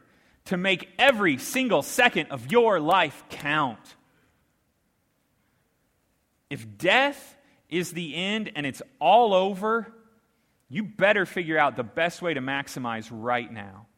to 0.48 0.56
make 0.56 0.88
every 0.98 1.36
single 1.36 1.82
second 1.82 2.30
of 2.30 2.50
your 2.50 2.80
life 2.80 3.22
count. 3.28 3.96
If 6.48 6.78
death 6.78 7.36
is 7.68 7.92
the 7.92 8.14
end 8.14 8.52
and 8.56 8.64
it's 8.64 8.80
all 8.98 9.34
over, 9.34 9.92
you 10.70 10.84
better 10.84 11.26
figure 11.26 11.58
out 11.58 11.76
the 11.76 11.82
best 11.82 12.22
way 12.22 12.32
to 12.32 12.40
maximize 12.40 13.08
right 13.10 13.52
now 13.52 13.88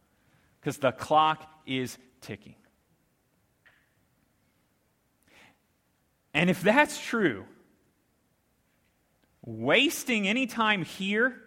because 0.61 0.79
the 0.79 0.91
clock 0.91 1.49
is 1.67 1.97
ticking. 2.21 2.57
And 6.35 6.51
if 6.51 6.63
that's 6.63 7.01
true, 7.01 7.45
wasting 9.47 10.27
any 10.27 10.49
time 10.49 10.83
here 10.83 11.41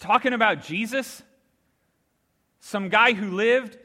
talking 0.00 0.32
about 0.32 0.64
Jesus, 0.64 1.22
some 2.66 2.88
guy 2.88 3.12
who 3.12 3.30
lived 3.30 3.78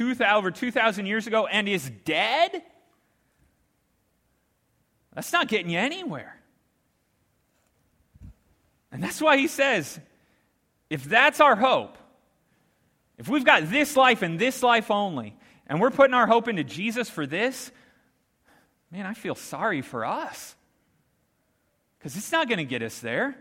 over 0.00 0.50
2,000 0.50 1.04
years 1.04 1.26
ago 1.26 1.46
and 1.46 1.68
is 1.68 1.90
dead, 2.06 2.62
that's 5.14 5.34
not 5.34 5.48
getting 5.48 5.70
you 5.70 5.78
anywhere. 5.78 6.34
And 8.90 9.02
that's 9.02 9.20
why 9.20 9.36
he 9.36 9.48
says 9.48 10.00
if 10.88 11.04
that's 11.04 11.40
our 11.40 11.54
hope, 11.54 11.98
if 13.18 13.28
we've 13.28 13.44
got 13.44 13.68
this 13.68 13.98
life 13.98 14.22
and 14.22 14.38
this 14.38 14.62
life 14.62 14.90
only, 14.90 15.36
and 15.66 15.78
we're 15.78 15.90
putting 15.90 16.14
our 16.14 16.26
hope 16.26 16.48
into 16.48 16.64
Jesus 16.64 17.10
for 17.10 17.26
this, 17.26 17.70
man, 18.90 19.04
I 19.04 19.12
feel 19.12 19.34
sorry 19.34 19.82
for 19.82 20.06
us. 20.06 20.56
Because 21.98 22.16
it's 22.16 22.32
not 22.32 22.48
going 22.48 22.58
to 22.58 22.64
get 22.64 22.82
us 22.82 22.98
there. 23.00 23.36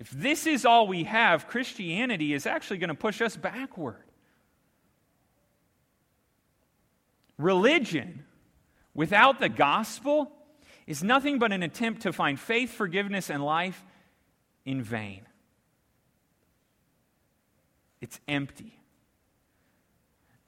If 0.00 0.10
this 0.10 0.46
is 0.46 0.64
all 0.64 0.88
we 0.88 1.04
have, 1.04 1.46
Christianity 1.46 2.32
is 2.32 2.46
actually 2.46 2.78
going 2.78 2.88
to 2.88 2.94
push 2.94 3.20
us 3.20 3.36
backward. 3.36 4.02
Religion 7.36 8.24
without 8.94 9.40
the 9.40 9.50
gospel 9.50 10.32
is 10.86 11.02
nothing 11.02 11.38
but 11.38 11.52
an 11.52 11.62
attempt 11.62 12.02
to 12.02 12.14
find 12.14 12.40
faith, 12.40 12.72
forgiveness, 12.72 13.28
and 13.28 13.44
life 13.44 13.84
in 14.64 14.82
vain. 14.82 15.20
It's 18.00 18.18
empty. 18.26 18.80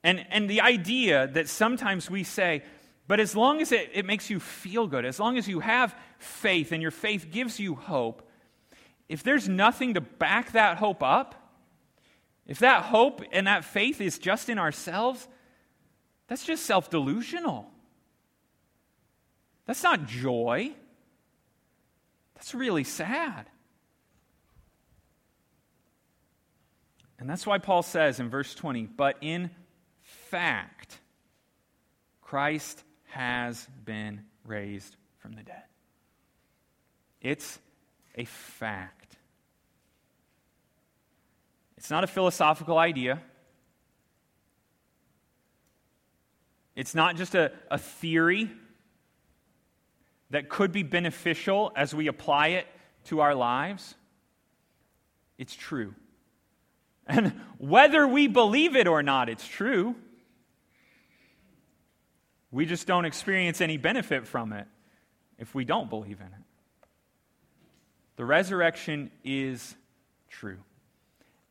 And, 0.03 0.25
and 0.31 0.49
the 0.49 0.63
idea 0.63 1.27
that 1.27 1.49
sometimes 1.49 2.11
we 2.11 2.25
say, 2.25 2.63
but 3.07 3.21
as 3.21 3.37
long 3.37 3.61
as 3.61 3.71
it, 3.71 3.91
it 3.93 4.07
makes 4.07 4.31
you 4.31 4.41
feel 4.41 4.87
good, 4.87 5.05
as 5.05 5.21
long 5.21 5.37
as 5.37 5.47
you 5.47 5.61
have 5.61 5.95
faith 6.19 6.73
and 6.73 6.81
your 6.81 6.91
faith 6.91 7.29
gives 7.31 7.61
you 7.61 7.75
hope, 7.75 8.27
if 9.09 9.23
there's 9.23 9.49
nothing 9.49 9.95
to 9.95 10.01
back 10.01 10.53
that 10.53 10.79
hope 10.79 11.03
up, 11.03 11.35
if 12.47 12.59
that 12.61 12.85
hope 12.85 13.23
and 13.33 13.47
that 13.47 13.65
faith 13.65 14.01
is 14.01 14.19
just 14.19 14.49
in 14.49 14.59
ourselves, 14.59 15.29
that's 16.29 16.45
just 16.45 16.65
self 16.65 16.91
delusional. 16.91 17.71
That's 19.67 19.83
not 19.83 20.07
joy. 20.07 20.73
That's 22.35 22.55
really 22.55 22.85
sad. 22.85 23.47
And 27.19 27.31
that's 27.31 27.47
why 27.47 27.59
Paul 27.59 27.85
says 27.85 28.19
in 28.19 28.31
verse 28.31 28.53
20, 28.53 28.87
but 28.87 29.17
in 29.21 29.51
fact, 30.01 30.99
Christ 32.21 32.83
has 33.11 33.69
been 33.85 34.23
raised 34.45 34.97
from 35.19 35.35
the 35.35 35.45
dead. 35.45 35.63
It's 37.21 37.61
a 38.15 38.25
fact. 38.25 39.17
It's 41.77 41.91
not 41.91 42.05
a 42.05 42.07
philosophical 42.07 42.79
idea. 42.79 43.21
It's 46.77 46.95
not 46.95 47.17
just 47.17 47.35
a, 47.35 47.53
a 47.71 47.79
theory 47.79 48.51
that 50.31 50.49
could 50.49 50.73
be 50.73 50.83
beneficial 50.83 51.73
as 51.77 51.95
we 51.95 52.07
apply 52.07 52.49
it 52.49 52.67
to 53.05 53.21
our 53.21 53.35
lives. 53.35 53.95
It's 55.39 55.55
true. 55.55 55.95
And 57.07 57.33
whether 57.59 58.07
we 58.07 58.29
believe 58.29 58.77
it 58.77 58.87
or 58.87 59.03
not, 59.03 59.29
it's 59.29 59.47
true. 59.47 59.97
We 62.51 62.65
just 62.65 62.87
don't 62.87 63.05
experience 63.05 63.61
any 63.61 63.77
benefit 63.77 64.27
from 64.27 64.53
it 64.53 64.67
if 65.39 65.55
we 65.55 65.65
don't 65.65 65.91
believe 65.91 66.21
in 66.21 66.27
it. 66.27 66.45
The 68.17 68.25
resurrection 68.25 69.11
is 69.25 69.75
true. 70.29 70.59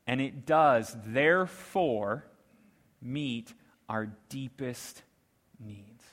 And 0.07 0.20
it 0.22 0.45
does, 0.45 0.95
therefore, 1.05 2.26
meet 3.01 3.53
our 3.88 4.12
deepest 4.30 5.03
needs 5.59 6.03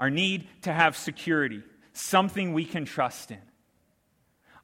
our 0.00 0.10
need 0.10 0.48
to 0.62 0.72
have 0.72 0.96
security, 0.96 1.62
something 1.92 2.54
we 2.54 2.64
can 2.64 2.86
trust 2.86 3.30
in, 3.30 3.42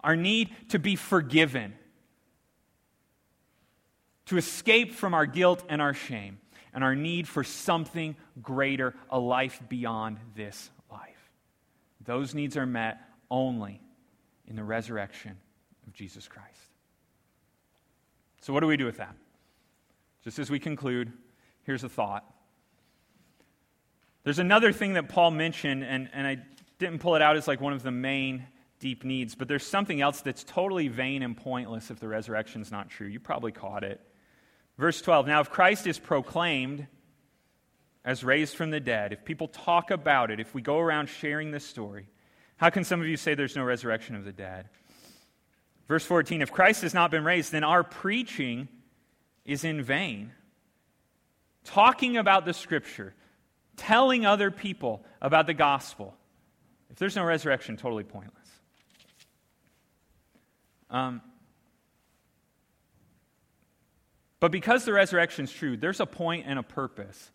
our 0.03 0.17
need 0.17 0.49
to 0.71 0.79
be 0.79 0.97
forgiven, 0.97 1.75
to 4.25 4.39
escape 4.39 4.95
from 4.95 5.15
our 5.15 5.27
guilt 5.27 5.63
and 5.69 5.81
our 5.83 5.95
shame, 5.95 6.39
and 6.73 6.83
our 6.83 6.97
need 6.97 7.29
for 7.29 7.45
something 7.45 8.17
greater, 8.43 8.95
a 9.11 9.19
life 9.19 9.61
beyond 9.69 10.19
this 10.35 10.71
life. 10.91 11.31
Those 12.05 12.35
needs 12.35 12.57
are 12.57 12.67
met 12.67 12.99
only 13.31 13.81
in 14.47 14.57
the 14.57 14.65
resurrection 14.65 15.37
of 15.87 15.93
Jesus 15.93 16.29
Christ. 16.29 16.49
So, 18.41 18.53
what 18.53 18.61
do 18.61 18.67
we 18.67 18.77
do 18.77 18.85
with 18.85 18.99
that? 18.99 19.17
Just 20.25 20.39
as 20.39 20.51
we 20.51 20.59
conclude, 20.59 21.13
here's 21.65 21.85
a 21.85 21.89
thought. 21.89 22.25
There's 24.25 24.39
another 24.39 24.73
thing 24.73 24.95
that 24.95 25.09
Paul 25.09 25.31
mentioned, 25.31 25.85
and, 25.85 26.09
and 26.13 26.27
I 26.27 26.39
didn't 26.79 26.99
pull 26.99 27.15
it 27.15 27.23
out 27.23 27.37
as 27.37 27.47
like 27.47 27.61
one 27.61 27.73
of 27.73 27.83
the 27.83 27.93
main 27.93 28.47
deep 28.81 29.05
needs, 29.05 29.35
but 29.35 29.49
there's 29.49 29.67
something 29.67 30.01
else 30.01 30.21
that's 30.21 30.45
totally 30.45 30.89
vain 30.89 31.23
and 31.23 31.37
pointless 31.37 31.91
if 31.91 32.01
the 32.01 32.09
resurrection's 32.09 32.71
not 32.71 32.91
true. 32.91 33.07
You 33.07 33.21
probably 33.21 33.53
caught 33.53 33.85
it. 33.85 34.01
Verse 34.79 35.01
12 35.01 35.27
Now, 35.27 35.41
if 35.41 35.51
Christ 35.51 35.87
is 35.87 35.99
proclaimed 35.99 36.87
as 38.05 38.23
raised 38.23 38.57
from 38.57 38.71
the 38.71 38.81
dead, 38.81 39.13
if 39.13 39.25
people 39.25 39.49
talk 39.49 39.91
about 39.91 40.31
it, 40.31 40.41
if 40.41 40.55
we 40.55 40.63
go 40.63 40.79
around 40.79 41.09
sharing 41.09 41.51
this 41.51 41.67
story, 41.67 42.09
how 42.57 42.71
can 42.71 42.85
some 42.85 43.01
of 43.01 43.07
you 43.07 43.17
say 43.17 43.35
there's 43.35 43.57
no 43.57 43.65
resurrection 43.65 44.15
of 44.15 44.25
the 44.25 44.33
dead? 44.33 44.69
Verse 45.89 46.05
14 46.05 46.43
If 46.43 46.53
Christ 46.53 46.83
has 46.83 46.95
not 46.95 47.11
been 47.11 47.25
raised, 47.25 47.53
then 47.53 47.65
our 47.65 47.85
preaching 47.85 48.69
is 49.45 49.65
in 49.65 49.83
vain. 49.83 50.33
Talking 51.65 52.17
about 52.17 52.45
the 52.45 52.55
scripture, 52.55 53.15
telling 53.77 54.25
other 54.25 54.51
people 54.51 55.05
about 55.21 55.47
the 55.47 55.55
gospel, 55.55 56.15
if 56.91 56.97
there's 56.97 57.17
no 57.17 57.25
resurrection, 57.25 57.77
totally 57.77 58.05
pointless. 58.05 58.33
Um, 60.89 61.21
but 64.39 64.53
because 64.53 64.85
the 64.85 64.93
resurrection 64.93 65.45
is 65.45 65.53
true, 65.53 65.77
there's 65.77 66.01
a 66.01 66.07
point 66.07 66.45
and 66.47 66.59
a 66.59 66.63
purpose 66.63 67.31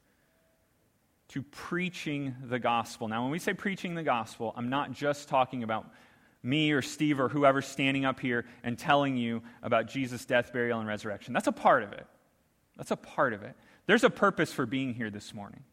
to 1.32 1.42
preaching 1.44 2.36
the 2.44 2.60
gospel. 2.60 3.08
Now, 3.08 3.24
when 3.24 3.32
we 3.32 3.40
say 3.40 3.54
preaching 3.54 3.96
the 3.96 4.04
gospel, 4.04 4.54
I'm 4.56 4.70
not 4.70 4.92
just 4.92 5.30
talking 5.30 5.64
about 5.64 5.90
me 6.44 6.72
or 6.72 6.82
Steve 6.82 7.20
or 7.20 7.30
whoever's 7.30 7.66
standing 7.66 8.04
up 8.04 8.20
here 8.20 8.46
and 8.64 8.78
telling 8.78 9.16
you 9.16 9.42
about 9.64 9.88
Jesus' 9.88 10.26
death, 10.26 10.52
burial, 10.52 10.80
and 10.80 10.88
resurrection. 10.88 11.34
That's 11.34 11.48
a 11.48 11.54
part 11.54 11.84
of 11.84 11.94
it. 11.94 12.06
That's 12.76 12.92
a 12.92 12.98
part 12.98 13.34
of 13.34 13.44
it. 13.44 13.56
There's 13.86 14.04
a 14.04 14.10
purpose 14.10 14.52
for 14.52 14.66
being 14.66 14.94
here 14.94 15.10
this 15.10 15.34
morning. 15.34 15.64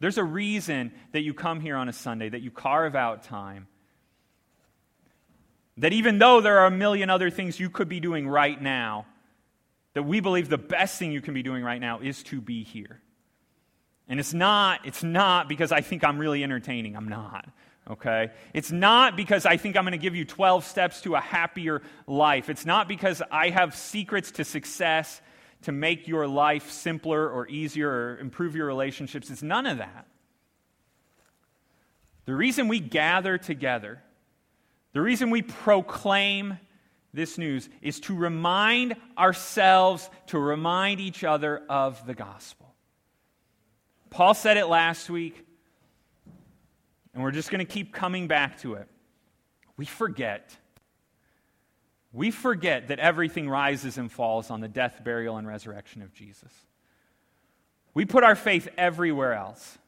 There's 0.00 0.18
a 0.18 0.24
reason 0.24 0.92
that 1.12 1.20
you 1.20 1.32
come 1.32 1.60
here 1.60 1.76
on 1.76 1.88
a 1.88 1.92
Sunday, 1.92 2.28
that 2.28 2.42
you 2.42 2.50
carve 2.50 2.96
out 2.96 3.22
time. 3.22 3.68
That 5.76 5.92
even 5.92 6.18
though 6.18 6.40
there 6.40 6.58
are 6.58 6.66
a 6.66 6.72
million 6.72 7.08
other 7.08 7.30
things 7.30 7.60
you 7.60 7.70
could 7.70 7.88
be 7.88 8.00
doing 8.00 8.28
right 8.28 8.60
now, 8.60 9.06
that 9.94 10.02
we 10.02 10.18
believe 10.18 10.48
the 10.48 10.58
best 10.58 10.98
thing 10.98 11.12
you 11.12 11.20
can 11.20 11.34
be 11.34 11.42
doing 11.42 11.62
right 11.62 11.80
now 11.80 12.00
is 12.00 12.24
to 12.24 12.40
be 12.40 12.64
here. 12.64 13.00
And 14.12 14.20
it's 14.20 14.34
not, 14.34 14.84
it's 14.84 15.02
not 15.02 15.48
because 15.48 15.72
I 15.72 15.80
think 15.80 16.04
I'm 16.04 16.18
really 16.18 16.44
entertaining. 16.44 16.96
I'm 16.96 17.08
not. 17.08 17.48
Okay? 17.88 18.30
It's 18.52 18.70
not 18.70 19.16
because 19.16 19.46
I 19.46 19.56
think 19.56 19.74
I'm 19.74 19.84
going 19.84 19.92
to 19.92 19.96
give 19.96 20.14
you 20.14 20.26
12 20.26 20.66
steps 20.66 21.00
to 21.00 21.14
a 21.14 21.18
happier 21.18 21.80
life. 22.06 22.50
It's 22.50 22.66
not 22.66 22.88
because 22.88 23.22
I 23.30 23.48
have 23.48 23.74
secrets 23.74 24.32
to 24.32 24.44
success 24.44 25.22
to 25.62 25.72
make 25.72 26.08
your 26.08 26.28
life 26.28 26.70
simpler 26.70 27.26
or 27.26 27.48
easier 27.48 27.88
or 27.88 28.18
improve 28.18 28.54
your 28.54 28.66
relationships. 28.66 29.30
It's 29.30 29.42
none 29.42 29.64
of 29.64 29.78
that. 29.78 30.06
The 32.26 32.34
reason 32.34 32.68
we 32.68 32.80
gather 32.80 33.38
together, 33.38 34.02
the 34.92 35.00
reason 35.00 35.30
we 35.30 35.40
proclaim 35.40 36.58
this 37.14 37.38
news 37.38 37.66
is 37.80 37.98
to 38.00 38.14
remind 38.14 38.94
ourselves, 39.16 40.10
to 40.26 40.38
remind 40.38 41.00
each 41.00 41.24
other 41.24 41.62
of 41.70 42.06
the 42.06 42.12
gospel. 42.12 42.61
Paul 44.12 44.34
said 44.34 44.58
it 44.58 44.66
last 44.66 45.08
week, 45.08 45.42
and 47.14 47.22
we're 47.22 47.30
just 47.30 47.50
going 47.50 47.64
to 47.66 47.72
keep 47.72 47.94
coming 47.94 48.28
back 48.28 48.58
to 48.60 48.74
it. 48.74 48.86
We 49.78 49.86
forget. 49.86 50.54
We 52.12 52.30
forget 52.30 52.88
that 52.88 52.98
everything 52.98 53.48
rises 53.48 53.96
and 53.96 54.12
falls 54.12 54.50
on 54.50 54.60
the 54.60 54.68
death, 54.68 55.00
burial, 55.02 55.38
and 55.38 55.48
resurrection 55.48 56.02
of 56.02 56.12
Jesus. 56.12 56.52
We 57.94 58.04
put 58.04 58.22
our 58.22 58.36
faith 58.36 58.68
everywhere 58.76 59.32
else. 59.32 59.78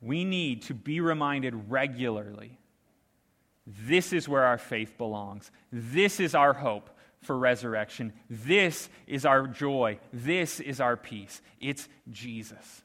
We 0.00 0.24
need 0.24 0.62
to 0.62 0.74
be 0.74 1.00
reminded 1.00 1.70
regularly 1.70 2.58
this 3.68 4.12
is 4.12 4.28
where 4.28 4.44
our 4.44 4.58
faith 4.58 4.98
belongs. 4.98 5.50
This 5.72 6.18
is 6.18 6.34
our 6.34 6.52
hope 6.52 6.90
for 7.20 7.38
resurrection. 7.38 8.12
This 8.28 8.88
is 9.06 9.24
our 9.24 9.46
joy. 9.46 9.98
This 10.12 10.58
is 10.58 10.80
our 10.80 10.96
peace. 10.96 11.40
It's 11.60 11.88
Jesus. 12.10 12.82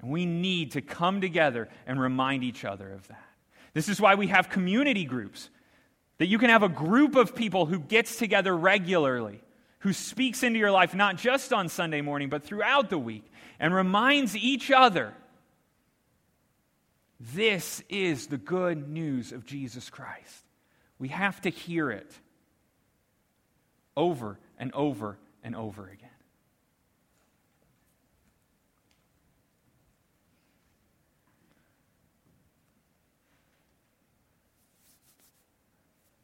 And 0.00 0.10
we 0.10 0.26
need 0.26 0.72
to 0.72 0.82
come 0.82 1.20
together 1.20 1.68
and 1.86 2.00
remind 2.00 2.44
each 2.44 2.64
other 2.64 2.92
of 2.92 3.08
that. 3.08 3.22
This 3.72 3.88
is 3.88 4.00
why 4.00 4.14
we 4.14 4.28
have 4.28 4.50
community 4.50 5.04
groups. 5.04 5.50
That 6.18 6.26
you 6.26 6.38
can 6.38 6.50
have 6.50 6.62
a 6.62 6.68
group 6.68 7.14
of 7.14 7.34
people 7.34 7.66
who 7.66 7.78
gets 7.78 8.16
together 8.16 8.56
regularly, 8.56 9.40
who 9.80 9.92
speaks 9.92 10.42
into 10.42 10.58
your 10.58 10.70
life 10.70 10.94
not 10.94 11.16
just 11.16 11.52
on 11.52 11.68
Sunday 11.68 12.00
morning, 12.00 12.30
but 12.30 12.42
throughout 12.42 12.88
the 12.88 12.98
week, 12.98 13.30
and 13.60 13.74
reminds 13.74 14.36
each 14.36 14.70
other 14.70 15.14
this 17.18 17.82
is 17.88 18.26
the 18.26 18.36
good 18.36 18.88
news 18.88 19.32
of 19.32 19.46
Jesus 19.46 19.88
Christ. 19.88 20.44
We 20.98 21.08
have 21.08 21.40
to 21.42 21.50
hear 21.50 21.90
it 21.90 22.12
over 23.96 24.38
and 24.58 24.72
over 24.74 25.18
and 25.42 25.56
over 25.56 25.88
again. 25.88 26.05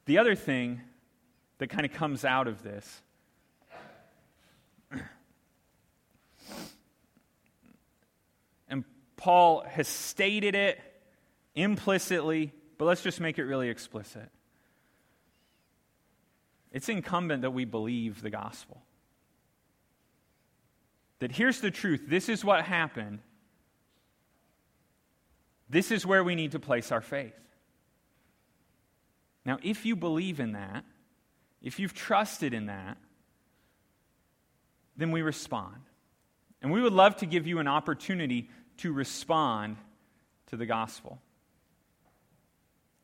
The 0.04 0.18
other 0.18 0.34
thing 0.34 0.80
that 1.58 1.68
kind 1.68 1.86
of 1.86 1.92
comes 1.92 2.24
out 2.24 2.48
of 2.48 2.62
this 2.62 3.02
and 8.68 8.84
Paul 9.16 9.62
has 9.68 9.86
stated 9.86 10.54
it 10.54 10.80
implicitly, 11.54 12.52
but 12.78 12.86
let's 12.86 13.02
just 13.02 13.20
make 13.20 13.38
it 13.38 13.44
really 13.44 13.68
explicit. 13.68 14.28
It's 16.72 16.88
incumbent 16.88 17.42
that 17.42 17.50
we 17.50 17.64
believe 17.64 18.22
the 18.22 18.30
gospel. 18.30 18.82
That 21.20 21.30
here's 21.30 21.60
the 21.60 21.70
truth 21.70 22.02
this 22.08 22.28
is 22.28 22.44
what 22.44 22.64
happened. 22.64 23.20
This 25.68 25.90
is 25.90 26.04
where 26.04 26.24
we 26.24 26.34
need 26.34 26.52
to 26.52 26.58
place 26.58 26.90
our 26.90 27.00
faith. 27.00 27.38
Now, 29.44 29.58
if 29.62 29.84
you 29.84 29.96
believe 29.96 30.40
in 30.40 30.52
that, 30.52 30.84
if 31.62 31.78
you've 31.78 31.94
trusted 31.94 32.54
in 32.54 32.66
that, 32.66 32.96
then 34.96 35.10
we 35.10 35.22
respond. 35.22 35.76
And 36.60 36.70
we 36.70 36.80
would 36.80 36.92
love 36.92 37.16
to 37.16 37.26
give 37.26 37.46
you 37.46 37.58
an 37.58 37.66
opportunity 37.68 38.48
to 38.78 38.92
respond 38.92 39.76
to 40.48 40.56
the 40.56 40.66
gospel. 40.66 41.20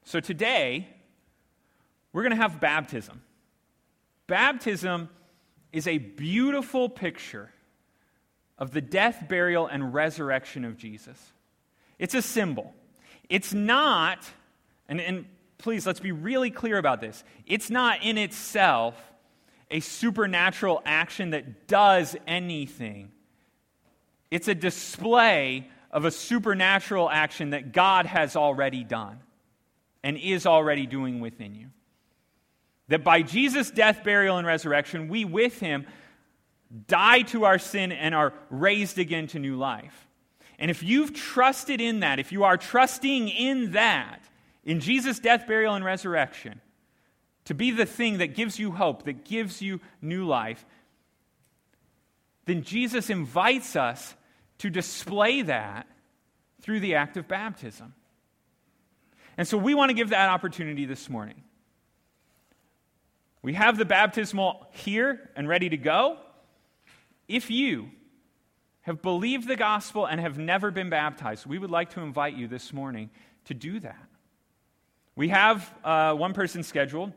So 0.05 0.20
today, 0.20 0.89
we're 2.12 2.22
going 2.22 2.36
to 2.36 2.43
have 2.43 2.61
baptism. 2.61 3.22
Baptism 4.26 5.09
is 5.72 5.86
a 5.86 5.99
beautiful 5.99 6.89
picture 6.89 7.53
of 8.59 8.72
the 8.72 8.80
death, 8.80 9.24
burial, 9.28 9.66
and 9.66 9.95
resurrection 9.95 10.64
of 10.64 10.76
Jesus. 10.76 11.32
It's 11.99 12.14
a 12.14 12.22
symbol. 12.22 12.74
It's 13.28 13.53
not, 13.53 14.24
and, 14.89 15.01
and 15.01 15.26
please, 15.59 15.87
let's 15.87 16.01
be 16.01 16.13
really 16.13 16.51
clear 16.51 16.79
about 16.79 17.01
this. 17.01 17.23
It's 17.47 17.71
not 17.71 18.03
in 18.03 18.17
itself 18.17 18.95
a 19.71 19.81
supernatural 19.81 20.81
action 20.87 21.31
that 21.31 21.67
does 21.67 22.17
anything, 22.27 23.13
it's 24.31 24.49
a 24.49 24.55
display 24.55 25.69
of 25.91 26.05
a 26.05 26.11
supernatural 26.11 27.09
action 27.11 27.51
that 27.51 27.73
God 27.73 28.07
has 28.07 28.37
already 28.37 28.85
done 28.85 29.21
and 30.03 30.17
is 30.17 30.47
already 30.47 30.87
doing 30.87 31.21
within 31.21 31.55
you. 31.55 31.69
That 32.89 33.05
by 33.05 33.23
Jesus' 33.23 33.71
death, 33.71 34.05
burial, 34.05 34.39
and 34.39 34.47
resurrection, 34.47 35.09
we 35.09 35.25
with 35.25 35.61
him 35.61 35.87
die 36.87 37.23
to 37.23 37.45
our 37.45 37.59
sin 37.59 37.93
and 37.93 38.15
are 38.15 38.33
raised 38.51 38.99
again 38.99 39.27
to 39.29 39.39
new 39.39 39.57
life. 39.57 40.07
And 40.59 40.71
if 40.71 40.83
you've 40.83 41.15
trusted 41.15 41.81
in 41.81 42.01
that, 42.01 42.19
if 42.19 42.33
you 42.33 42.45
are 42.45 42.57
trusting 42.57 43.29
in 43.29 43.73
that, 43.73 44.21
in 44.65 44.81
Jesus' 44.81 45.19
death, 45.19 45.47
burial, 45.47 45.75
and 45.75 45.85
resurrection, 45.85 46.61
to 47.47 47.55
be 47.55 47.71
the 47.71 47.87
thing 47.87 48.19
that 48.19 48.35
gives 48.35 48.59
you 48.59 48.73
hope, 48.73 49.05
that 49.05 49.25
gives 49.25 49.63
you 49.63 49.81
new 50.03 50.27
life, 50.27 50.65
then 52.45 52.63
Jesus 52.63 53.11
invites 53.11 53.77
us 53.77 54.15
to 54.59 54.71
display 54.71 55.43
that 55.43 55.87
through 56.61 56.81
the 56.81 56.97
act 56.97 57.17
of 57.17 57.29
baptism. 57.29 57.95
And 59.37 59.47
so 59.47 59.57
we 59.57 59.75
want 59.75 59.91
to 59.91 59.95
give 59.95 60.11
that 60.11 60.29
opportunity 60.29 60.85
this 60.85 61.09
morning. 61.09 61.43
We 63.41 63.55
have 63.55 63.79
the 63.79 63.85
baptismal 63.85 64.67
here 64.73 65.31
and 65.37 65.49
ready 65.49 65.69
to 65.69 65.77
go. 65.77 66.19
If 67.29 67.51
you 67.51 67.91
have 68.81 69.01
believed 69.01 69.47
the 69.47 69.57
gospel 69.57 70.07
and 70.07 70.21
have 70.21 70.39
never 70.39 70.71
been 70.71 70.91
baptized, 70.91 71.47
we 71.47 71.59
would 71.59 71.71
like 71.71 71.91
to 71.91 72.01
invite 72.01 72.35
you 72.35 72.49
this 72.49 72.73
morning 72.73 73.11
to 73.45 73.55
do 73.55 73.79
that. 73.81 74.08
We 75.19 75.31
have 75.31 75.75
uh, 75.83 76.14
one 76.14 76.33
person 76.33 76.62
scheduled 76.62 77.12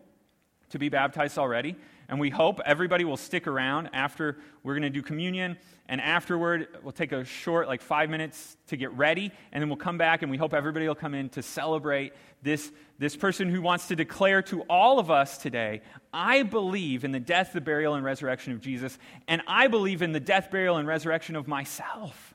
to 0.72 0.80
be 0.80 0.89
baptized 0.89 1.38
already, 1.38 1.76
and 2.10 2.20
we 2.20 2.32
hope 2.32 2.60
everybody 2.66 3.06
will 3.06 3.16
stick 3.16 3.45
around 3.45 3.91
after 3.93 4.39
we're 4.64 4.74
going 4.74 4.82
to 4.82 4.89
do 4.89 5.04
communion. 5.04 5.56
And 5.88 6.02
afterward, 6.02 6.80
we'll 6.82 6.93
take 6.93 7.12
a 7.12 7.24
short, 7.24 7.68
like 7.68 7.84
five 7.84 8.10
minutes 8.10 8.58
to 8.70 8.76
get 8.76 8.91
ready, 8.93 9.32
and 9.52 9.62
then 9.62 9.70
we'll 9.70 9.78
come 9.78 9.99
back, 9.99 10.24
and 10.24 10.32
we 10.32 10.38
hope 10.38 10.56
everybody 10.56 10.88
will 10.88 10.95
come 10.95 11.14
in 11.14 11.30
to 11.30 11.43
celebrate 11.43 12.14
this, 12.41 12.72
this 12.97 13.16
person 13.16 13.49
who 13.49 13.62
wants 13.62 13.89
to 13.89 13.95
declare 13.95 14.41
to 14.41 14.62
all 14.64 14.97
of 14.97 15.12
us 15.12 15.38
today 15.38 15.82
I 16.12 16.41
believe 16.41 17.04
in 17.04 17.12
the 17.12 17.20
death, 17.20 17.54
the 17.54 17.62
burial, 17.62 17.93
and 17.93 18.04
resurrection 18.04 18.52
of 18.54 18.62
Jesus, 18.62 18.97
and 19.28 19.43
I 19.45 19.68
believe 19.68 20.02
in 20.02 20.12
the 20.12 20.20
death, 20.20 20.49
burial, 20.49 20.78
and 20.78 20.88
resurrection 20.88 21.36
of 21.36 21.47
myself. 21.47 22.34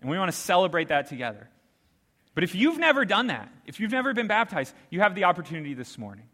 And 0.00 0.10
we 0.10 0.18
want 0.18 0.32
to 0.32 0.36
celebrate 0.36 0.88
that 0.88 1.08
together. 1.08 1.48
But 2.34 2.44
if 2.44 2.54
you've 2.54 2.78
never 2.78 3.04
done 3.04 3.26
that, 3.26 3.50
if 3.66 3.78
you've 3.78 3.90
never 3.90 4.14
been 4.14 4.26
baptized, 4.26 4.74
you 4.90 5.00
have 5.00 5.14
the 5.14 5.24
opportunity 5.24 5.74
this 5.74 5.98
morning. 5.98 6.24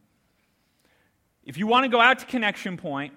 If 1.44 1.56
you 1.56 1.66
want 1.66 1.84
to 1.84 1.88
go 1.88 2.00
out 2.00 2.20
to 2.20 2.26
Connection 2.26 2.76
Point, 2.76 3.14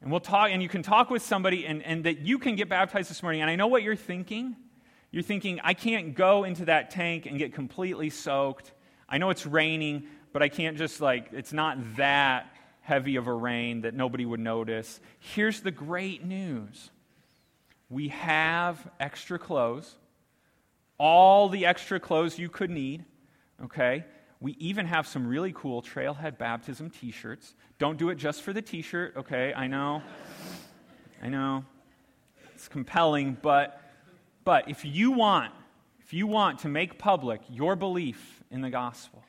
and 0.00 0.10
we'll 0.10 0.20
talk, 0.20 0.50
and 0.50 0.62
you 0.62 0.68
can 0.68 0.82
talk 0.82 1.10
with 1.10 1.22
somebody, 1.22 1.66
and, 1.66 1.82
and 1.82 2.04
that 2.04 2.20
you 2.20 2.38
can 2.38 2.56
get 2.56 2.68
baptized 2.68 3.10
this 3.10 3.22
morning. 3.22 3.40
And 3.42 3.50
I 3.50 3.56
know 3.56 3.66
what 3.66 3.82
you're 3.82 3.96
thinking. 3.96 4.56
You're 5.10 5.22
thinking, 5.22 5.60
I 5.62 5.74
can't 5.74 6.14
go 6.14 6.44
into 6.44 6.66
that 6.66 6.90
tank 6.90 7.26
and 7.26 7.38
get 7.38 7.54
completely 7.54 8.10
soaked. 8.10 8.72
I 9.08 9.18
know 9.18 9.30
it's 9.30 9.46
raining, 9.46 10.04
but 10.32 10.42
I 10.42 10.48
can't 10.48 10.76
just 10.76 11.00
like, 11.00 11.30
it's 11.32 11.52
not 11.52 11.96
that 11.96 12.54
heavy 12.80 13.16
of 13.16 13.26
a 13.26 13.32
rain 13.32 13.82
that 13.82 13.94
nobody 13.94 14.24
would 14.24 14.40
notice. 14.40 15.00
Here's 15.18 15.60
the 15.60 15.70
great 15.70 16.24
news 16.24 16.90
we 17.90 18.08
have 18.08 18.86
extra 19.00 19.38
clothes 19.38 19.94
all 20.98 21.48
the 21.48 21.66
extra 21.66 22.00
clothes 22.00 22.38
you 22.38 22.48
could 22.48 22.70
need, 22.70 23.04
okay? 23.64 24.04
We 24.40 24.52
even 24.58 24.86
have 24.86 25.06
some 25.06 25.26
really 25.26 25.52
cool 25.54 25.82
Trailhead 25.82 26.38
Baptism 26.38 26.90
t 26.90 27.10
shirts. 27.10 27.54
Don't 27.78 27.98
do 27.98 28.10
it 28.10 28.16
just 28.16 28.42
for 28.42 28.52
the 28.52 28.62
t 28.62 28.82
shirt, 28.82 29.14
okay? 29.16 29.52
I 29.54 29.66
know. 29.66 30.02
I 31.22 31.28
know. 31.28 31.64
It's 32.54 32.68
compelling, 32.68 33.36
but, 33.40 33.80
but 34.44 34.68
if 34.68 34.84
you 34.84 35.12
want, 35.12 35.52
if 36.00 36.12
you 36.12 36.26
want 36.26 36.60
to 36.60 36.68
make 36.68 36.98
public 36.98 37.40
your 37.48 37.76
belief 37.76 38.42
in 38.50 38.60
the 38.60 38.70
gospel, 38.70 39.22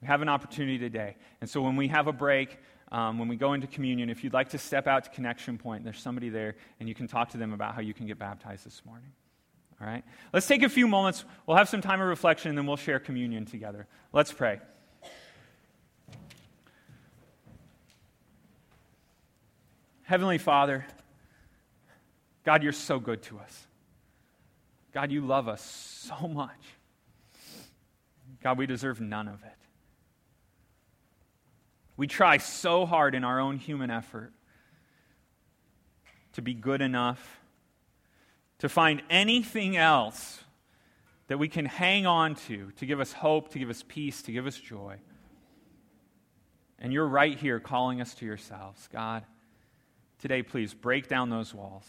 we 0.00 0.06
have 0.06 0.22
an 0.22 0.28
opportunity 0.28 0.78
today. 0.78 1.16
And 1.40 1.50
so 1.50 1.60
when 1.60 1.76
we 1.76 1.88
have 1.88 2.06
a 2.06 2.12
break, 2.12 2.58
um, 2.92 3.18
when 3.18 3.28
we 3.28 3.36
go 3.36 3.52
into 3.52 3.66
communion, 3.66 4.08
if 4.08 4.24
you'd 4.24 4.32
like 4.32 4.50
to 4.50 4.58
step 4.58 4.86
out 4.86 5.04
to 5.04 5.10
Connection 5.10 5.58
Point, 5.58 5.84
there's 5.84 6.00
somebody 6.00 6.28
there, 6.28 6.54
and 6.80 6.88
you 6.88 6.94
can 6.94 7.06
talk 7.06 7.30
to 7.30 7.38
them 7.38 7.52
about 7.52 7.74
how 7.74 7.80
you 7.80 7.92
can 7.92 8.06
get 8.06 8.18
baptized 8.18 8.64
this 8.64 8.82
morning. 8.86 9.10
All 9.80 9.86
right? 9.86 10.04
Let's 10.32 10.46
take 10.46 10.62
a 10.62 10.68
few 10.68 10.88
moments. 10.88 11.24
We'll 11.46 11.56
have 11.56 11.68
some 11.68 11.80
time 11.80 12.00
of 12.00 12.08
reflection, 12.08 12.48
and 12.48 12.58
then 12.58 12.66
we'll 12.66 12.76
share 12.76 12.98
communion 12.98 13.46
together. 13.46 13.86
Let's 14.12 14.32
pray. 14.32 14.60
Heavenly 20.02 20.38
Father, 20.38 20.86
God, 22.44 22.62
you're 22.62 22.72
so 22.72 22.98
good 22.98 23.22
to 23.24 23.38
us. 23.38 23.66
God, 24.92 25.12
you 25.12 25.20
love 25.20 25.48
us 25.48 25.62
so 25.62 26.26
much. 26.26 26.50
God, 28.42 28.56
we 28.56 28.66
deserve 28.66 29.00
none 29.00 29.28
of 29.28 29.42
it. 29.42 29.52
We 31.96 32.06
try 32.06 32.38
so 32.38 32.86
hard 32.86 33.14
in 33.14 33.22
our 33.22 33.38
own 33.38 33.58
human 33.58 33.90
effort 33.90 34.32
to 36.32 36.42
be 36.42 36.54
good 36.54 36.80
enough, 36.80 37.37
to 38.58 38.68
find 38.68 39.02
anything 39.08 39.76
else 39.76 40.42
that 41.28 41.38
we 41.38 41.48
can 41.48 41.66
hang 41.66 42.06
on 42.06 42.34
to, 42.34 42.70
to 42.72 42.86
give 42.86 43.00
us 43.00 43.12
hope, 43.12 43.50
to 43.50 43.58
give 43.58 43.70
us 43.70 43.84
peace, 43.86 44.22
to 44.22 44.32
give 44.32 44.46
us 44.46 44.56
joy. 44.56 44.96
And 46.78 46.92
you're 46.92 47.06
right 47.06 47.38
here 47.38 47.60
calling 47.60 48.00
us 48.00 48.14
to 48.14 48.26
yourselves. 48.26 48.88
God, 48.92 49.24
today, 50.18 50.42
please 50.42 50.74
break 50.74 51.08
down 51.08 51.28
those 51.28 51.54
walls 51.54 51.86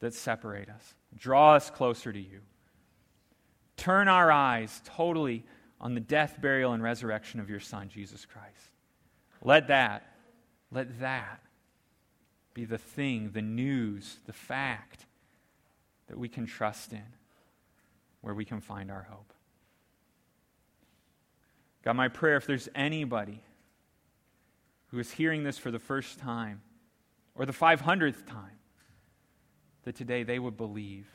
that 0.00 0.14
separate 0.14 0.68
us, 0.68 0.94
draw 1.16 1.54
us 1.54 1.68
closer 1.68 2.12
to 2.12 2.20
you. 2.20 2.40
Turn 3.76 4.08
our 4.08 4.30
eyes 4.30 4.80
totally 4.84 5.44
on 5.80 5.94
the 5.94 6.00
death, 6.00 6.40
burial, 6.40 6.72
and 6.72 6.82
resurrection 6.82 7.40
of 7.40 7.48
your 7.48 7.60
Son, 7.60 7.88
Jesus 7.88 8.26
Christ. 8.26 8.70
Let 9.42 9.68
that, 9.68 10.14
let 10.70 11.00
that 11.00 11.40
be 12.52 12.66
the 12.66 12.78
thing, 12.78 13.30
the 13.32 13.42
news, 13.42 14.18
the 14.26 14.32
fact 14.32 15.06
that 16.10 16.18
we 16.18 16.28
can 16.28 16.44
trust 16.44 16.92
in, 16.92 17.06
where 18.20 18.34
we 18.34 18.44
can 18.44 18.60
find 18.60 18.90
our 18.90 19.06
hope. 19.08 19.32
God, 21.84 21.94
my 21.94 22.08
prayer, 22.08 22.36
if 22.36 22.46
there's 22.46 22.68
anybody 22.74 23.40
who 24.88 24.98
is 24.98 25.12
hearing 25.12 25.44
this 25.44 25.56
for 25.56 25.70
the 25.70 25.78
first 25.78 26.18
time 26.18 26.62
or 27.36 27.46
the 27.46 27.52
500th 27.52 28.26
time, 28.26 28.58
that 29.84 29.94
today 29.94 30.24
they 30.24 30.40
would 30.40 30.56
believe, 30.56 31.06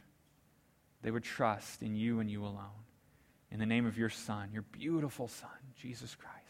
they 1.03 1.11
would 1.11 1.23
trust 1.23 1.83
in 1.83 1.95
you 1.95 2.21
and 2.21 2.31
you 2.31 2.43
alone. 2.43 2.85
In 3.51 3.59
the 3.59 3.65
name 3.65 3.85
of 3.85 3.97
your 3.97 4.09
Son, 4.09 4.49
your 4.53 4.63
beautiful 4.63 5.27
Son, 5.27 5.49
Jesus 5.75 6.15
Christ. 6.15 6.44